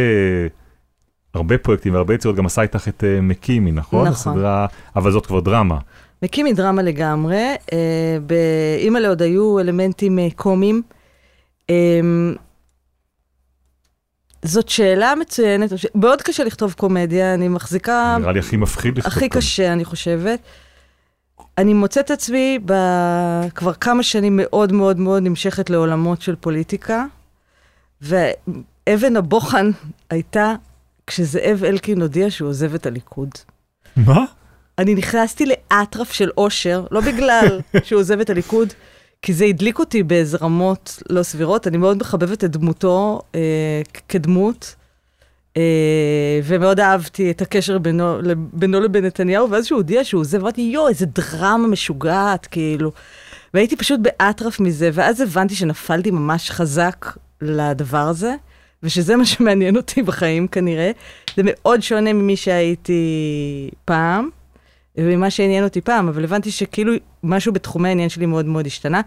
הרבה 1.34 1.57
פרויקטים 1.57 1.93
והרבה 1.93 2.13
יצירות, 2.13 2.36
גם 2.36 2.45
עשה 2.45 2.61
איתך 2.61 2.88
את 2.88 3.03
אה, 3.03 3.21
מקימי, 3.21 3.71
נכון? 3.71 4.07
נכון. 4.07 4.34
הסדרה, 4.34 4.65
אבל 4.95 5.11
זאת 5.11 5.25
כבר 5.25 5.39
דרמה. 5.39 5.78
מקימי 6.21 6.53
דרמה 6.53 6.82
לגמרי, 6.82 7.55
אה, 7.73 8.17
באימא'לה 8.25 9.07
עוד 9.07 9.21
היו 9.21 9.59
אלמנטים 9.59 10.19
אה, 10.19 10.28
קומיים. 10.36 10.82
אה, 11.69 11.75
זאת 14.45 14.69
שאלה 14.69 15.13
מצוינת, 15.19 15.69
מאוד 15.95 16.21
קשה 16.21 16.43
לכתוב 16.43 16.73
קומדיה, 16.73 17.34
אני 17.34 17.47
מחזיקה... 17.47 18.17
נראה 18.19 18.32
לי 18.32 18.39
הכי 18.39 18.57
מפחיד 18.57 18.97
לכתוב 18.97 19.13
הכי 19.13 19.30
קומי. 19.30 19.41
קשה, 19.41 19.73
אני 19.73 19.86
חושבת. 19.86 20.39
אני 21.58 21.74
מוצאת 21.74 22.12
עצמי 22.12 22.60
ב... 22.66 22.74
כבר 23.55 23.74
כמה 23.74 24.03
שנים 24.03 24.39
מאוד 24.41 24.72
מאוד 24.72 24.99
מאוד 24.99 25.24
נמשכת 25.24 25.70
לעולמות 25.70 26.22
של 26.22 26.36
פוליטיקה, 26.36 27.05
ואבן 28.01 29.16
הבוחן 29.18 29.72
הייתה 30.10 30.55
כשזאב 31.08 31.64
אלקין 31.64 32.01
הודיע 32.01 32.32
שהוא 32.32 32.49
עוזב 32.49 32.74
את 32.74 32.86
הליכוד. 32.86 33.30
מה? 33.95 34.26
אני 34.78 34.95
נכנסתי 34.95 35.45
לאטרף 35.45 36.12
של 36.12 36.30
אושר, 36.38 36.86
לא 36.91 37.01
בגלל 37.01 37.60
שהוא 37.84 37.99
עוזב 37.99 38.20
את 38.20 38.30
הליכוד, 38.30 38.74
כי 39.22 39.34
זה 39.34 39.45
הדליק 39.45 39.80
אותי 39.80 40.03
באיזה 40.03 40.38
רמות 40.41 41.03
לא 41.10 41.24
סבירות. 41.24 41.68
אני 41.68 41.78
מאוד 41.78 41.97
מחבבת 41.97 42.43
את 42.43 42.51
דמותו 42.51 43.22
אה, 43.36 43.82
כדמות, 44.10 44.76
ומאוד 46.43 46.80
אהבתי 46.80 47.32
את 47.32 47.41
הקשר 47.41 47.78
בינו, 47.78 48.18
בינו 48.53 48.80
לבין 48.80 49.05
נתניהו, 49.05 49.49
ואז 49.49 49.66
שהוא 49.66 49.78
הודיע 49.78 50.03
שהוא 50.03 50.22
עוזב, 50.22 50.41
אמרתי, 50.41 50.62
יואו, 50.62 50.88
איזה 50.88 51.05
דרמה 51.05 51.68
משוגעת, 51.68 52.45
כאילו. 52.45 52.91
והייתי 53.53 53.76
פשוט 53.76 53.99
באטרף 53.99 54.60
מזה, 54.60 54.89
ואז 54.93 55.22
הבנתי 55.22 55.55
שנפלתי 55.55 56.12
ממש 56.12 56.51
חזק 56.51 57.05
לדבר 57.41 57.97
הזה, 57.97 58.36
ושזה 58.84 59.16
מה 59.16 59.26
שמעניין 59.26 59.78
אותי 59.78 60.01
בחיים 60.01 60.47
כנראה. 60.47 60.91
זה 61.36 61.41
מאוד 61.45 61.82
שונה 61.82 62.14
ממי 62.14 62.36
שהייתי 62.36 63.70
פעם. 63.86 64.30
וממה 64.97 65.30
שעניין 65.30 65.64
אותי 65.64 65.82
פעם, 65.82 66.08
אבל 66.08 66.24
הבנתי 66.24 66.51
שכאילו 66.51 66.93
משהו 67.24 67.53
בתחומי 67.53 67.89
העניין 67.89 68.10
שלי 68.10 68.26
מאוד 68.26 68.45
מאוד 68.45 68.66
השתנה. 68.66 69.01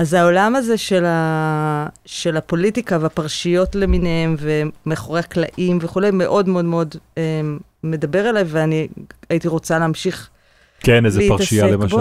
אז 0.00 0.14
העולם 0.14 0.56
הזה 0.56 0.78
של, 0.78 1.04
ה... 1.04 1.86
של 2.06 2.36
הפוליטיקה 2.36 2.98
והפרשיות 3.00 3.74
למיניהם 3.74 4.36
ומאחורי 4.38 5.20
הקלעים 5.20 5.78
וכולי, 5.80 6.10
מאוד 6.10 6.48
מאוד 6.48 6.64
מאוד 6.64 6.94
אה, 7.18 7.40
מדבר 7.84 8.30
אליי, 8.30 8.44
ואני 8.46 8.88
הייתי 9.30 9.48
רוצה 9.48 9.78
להמשיך. 9.78 10.28
כן, 10.80 11.06
איזה 11.06 11.18
להתעסק 11.20 11.38
פרשייה 11.38 11.66
בו. 11.76 11.82
למשל. 11.82 11.96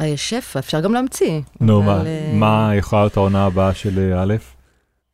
אה, 0.00 0.06
יש 0.06 0.30
שפע, 0.30 0.58
אפשר 0.58 0.80
גם 0.80 0.92
להמציא. 0.92 1.40
נו, 1.60 1.78
אבל, 1.82 1.86
מה- 1.86 2.04
אה, 2.06 2.32
מה 2.34 2.70
יכולה 2.74 3.02
להיות 3.02 3.16
העונה 3.16 3.44
הבאה 3.46 3.74
של 3.74 3.98
אה, 4.12 4.22
א'? 4.22 4.34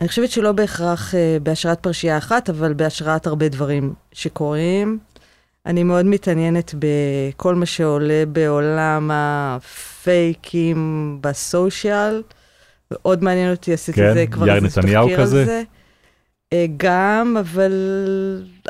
אני 0.00 0.08
חושבת 0.08 0.30
שלא 0.30 0.52
בהכרח 0.52 1.14
אה, 1.14 1.36
בהשראת 1.42 1.80
פרשייה 1.80 2.18
אחת, 2.18 2.50
אבל 2.50 2.72
בהשראת 2.74 3.26
הרבה 3.26 3.48
דברים 3.48 3.92
שקורים. 4.12 4.98
אני 5.66 5.82
מאוד 5.82 6.06
מתעניינת 6.06 6.74
בכל 6.78 7.54
מה 7.54 7.66
שעולה 7.66 8.24
בעולם 8.32 9.10
הפייקים 9.12 11.18
בסושיאל. 11.20 12.22
מאוד 12.90 13.24
מעניין 13.24 13.50
אותי, 13.50 13.72
עשיתי 13.72 14.00
כן? 14.00 14.08
את 14.08 14.14
זה 14.14 14.26
כבר 14.26 14.54
איזה 14.54 14.68
תחקיר 14.68 14.98
על 14.98 15.16
כזה? 15.16 15.44
זה. 15.44 15.62
אה, 16.52 16.66
גם, 16.76 17.36
אבל 17.40 17.72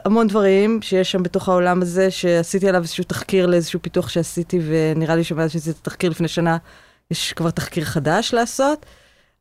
המון 0.04 0.28
דברים 0.28 0.82
שיש 0.82 1.12
שם 1.12 1.22
בתוך 1.22 1.48
העולם 1.48 1.82
הזה, 1.82 2.10
שעשיתי 2.10 2.68
עליו 2.68 2.82
איזשהו 2.82 3.04
תחקיר 3.04 3.46
לאיזשהו 3.46 3.82
פיתוח 3.82 4.08
שעשיתי, 4.08 4.60
ונראה 4.66 5.16
לי 5.16 5.24
שמאז 5.24 5.52
שעשיתי 5.52 5.70
את 5.70 5.86
התחקיר 5.86 6.10
לפני 6.10 6.28
שנה, 6.28 6.56
יש 7.10 7.32
כבר 7.32 7.50
תחקיר 7.50 7.84
חדש 7.84 8.34
לעשות, 8.34 8.86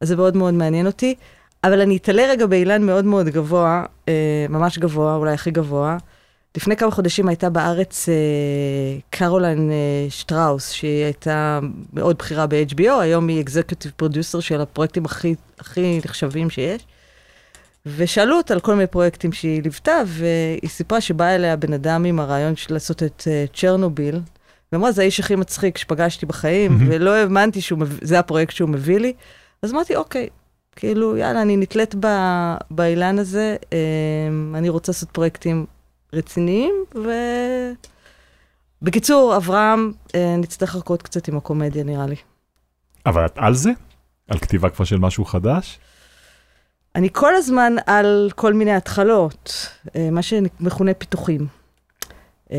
אז 0.01 0.07
זה 0.07 0.15
מאוד 0.15 0.37
מאוד 0.37 0.53
מעניין 0.53 0.85
אותי. 0.85 1.15
אבל 1.63 1.81
אני 1.81 1.97
אתעלה 1.97 2.23
רגע 2.29 2.45
באילן 2.45 2.83
מאוד 2.83 3.05
מאוד 3.05 3.29
גבוה, 3.29 3.83
אה, 4.09 4.45
ממש 4.49 4.79
גבוה, 4.79 5.15
אולי 5.15 5.33
הכי 5.33 5.51
גבוה. 5.51 5.97
לפני 6.57 6.75
כמה 6.75 6.91
חודשים 6.91 7.27
הייתה 7.27 7.49
בארץ 7.49 8.09
אה, 8.09 8.13
קרוליין 9.09 9.71
אה, 9.71 10.09
שטראוס, 10.09 10.71
שהיא 10.71 11.03
הייתה 11.03 11.59
מאוד 11.93 12.17
בכירה 12.17 12.47
ב-HBO, 12.47 12.91
היום 13.01 13.27
היא 13.27 13.41
אקזקיוטיב 13.41 13.91
פרודוסר 13.95 14.39
של 14.39 14.61
הפרויקטים 14.61 15.05
הכי, 15.05 15.35
הכי 15.59 15.99
נחשבים 16.05 16.49
שיש. 16.49 16.85
ושאלו 17.85 18.37
אותה 18.37 18.53
על 18.53 18.59
כל 18.59 18.75
מיני 18.75 18.87
פרויקטים 18.87 19.31
שהיא 19.31 19.63
ליוותה, 19.63 20.01
והיא 20.07 20.69
סיפרה 20.69 21.01
שבא 21.01 21.25
אליה 21.25 21.55
בן 21.55 21.73
אדם 21.73 22.05
עם 22.05 22.19
הרעיון 22.19 22.55
של 22.55 22.73
לעשות 22.73 23.03
את 23.03 23.21
uh, 23.21 23.57
צ'רנוביל, 23.57 24.19
ואמרה, 24.71 24.91
זה 24.91 25.01
האיש 25.01 25.19
הכי 25.19 25.35
מצחיק 25.35 25.77
שפגשתי 25.77 26.25
בחיים, 26.25 26.71
מהמם. 26.71 26.87
ולא 26.89 27.15
האמנתי 27.15 27.61
שזה 27.61 28.19
הפרויקט 28.19 28.53
שהוא 28.53 28.69
מביא 28.69 28.99
לי. 28.99 29.13
אז 29.61 29.73
אמרתי, 29.73 29.95
אוקיי, 29.95 30.29
כאילו, 30.75 31.17
יאללה, 31.17 31.41
אני 31.41 31.57
נתלית 31.57 31.95
ב, 31.99 32.07
באילן 32.71 33.19
הזה, 33.19 33.55
um, 33.61 34.57
אני 34.57 34.69
רוצה 34.69 34.91
לעשות 34.91 35.09
פרויקטים 35.11 35.65
רציניים, 36.13 36.73
ו... 36.95 37.09
בקיצור, 38.81 39.37
אברהם, 39.37 39.91
uh, 40.07 40.17
נצטרך 40.37 40.75
לחכות 40.75 41.01
קצת 41.01 41.27
עם 41.27 41.37
הקומדיה, 41.37 41.83
נראה 41.83 42.07
לי. 42.07 42.15
אבל 43.05 43.25
את 43.25 43.33
על 43.35 43.55
זה? 43.55 43.71
על 44.27 44.39
כתיבה 44.39 44.69
כבר 44.69 44.85
של 44.85 44.97
משהו 44.97 45.25
חדש? 45.25 45.79
אני 46.95 47.09
כל 47.11 47.35
הזמן 47.35 47.73
על 47.85 48.29
כל 48.35 48.53
מיני 48.53 48.73
התחלות, 48.73 49.67
אה, 49.95 50.09
מה 50.11 50.21
שמכונה 50.21 50.93
פיתוחים. 50.93 51.47
אה, 52.51 52.57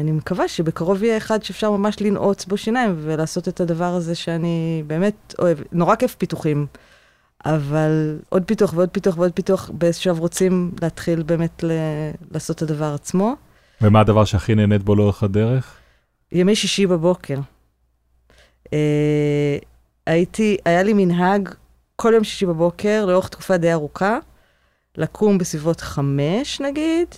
אני 0.00 0.12
מקווה 0.12 0.48
שבקרוב 0.48 1.02
יהיה 1.02 1.16
אחד 1.16 1.42
שאפשר 1.42 1.70
ממש 1.70 2.00
לנעוץ 2.00 2.44
בו 2.44 2.56
שיניים 2.56 2.94
ולעשות 2.98 3.48
את 3.48 3.60
הדבר 3.60 3.94
הזה 3.94 4.14
שאני 4.14 4.82
באמת 4.86 5.34
אוהב. 5.38 5.58
נורא 5.72 5.96
כיף 5.96 6.14
פיתוחים, 6.14 6.66
אבל 7.44 8.18
עוד 8.28 8.42
פיתוח 8.46 8.72
ועוד 8.74 8.88
פיתוח 8.88 9.18
ועוד 9.18 9.32
פיתוח, 9.32 9.70
באיזשהו 9.74 10.04
שלב 10.04 10.18
רוצים 10.18 10.72
להתחיל 10.82 11.22
באמת 11.22 11.64
ל- 11.64 12.10
לעשות 12.30 12.56
את 12.56 12.62
הדבר 12.62 12.94
עצמו. 12.94 13.34
ומה 13.80 14.00
הדבר 14.00 14.24
שהכי 14.24 14.54
נהנית 14.54 14.82
בו 14.82 14.94
לאורך 14.94 15.22
הדרך? 15.22 15.76
ימי 16.32 16.56
שישי 16.56 16.86
בבוקר. 16.86 17.38
אה, 18.72 19.58
הייתי, 20.06 20.56
היה 20.64 20.82
לי 20.82 20.92
מנהג 20.92 21.48
כל 21.96 22.12
יום 22.14 22.24
שישי 22.24 22.46
בבוקר, 22.46 23.04
לאורך 23.08 23.28
תקופה 23.28 23.56
די 23.56 23.72
ארוכה, 23.72 24.18
לקום 24.96 25.38
בסביבות 25.38 25.80
חמש 25.80 26.60
נגיד, 26.60 27.08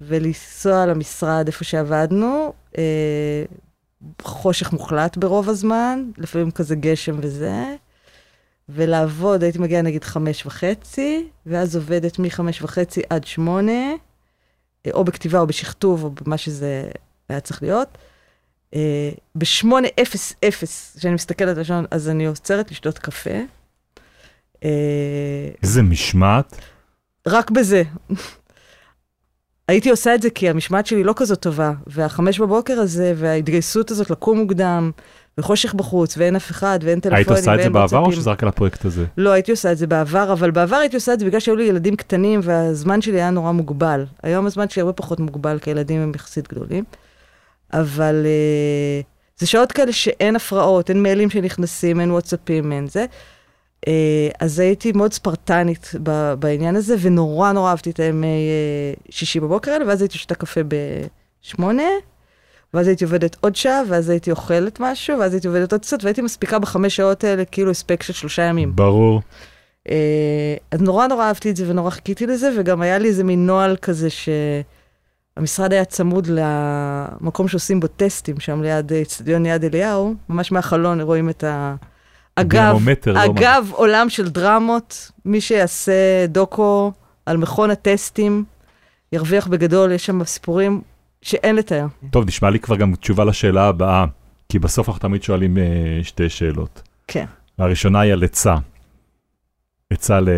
ולנסוע 0.00 0.86
למשרד 0.86 1.46
איפה 1.46 1.64
שעבדנו, 1.64 2.52
אה, 2.78 3.44
חושך 4.22 4.72
מוחלט 4.72 5.16
ברוב 5.16 5.48
הזמן, 5.48 6.10
לפעמים 6.18 6.50
כזה 6.50 6.76
גשם 6.76 7.16
וזה, 7.20 7.74
ולעבוד, 8.68 9.42
הייתי 9.42 9.58
מגיעה 9.58 9.82
נגיד 9.82 10.04
חמש 10.04 10.46
וחצי, 10.46 11.28
ואז 11.46 11.76
עובדת 11.76 12.18
מחמש 12.18 12.62
וחצי 12.62 13.02
עד 13.10 13.24
שמונה, 13.24 13.92
אה, 14.86 14.90
או 14.92 15.04
בכתיבה 15.04 15.40
או 15.40 15.46
בשכתוב, 15.46 16.04
או 16.04 16.10
במה 16.10 16.38
שזה 16.38 16.90
היה 17.28 17.40
צריך 17.40 17.62
להיות. 17.62 17.98
אה, 18.74 19.10
בשמונה 19.36 19.88
אפס 20.02 20.34
אפס, 20.48 20.96
כשאני 20.98 21.14
מסתכלת 21.14 21.56
על 21.56 21.60
השעון, 21.60 21.84
אז 21.90 22.08
אני 22.08 22.26
עוצרת 22.26 22.70
לשתות 22.70 22.98
קפה. 22.98 23.38
אה, 24.64 25.48
איזה 25.62 25.82
משמעת. 25.82 26.56
רק 27.28 27.50
בזה. 27.50 27.82
הייתי 29.68 29.90
עושה 29.90 30.14
את 30.14 30.22
זה 30.22 30.30
כי 30.30 30.48
המשמעת 30.48 30.86
שלי 30.86 31.04
לא 31.04 31.12
כזאת 31.16 31.40
טובה, 31.40 31.72
והחמש 31.86 32.40
בבוקר 32.40 32.80
הזה, 32.80 33.12
וההתגייסות 33.16 33.90
הזאת 33.90 34.10
לקום 34.10 34.38
מוקדם, 34.38 34.90
וחושך 35.38 35.74
בחוץ, 35.74 36.14
ואין 36.18 36.36
אף 36.36 36.50
אחד, 36.50 36.78
ואין 36.82 37.00
טלפונים, 37.00 37.16
היית 37.16 37.28
עושה 37.28 37.40
את 37.40 37.44
זה 37.44 37.62
ואין 37.62 37.72
בעבר 37.72 37.96
או 37.96 38.02
וואטסאפים. 38.02 38.20
שזה 38.20 38.30
רק 38.30 38.42
על 38.42 38.48
הפרויקט 38.48 38.84
הזה? 38.84 39.04
לא, 39.16 39.30
הייתי 39.30 39.50
עושה 39.50 39.72
את 39.72 39.78
זה 39.78 39.86
בעבר, 39.86 40.32
אבל 40.32 40.50
בעבר 40.50 40.76
הייתי 40.76 40.96
עושה 40.96 41.12
את 41.12 41.18
זה 41.20 41.26
בגלל 41.26 41.40
שהיו 41.40 41.56
לי 41.56 41.64
ילדים 41.64 41.96
קטנים, 41.96 42.40
והזמן 42.42 43.02
שלי 43.02 43.16
היה 43.16 43.30
נורא 43.30 43.52
מוגבל. 43.52 44.04
היום 44.22 44.46
הזמן 44.46 44.68
שלי 44.68 44.80
הרבה 44.80 44.92
פחות 44.92 45.20
מוגבל, 45.20 45.58
כי 45.58 45.70
הילדים 45.70 46.00
הם 46.00 46.12
יחסית 46.14 46.48
גדולים. 46.48 46.84
אבל 47.72 48.26
אה, 48.26 49.00
זה 49.38 49.46
שעות 49.46 49.72
כאלה 49.72 49.92
שאין 49.92 50.36
הפרעות, 50.36 50.90
אין 50.90 51.02
מיילים 51.02 51.30
שנכנסים, 51.30 52.00
אין 52.00 52.10
וואטסאפים, 52.10 52.72
אין 52.72 52.86
זה. 52.86 53.06
אה, 53.88 54.28
אז 54.40 54.58
הייתי 54.58 54.92
מאוד 54.92 55.12
ספרטנית 55.12 55.92
ב- 56.02 56.34
בעניין 56.38 56.76
הזה, 56.76 56.96
ונורא 57.00 57.52
נורא 57.52 57.70
אהבתי 57.70 57.90
את 57.90 58.00
הימי 58.00 58.26
אה, 58.26 58.94
שישי 59.10 59.40
בבוקר 59.40 59.70
האלה, 59.70 59.86
ואז 59.88 60.02
הייתי 60.02 60.18
שותה 60.18 60.34
קפה 60.34 60.60
בשמונה, 61.42 61.88
ואז 62.74 62.86
הייתי 62.86 63.04
עובדת 63.04 63.36
עוד 63.40 63.56
שעה, 63.56 63.82
ואז 63.88 64.10
הייתי 64.10 64.30
אוכלת 64.30 64.80
משהו, 64.80 65.18
ואז 65.18 65.34
הייתי 65.34 65.48
עובדת 65.48 65.72
עוד 65.72 65.80
קצת, 65.80 66.04
והייתי 66.04 66.22
מספיקה 66.22 66.58
בחמש 66.58 66.96
שעות 66.96 67.24
האלה 67.24 67.44
כאילו 67.44 67.70
הספק 67.70 68.02
של 68.02 68.12
שלושה 68.12 68.42
ימים. 68.42 68.76
ברור. 68.76 69.20
אה, 69.88 70.54
אז 70.70 70.80
נורא 70.80 71.06
נורא 71.06 71.24
אהבתי 71.24 71.50
את 71.50 71.56
זה 71.56 71.70
ונורא 71.70 71.90
חיכיתי 71.90 72.26
לזה, 72.26 72.50
וגם 72.58 72.82
היה 72.82 72.98
לי 72.98 73.08
איזה 73.08 73.24
מין 73.24 73.46
נוהל 73.46 73.76
כזה 73.76 74.08
שהמשרד 74.10 75.72
היה 75.72 75.84
צמוד 75.84 76.28
למקום 76.30 77.48
שעושים 77.48 77.80
בו 77.80 77.86
טסטים, 77.86 78.40
שם 78.40 78.62
ליד 78.62 78.92
אה, 78.92 79.02
אצטדיון 79.02 79.46
יד 79.46 79.64
אליהו, 79.64 80.14
ממש 80.28 80.52
מהחלון 80.52 81.00
רואים 81.00 81.30
את 81.30 81.44
ה... 81.44 81.74
אגב, 82.36 82.88
לא 83.06 83.24
אגב 83.24 83.70
עולם 83.72 84.08
של 84.08 84.28
דרמות, 84.28 85.10
מי 85.24 85.40
שיעשה 85.40 86.26
דוקו 86.28 86.92
על 87.26 87.36
מכון 87.36 87.70
הטסטים, 87.70 88.44
ירוויח 89.12 89.46
בגדול, 89.46 89.92
יש 89.92 90.06
שם 90.06 90.24
סיפורים 90.24 90.80
שאין 91.24 91.56
לתאר. 91.56 91.86
טוב, 92.10 92.26
נשמע 92.26 92.50
לי 92.50 92.58
כבר 92.58 92.76
גם 92.76 92.94
תשובה 92.94 93.24
לשאלה 93.24 93.68
הבאה, 93.68 94.04
כי 94.48 94.58
בסוף 94.58 94.88
אנחנו 94.88 95.00
תמיד 95.00 95.22
שואלים 95.22 95.58
אה, 95.58 95.64
שתי 96.02 96.28
שאלות. 96.28 96.82
כן. 97.08 97.24
הראשונה 97.58 98.00
היא 98.00 98.12
על 98.12 98.24
עצה. 98.24 98.56
עצה 99.90 100.20
ל... 100.20 100.28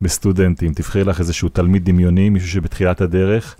לסטודנטים, 0.00 0.74
תבחרי 0.74 1.04
לך 1.04 1.20
איזשהו 1.20 1.48
תלמיד 1.48 1.84
דמיוני, 1.84 2.30
מישהו 2.30 2.48
שבתחילת 2.48 3.00
הדרך, 3.00 3.56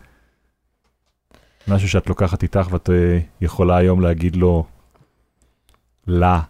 משהו 1.69 1.89
שאת 1.89 2.07
לוקחת 2.09 2.43
איתך 2.43 2.69
ואת 2.71 2.91
אה, 2.91 3.19
יכולה 3.41 3.77
היום 3.77 4.01
להגיד 4.01 4.37
לו, 4.37 4.66
לה, 6.07 6.41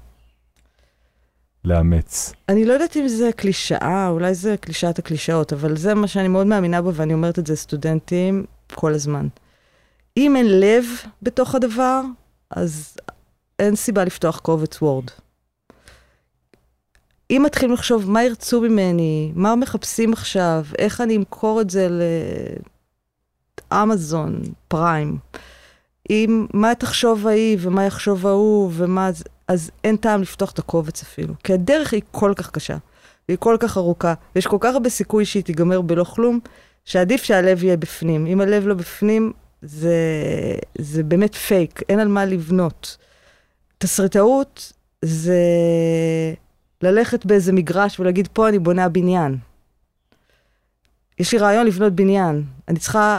לאמץ. 1.65 2.33
אני 2.49 2.65
לא 2.65 2.73
יודעת 2.73 2.97
אם 2.97 3.09
זה 3.09 3.31
קלישאה, 3.37 4.09
אולי 4.09 4.35
זה 4.35 4.57
קלישאת 4.61 4.99
הקלישאות, 4.99 5.53
אבל 5.53 5.77
זה 5.77 5.95
מה 5.95 6.07
שאני 6.07 6.29
מאוד 6.29 6.47
מאמינה 6.47 6.83
בו, 6.83 6.95
ואני 6.95 7.15
אומרת 7.15 7.39
את 7.39 7.47
זה 7.47 7.53
לסטודנטים 7.53 8.45
כל 8.73 8.95
הזמן. 8.95 9.29
אם 10.17 10.37
אין 10.37 10.61
לב 10.61 10.85
בתוך 11.23 11.55
הדבר, 11.55 12.03
אז 12.51 12.97
אין 13.59 13.77
סיבה 13.77 14.05
לפתוח 14.05 14.39
קובץ 14.39 14.83
וורד. 14.83 15.11
אם 17.31 17.43
מתחילים 17.47 17.75
לחשוב 17.75 18.11
מה 18.11 18.25
ירצו 18.25 18.61
ממני, 18.61 19.33
מה 19.35 19.57
מחפשים 19.57 20.13
עכשיו, 20.13 20.65
איך 20.79 21.01
אני 21.01 21.17
אמכור 21.17 21.61
את 21.61 21.71
זה 21.71 21.89
לאמזון, 23.73 24.43
פריים, 24.69 25.19
אם 26.11 26.47
מה 26.53 26.75
תחשוב 26.75 27.27
ההיא 27.27 27.59
ומה 27.61 27.85
יחשוב 27.85 28.27
ההוא 28.27 28.71
ומה 28.75 29.13
זה, 29.13 29.25
אז 29.49 29.71
אין 29.85 29.97
טעם 29.97 30.23
לפתוח 30.23 30.51
את 30.51 30.59
הקובץ 30.59 31.03
אפילו. 31.03 31.35
כי 31.45 31.53
הדרך 31.53 31.93
היא 31.93 32.03
כל 32.11 32.33
כך 32.37 32.51
קשה, 32.51 32.77
והיא 33.29 33.39
כל 33.39 33.57
כך 33.61 33.77
ארוכה, 33.77 34.15
ויש 34.35 34.47
כל 34.47 34.59
כך 34.61 34.75
הרבה 34.75 34.91
סיכוי 34.91 35.25
שהיא 35.25 35.45
תיגמר 35.45 35.81
בלא 35.81 36.05
כלום, 36.05 36.41
שעדיף 36.85 37.25
שהלב 37.25 37.65
יהיה 37.65 37.77
בפנים. 37.77 38.27
אם 38.27 38.41
הלב 38.41 38.67
לא 38.67 38.75
בפנים, 38.75 39.33
זה, 39.63 39.97
זה 40.79 41.03
באמת 41.03 41.35
פייק, 41.35 41.81
אין 41.89 42.01
על 42.01 42.09
מה 42.09 42.25
לבנות. 42.25 42.97
תסריטאות 43.79 44.73
זה 45.03 45.39
ללכת 46.83 47.27
באיזה 47.27 47.53
מגרש 47.53 48.01
ולהגיד, 48.01 48.29
פה 48.33 48.49
אני 48.49 48.59
בונה 48.59 48.89
בניין. 48.89 49.37
יש 51.19 51.33
לי 51.33 51.39
רעיון 51.39 51.67
לבנות 51.67 51.93
בניין. 51.93 52.45
אני 52.69 52.79
צריכה 52.79 53.19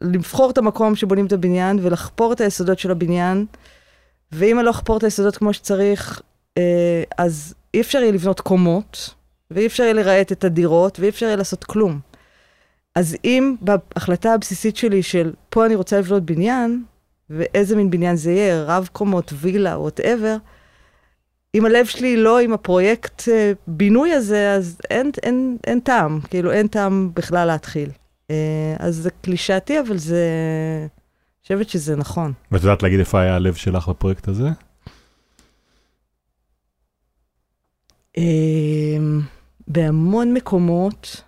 לבחור 0.00 0.50
את 0.50 0.58
המקום 0.58 0.96
שבונים 0.96 1.26
את 1.26 1.32
הבניין 1.32 1.78
ולחפור 1.82 2.32
את 2.32 2.40
היסודות 2.40 2.78
של 2.78 2.90
הבניין, 2.90 3.46
ואם 4.32 4.58
אני 4.58 4.66
לא 4.66 4.70
אחפור 4.70 4.96
את 4.96 5.02
היסודות 5.02 5.36
כמו 5.36 5.52
שצריך, 5.52 6.22
אה, 6.58 7.02
אז 7.18 7.54
אי 7.74 7.80
אפשר 7.80 7.98
יהיה 7.98 8.12
לבנות 8.12 8.40
קומות, 8.40 9.14
ואי 9.50 9.66
אפשר 9.66 9.82
יהיה 9.82 9.92
לרהט 9.92 10.32
את 10.32 10.44
הדירות, 10.44 11.00
ואי 11.00 11.08
אפשר 11.08 11.26
יהיה 11.26 11.36
לעשות 11.36 11.64
כלום. 11.64 12.00
אז 12.96 13.16
אם 13.24 13.54
בהחלטה 13.60 14.34
הבסיסית 14.34 14.76
שלי 14.76 15.02
של 15.02 15.32
פה 15.50 15.66
אני 15.66 15.74
רוצה 15.74 15.98
לבנות 15.98 16.22
בניין, 16.22 16.84
ואיזה 17.30 17.76
מין 17.76 17.90
בניין 17.90 18.16
זה 18.16 18.32
יהיה, 18.32 18.64
רב 18.64 18.88
קומות, 18.92 19.32
וילה, 19.36 19.78
whatever, 19.78 20.36
אם 21.54 21.66
הלב 21.66 21.86
שלי 21.86 22.16
לא 22.16 22.38
עם 22.38 22.52
הפרויקט 22.52 23.28
אה, 23.28 23.52
בינוי 23.66 24.12
הזה, 24.12 24.52
אז 24.52 24.78
אין, 24.90 25.10
אין, 25.22 25.56
אין 25.66 25.80
טעם, 25.80 26.20
כאילו 26.20 26.52
אין 26.52 26.66
טעם 26.66 27.10
בכלל 27.14 27.46
להתחיל. 27.46 27.90
אה, 28.30 28.76
אז 28.78 28.96
זה 28.96 29.10
קלישאתי, 29.10 29.80
אבל 29.80 29.96
זה... 29.96 30.26
אני 30.86 31.42
חושבת 31.42 31.68
שזה 31.68 31.96
נכון. 31.96 32.32
ואת 32.52 32.62
יודעת 32.62 32.82
להגיד 32.82 32.98
איפה 32.98 33.20
היה 33.20 33.34
הלב 33.34 33.54
שלך 33.54 33.88
בפרויקט 33.88 34.28
הזה? 34.28 34.48
אה, 38.18 38.96
בהמון 39.68 40.34
מקומות, 40.34 41.22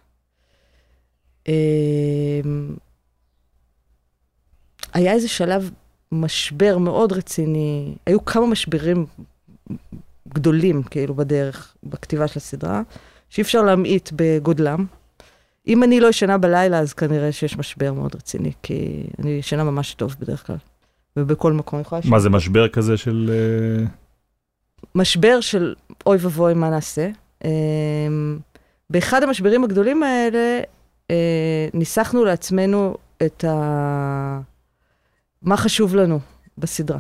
היה 4.93 5.13
איזה 5.13 5.29
שלב 5.29 5.71
משבר 6.13 6.79
מאוד 6.79 7.13
רציני, 7.13 7.95
היו 8.07 8.25
כמה 8.25 8.47
משברים 8.47 9.07
גדולים 10.29 10.83
כאילו 10.83 11.15
בדרך, 11.15 11.75
בכתיבה 11.85 12.29
של 12.29 12.39
הסדרה, 12.39 12.83
שאי 13.31 13.43
אפשר 13.43 13.63
להמעיט 13.63 14.11
בגודלם. 14.17 14.87
אם 15.69 15.83
אני 15.83 16.01
לא 16.01 16.07
ישנה 16.07 16.39
בלילה, 16.39 16.79
אז 16.79 16.93
כנראה 16.93 17.33
שיש 17.33 17.59
משבר 17.59 17.93
מאוד 17.93 18.15
רציני, 18.15 18.53
כי 18.63 19.07
אני 19.19 19.31
ישנה 19.31 19.65
ממש 19.65 19.95
טוב 19.95 20.17
בדרך 20.21 20.47
כלל. 20.47 20.57
ובכל 21.17 21.53
מקום 21.53 21.81
יכולה 21.81 22.01
מה 22.05 22.21
זה 22.21 22.31
משבר 22.31 22.69
כזה 22.69 22.97
של... 22.97 23.31
אה, 23.33 23.85
משבר 24.95 25.41
של 25.41 25.75
אוי 26.07 26.17
ואבוי, 26.21 26.55
מה 26.55 26.71
נעשה? 26.71 27.09
אמ, 27.45 28.39
באחד 28.91 29.23
המשברים 29.23 29.65
הגדולים 29.65 30.03
האלה, 30.03 30.61
ניסחנו 31.75 32.25
לעצמנו 32.25 32.97
את 33.23 33.45
ה... 33.45 34.41
מה 35.43 35.57
חשוב 35.57 35.97
לנו 35.97 36.21
בסדרה. 36.59 36.99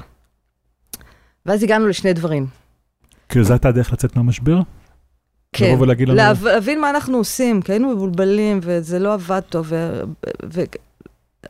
ואז 1.46 1.62
הגענו 1.62 1.86
לשני 1.86 2.12
דברים. 2.12 2.46
כאילו 3.28 3.44
זו 3.44 3.52
הייתה 3.52 3.68
הדרך 3.68 3.92
לצאת 3.92 4.16
מהמשבר? 4.16 4.60
כן, 5.52 5.72
לבוא 5.72 5.82
ולהגיד 5.82 6.08
לנו- 6.08 6.16
להב- 6.16 6.44
להבין 6.46 6.80
מה 6.80 6.90
אנחנו 6.90 7.16
עושים, 7.18 7.62
כי 7.62 7.72
היינו 7.72 7.88
מבולבלים 7.94 8.60
וזה 8.62 8.98
לא 8.98 9.14
עבד 9.14 9.40
טוב, 9.40 9.72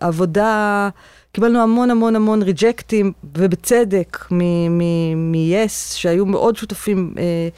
ועבודה, 0.03 0.89
קיבלנו 1.33 1.63
המון 1.63 1.91
המון 1.91 2.17
המון 2.17 2.43
ריג'קטים, 2.43 3.13
ובצדק, 3.39 4.19
מ-yes, 4.31 5.95
שהיו 5.95 6.27
מאוד 6.27 6.57
שותפים 6.57 7.15
אה, 7.19 7.49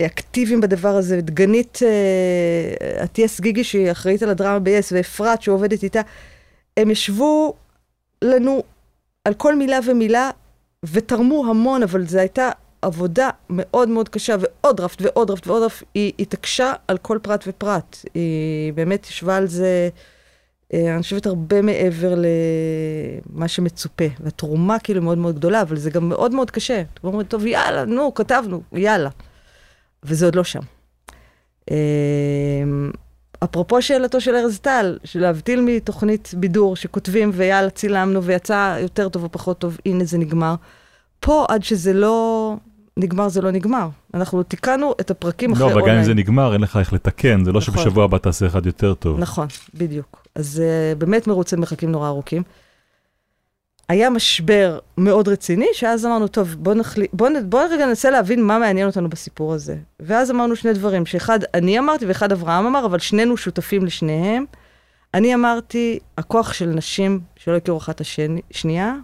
אקטיביים 0.00 0.60
בדבר 0.60 0.88
הזה, 0.88 1.20
דגנית 1.20 1.78
אה, 1.82 3.04
אטיאס 3.04 3.40
גיגי, 3.40 3.64
שהיא 3.64 3.90
אחראית 3.90 4.22
על 4.22 4.30
הדרמה 4.30 4.58
ב-yes, 4.58 4.88
ואפרת, 4.92 5.42
שעובדת 5.42 5.82
איתה, 5.82 6.00
הם 6.76 6.90
ישבו 6.90 7.54
לנו 8.22 8.62
על 9.24 9.34
כל 9.34 9.54
מילה 9.54 9.78
ומילה, 9.86 10.30
ותרמו 10.84 11.46
המון, 11.50 11.82
אבל 11.82 12.06
זו 12.06 12.18
הייתה 12.18 12.50
עבודה 12.82 13.30
מאוד 13.50 13.88
מאוד 13.88 14.08
קשה, 14.08 14.36
ועוד 14.40 14.76
דראפט 14.76 15.02
ועוד 15.02 15.28
דראפט 15.28 15.46
ועוד 15.46 15.62
דראפט, 15.62 15.84
היא 15.94 16.12
התעקשה 16.18 16.72
על 16.88 16.98
כל 16.98 17.18
פרט 17.22 17.44
ופרט. 17.46 17.96
היא 18.14 18.72
באמת 18.72 19.06
ישבה 19.06 19.36
על 19.36 19.46
זה 19.46 19.88
אה, 20.74 20.94
אני 20.94 21.02
חושבת 21.02 21.26
הרבה 21.26 21.62
מעבר 21.62 22.14
למה 23.34 23.48
שמצופה. 23.48 24.04
והתרומה 24.20 24.78
כאילו 24.78 25.02
מאוד 25.02 25.18
מאוד 25.18 25.36
גדולה, 25.36 25.62
אבל 25.62 25.76
זה 25.76 25.90
גם 25.90 26.08
מאוד 26.08 26.34
מאוד 26.34 26.50
קשה. 26.50 26.80
אתם 26.80 27.06
אומרים, 27.06 27.26
טוב, 27.26 27.46
יאללה, 27.46 27.84
נו, 27.84 28.14
כתבנו, 28.14 28.60
יאללה. 28.72 29.10
וזה 30.06 30.24
עוד 30.24 30.34
לא 30.34 30.44
שם. 30.44 30.60
אה, 31.70 31.76
אפרופו 33.44 33.82
שאלתו 33.82 34.20
של 34.20 34.34
ארז 34.34 34.58
טל, 34.58 34.98
של 35.04 35.20
להבדיל 35.20 35.60
מתוכנית 35.60 36.34
בידור 36.36 36.76
שכותבים 36.76 37.30
ויאללה, 37.34 37.70
צילמנו 37.70 38.22
ויצא 38.22 38.78
יותר 38.82 39.08
טוב 39.08 39.22
או 39.22 39.32
פחות 39.32 39.58
טוב, 39.58 39.78
הנה 39.86 40.04
זה 40.04 40.18
נגמר. 40.18 40.54
פה, 41.20 41.46
עד 41.48 41.64
שזה 41.64 41.92
לא 41.92 42.56
נגמר, 42.96 43.28
זה 43.28 43.40
לא 43.40 43.50
נגמר. 43.50 43.88
אנחנו 44.14 44.42
תיקנו 44.42 44.94
את 45.00 45.10
הפרקים 45.10 45.52
אחרי 45.52 45.66
לא, 45.66 45.72
אבל 45.72 45.80
גם 45.80 45.84
אם 45.84 45.88
אונליין. 45.88 46.04
זה 46.04 46.14
נגמר, 46.14 46.52
אין 46.52 46.60
לך 46.60 46.76
איך 46.76 46.92
לתקן, 46.92 47.44
זה 47.44 47.52
לא 47.52 47.60
נכון. 47.60 47.74
שבשבוע 47.74 48.04
הבא 48.04 48.18
תעשה 48.18 48.46
אחד 48.46 48.66
יותר 48.66 48.94
טוב. 48.94 49.18
נכון, 49.18 49.46
בדיוק. 49.74 50.22
אז 50.34 50.62
uh, 50.62 50.98
באמת 50.98 51.26
מרוצי 51.26 51.56
מרחקים 51.56 51.90
נורא 51.90 52.08
ארוכים. 52.08 52.42
היה 53.88 54.10
משבר 54.10 54.78
מאוד 54.98 55.28
רציני, 55.28 55.66
שאז 55.72 56.06
אמרנו, 56.06 56.28
טוב, 56.28 56.54
בוא, 56.58 56.74
נחלי... 56.74 57.06
בוא. 57.12 57.28
בוא 57.44 57.62
רגע 57.70 57.86
ננסה 57.86 58.10
להבין 58.10 58.42
מה 58.42 58.58
מעניין 58.58 58.86
אותנו 58.86 59.10
בסיפור 59.10 59.54
הזה. 59.54 59.76
ואז 60.00 60.30
אמרנו 60.30 60.56
שני 60.56 60.72
דברים, 60.72 61.06
שאחד 61.06 61.38
אני 61.54 61.78
אמרתי 61.78 62.06
ואחד 62.06 62.32
אברהם 62.32 62.66
אמר, 62.66 62.86
אבל 62.86 62.98
שנינו 62.98 63.36
שותפים 63.36 63.84
לשניהם. 63.84 64.44
אני 65.14 65.34
אמרתי, 65.34 65.98
הכוח 66.18 66.52
של 66.52 66.66
נשים 66.66 67.20
שלא 67.36 67.56
הכירו 67.56 67.78
אחת 67.78 68.00
השנייה, 68.00 68.94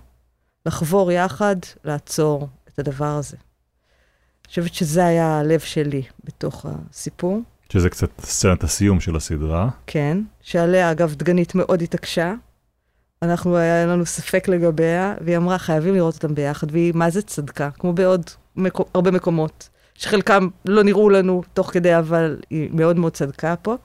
לחבור 0.67 1.13
יחד, 1.13 1.57
לעצור 1.85 2.49
את 2.69 2.79
הדבר 2.79 3.05
הזה. 3.19 3.37
אני 3.37 4.49
חושבת 4.49 4.75
שזה 4.75 5.05
היה 5.05 5.39
הלב 5.39 5.61
שלי 5.61 6.03
בתוך 6.25 6.67
הסיפור. 6.69 7.41
שזה 7.73 7.91
קצת 7.91 8.11
סצנת 8.21 8.65
הסיום 8.65 9.01
של 9.01 9.17
הסדרה. 9.17 9.69
כן, 9.87 10.19
שעליה 10.41 10.91
אגב 10.91 11.15
דגנית 11.15 11.55
מאוד 11.55 11.83
התעקשה. 11.83 12.35
אנחנו, 13.23 13.57
היה 13.57 13.87
לנו 13.87 14.07
ספק 14.07 14.49
לגביה, 14.49 15.15
והיא 15.21 15.37
אמרה, 15.37 15.59
חייבים 15.59 15.95
לראות 15.95 16.15
אותם 16.15 16.35
ביחד, 16.35 16.73
והיא 16.73 16.93
מה 16.95 17.11
זה 17.11 17.23
צדקה, 17.23 17.71
כמו 17.71 17.93
בעוד 17.93 18.31
מקו, 18.57 18.85
הרבה 18.95 19.11
מקומות, 19.11 19.69
שחלקם 19.95 20.49
לא 20.65 20.83
נראו 20.83 21.11
לנו 21.11 21.43
תוך 21.55 21.71
כדי, 21.73 21.99
אבל 21.99 22.41
היא 22.51 22.71
מאוד 22.73 22.97
מאוד 22.97 23.13
צדקה 23.13 23.55
פה. 23.57 23.77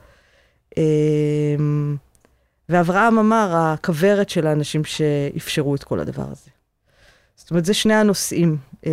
אמ, 0.76 1.96
ואברהם 2.68 3.18
אמר, 3.18 3.52
הכוורת 3.56 4.28
של 4.28 4.46
האנשים 4.46 4.84
שאפשרו 4.84 5.74
את 5.74 5.84
כל 5.84 6.00
הדבר 6.00 6.26
הזה. 6.30 6.50
זאת 7.36 7.50
אומרת, 7.50 7.64
זה 7.64 7.74
שני 7.74 7.94
הנושאים 7.94 8.56
אמ, 8.86 8.92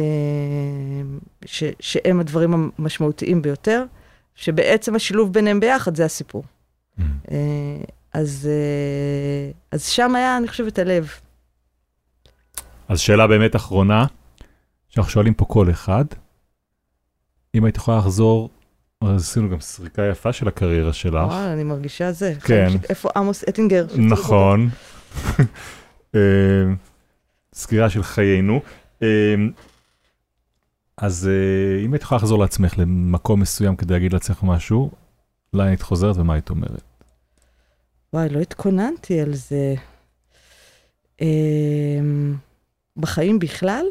ש, 1.45 1.63
שהם 1.80 2.19
הדברים 2.19 2.72
המשמעותיים 2.77 3.41
ביותר, 3.41 3.84
שבעצם 4.35 4.95
השילוב 4.95 5.34
ביניהם 5.34 5.59
ביחד 5.59 5.95
זה 5.95 6.05
הסיפור. 6.05 6.43
Mm. 6.99 7.01
אז, 8.15 8.49
אה, 8.51 9.51
אז 9.71 9.85
שם 9.85 10.15
היה, 10.15 10.37
אני 10.37 10.47
חושבת, 10.47 10.79
הלב. 10.79 11.09
אז 12.87 12.99
שאלה 12.99 13.27
באמת 13.27 13.55
אחרונה, 13.55 14.05
שאנחנו 14.89 15.11
שואלים 15.11 15.33
פה 15.33 15.45
כל 15.45 15.69
אחד, 15.69 16.05
אם 17.55 17.65
היית 17.65 17.77
יכולה 17.77 17.97
לחזור, 17.97 18.49
עשינו 19.01 19.49
גם 19.49 19.59
סריקה 19.59 20.01
יפה 20.01 20.33
של 20.33 20.47
הקריירה 20.47 20.93
שלך. 20.93 21.13
וואלה, 21.13 21.53
אני 21.53 21.63
מרגישה 21.63 22.11
זה. 22.11 22.33
כן. 22.43 22.67
איפה 22.89 23.09
עמוס 23.15 23.43
אטינגר? 23.43 23.85
נכון. 23.97 24.69
אה, 26.15 26.19
סקירה 27.53 27.89
של 27.89 28.03
חיינו. 28.03 28.61
אה, 29.03 29.07
אז 30.97 31.29
אם 31.85 31.93
היית 31.93 32.01
יכולה 32.01 32.17
לחזור 32.17 32.39
לעצמך 32.39 32.73
למקום 32.77 33.39
מסוים 33.39 33.75
כדי 33.75 33.93
להגיד 33.93 34.13
לעצמך 34.13 34.43
משהו, 34.43 34.91
לאן 35.53 35.67
היית 35.67 35.81
חוזרת 35.81 36.17
ומה 36.17 36.33
היית 36.33 36.49
אומרת? 36.49 36.94
וואי, 38.14 38.30
לא 38.30 38.40
התכוננתי 38.40 39.19
על 39.19 39.34
זה. 39.34 39.76
אמ, 41.22 42.36
בחיים 42.98 43.40
בכלל? 43.40 43.86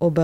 או 0.00 0.10
ב... 0.14 0.20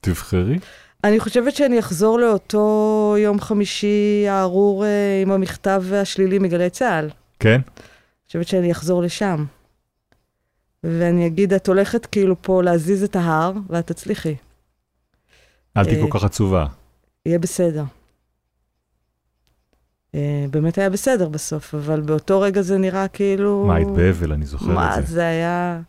תבחרי. 0.00 0.58
אני 1.04 1.20
חושבת 1.20 1.54
שאני 1.54 1.78
אחזור 1.78 2.18
לאותו 2.18 3.14
יום 3.18 3.40
חמישי 3.40 4.26
הארור 4.28 4.84
אה, 4.84 5.22
עם 5.22 5.30
המכתב 5.30 5.84
השלילי 5.92 6.38
מגלי 6.38 6.70
צה"ל. 6.70 7.10
כן? 7.40 7.54
אני 7.54 8.26
חושבת 8.26 8.48
שאני 8.48 8.72
אחזור 8.72 9.02
לשם. 9.02 9.44
ואני 10.84 11.26
אגיד, 11.26 11.52
את 11.52 11.68
הולכת 11.68 12.06
כאילו 12.06 12.42
פה 12.42 12.62
להזיז 12.62 13.04
את 13.04 13.16
ההר, 13.16 13.52
ואת 13.68 13.86
תצליחי. 13.86 14.34
אל 15.76 15.84
תהיי 15.84 16.02
אה, 16.02 16.06
כל 16.10 16.18
כך 16.18 16.24
עצובה. 16.24 16.66
יהיה 17.26 17.38
בסדר. 17.38 17.84
אה, 20.14 20.44
באמת 20.50 20.78
היה 20.78 20.90
בסדר 20.90 21.28
בסוף, 21.28 21.74
אבל 21.74 22.00
באותו 22.00 22.40
רגע 22.40 22.62
זה 22.62 22.78
נראה 22.78 23.08
כאילו... 23.08 23.64
מה, 23.66 23.74
היית 23.74 23.88
באבל, 23.88 24.32
אני 24.32 24.46
זוכר 24.46 24.66
מה, 24.66 24.98
את 24.98 25.06
זה. 25.06 25.12
זה 25.12 25.26
היה... 25.26 25.80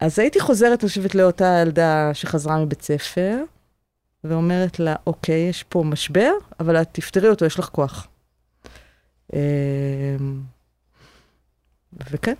אז 0.00 0.18
הייתי 0.18 0.40
חוזרת, 0.40 0.82
אני 0.82 0.88
חושבת, 0.88 1.14
לאותה 1.14 1.58
ילדה 1.62 2.10
שחזרה 2.14 2.64
מבית 2.64 2.82
ספר, 2.82 3.38
ואומרת 4.24 4.80
לה, 4.80 4.94
אוקיי, 5.06 5.48
יש 5.48 5.62
פה 5.62 5.82
משבר, 5.84 6.32
אבל 6.60 6.76
את 6.76 6.88
תפתרי 6.92 7.28
אותו, 7.28 7.44
יש 7.44 7.58
לך 7.58 7.68
כוח. 7.68 8.08
אה, 9.34 10.16
וכן, 12.10 12.34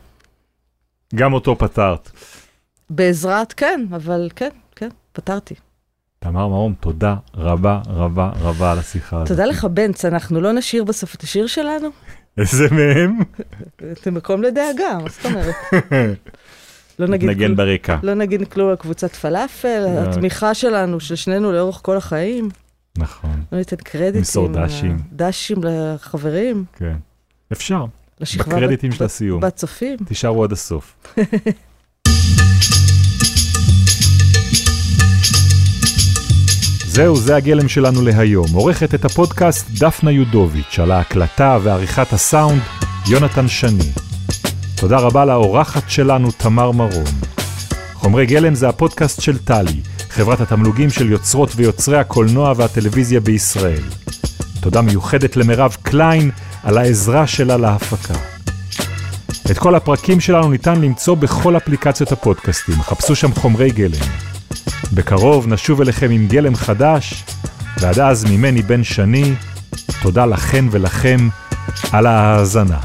גם 1.14 1.32
אותו 1.32 1.59
פתרת. 1.59 2.10
בעזרת, 2.90 3.52
כן, 3.52 3.86
אבל 3.90 4.28
כן, 4.36 4.50
כן, 4.76 4.88
פתרתי. 5.12 5.55
תמר 6.18 6.48
מרום, 6.48 6.74
תודה 6.80 7.16
רבה 7.34 7.80
רבה 7.86 8.30
רבה 8.40 8.72
על 8.72 8.78
השיחה 8.78 9.16
הזאת. 9.16 9.28
תודה 9.28 9.46
לך, 9.46 9.64
בנץ, 9.64 10.04
אנחנו 10.04 10.40
לא 10.40 10.52
נשאיר 10.52 10.84
בסוף 10.84 11.14
את 11.14 11.22
השיר 11.22 11.46
שלנו? 11.46 11.88
איזה 12.38 12.68
מהם? 12.70 13.18
זה 14.04 14.10
מקום 14.10 14.42
לדאגה, 14.42 14.98
מה 15.02 15.08
זאת 15.08 15.26
אומרת? 15.26 15.54
לא 16.98 17.06
נגיד 17.06 17.30
נגן 17.30 17.56
ברקע. 17.56 17.96
לא 18.02 18.14
נגיד 18.14 18.48
כלום 18.48 18.70
על 18.70 18.76
קבוצת 18.76 19.14
פלאפל, 19.14 19.80
לא. 19.80 20.00
התמיכה 20.00 20.54
שלנו, 20.54 21.00
של 21.00 21.16
שנינו 21.16 21.52
לאורך 21.52 21.80
כל 21.82 21.96
החיים. 21.96 22.48
נכון, 22.98 23.42
לא 23.52 23.58
ניתן 23.58 23.76
קרדיטים. 23.76 24.18
למסור 24.18 24.48
דשים. 24.48 24.98
דשים 25.12 25.58
לחברים, 25.62 26.64
כן. 26.76 26.96
אפשר, 27.52 27.84
לשכבה 28.20 28.56
בקרדיטים 28.56 28.92
של 28.92 29.04
הסיום. 29.04 29.40
בצופים. 29.40 29.96
תישארו 29.96 30.44
עד 30.44 30.52
הסוף. 30.52 30.96
זהו, 36.90 37.16
זה 37.16 37.36
הגלם 37.36 37.69
שלנו 37.69 38.02
להיום. 38.02 38.47
עורכת 38.52 38.94
את 38.94 39.05
הפודקאסט 39.05 39.70
דפנה 39.70 40.10
יודוביץ', 40.10 40.78
על 40.78 40.90
ההקלטה 40.90 41.59
ועריכת 41.62 42.12
הסאונד, 42.12 42.62
יונתן 43.09 43.48
שני. 43.48 43.93
תודה 44.77 44.97
רבה 44.97 45.24
לאורחת 45.24 45.90
שלנו, 45.90 46.31
תמר 46.31 46.70
מרום. 46.70 47.05
חומרי 47.94 48.27
גלם 48.27 48.55
זה 48.55 48.69
הפודקאסט 48.69 49.20
של 49.20 49.39
טלי, 49.39 49.81
חברת 50.10 50.40
התמלוגים 50.40 50.90
של 50.90 51.12
יוצרות 51.12 51.52
ויוצרי 51.56 51.98
הקולנוע 51.98 52.52
והטלוויזיה 52.56 53.20
בישראל. 53.20 53.82
תודה 54.60 54.82
מיוחדת 54.82 55.36
למירב 55.36 55.77
קליין 55.82 56.31
על 56.62 56.78
העזרה 56.78 57.27
שלה 57.27 57.56
להפקה. 57.56 58.15
את 59.51 59.59
כל 59.59 59.74
הפרקים 59.74 60.20
שלנו 60.20 60.51
ניתן 60.51 60.81
למצוא 60.81 61.15
בכל 61.15 61.56
אפליקציות 61.56 62.12
הפודקאסטים, 62.12 62.82
חפשו 62.82 63.16
שם 63.16 63.35
חומרי 63.35 63.70
גלם. 63.70 64.38
בקרוב 64.92 65.46
נשוב 65.46 65.80
אליכם 65.80 66.10
עם 66.10 66.26
גלם 66.28 66.54
חדש, 66.54 67.24
ועד 67.80 67.98
אז 67.98 68.24
ממני 68.24 68.62
בן 68.62 68.84
שני, 68.84 69.34
תודה 70.02 70.26
לכן 70.26 70.64
ולכם 70.70 71.28
על 71.92 72.06
ההאזנה. 72.06 72.78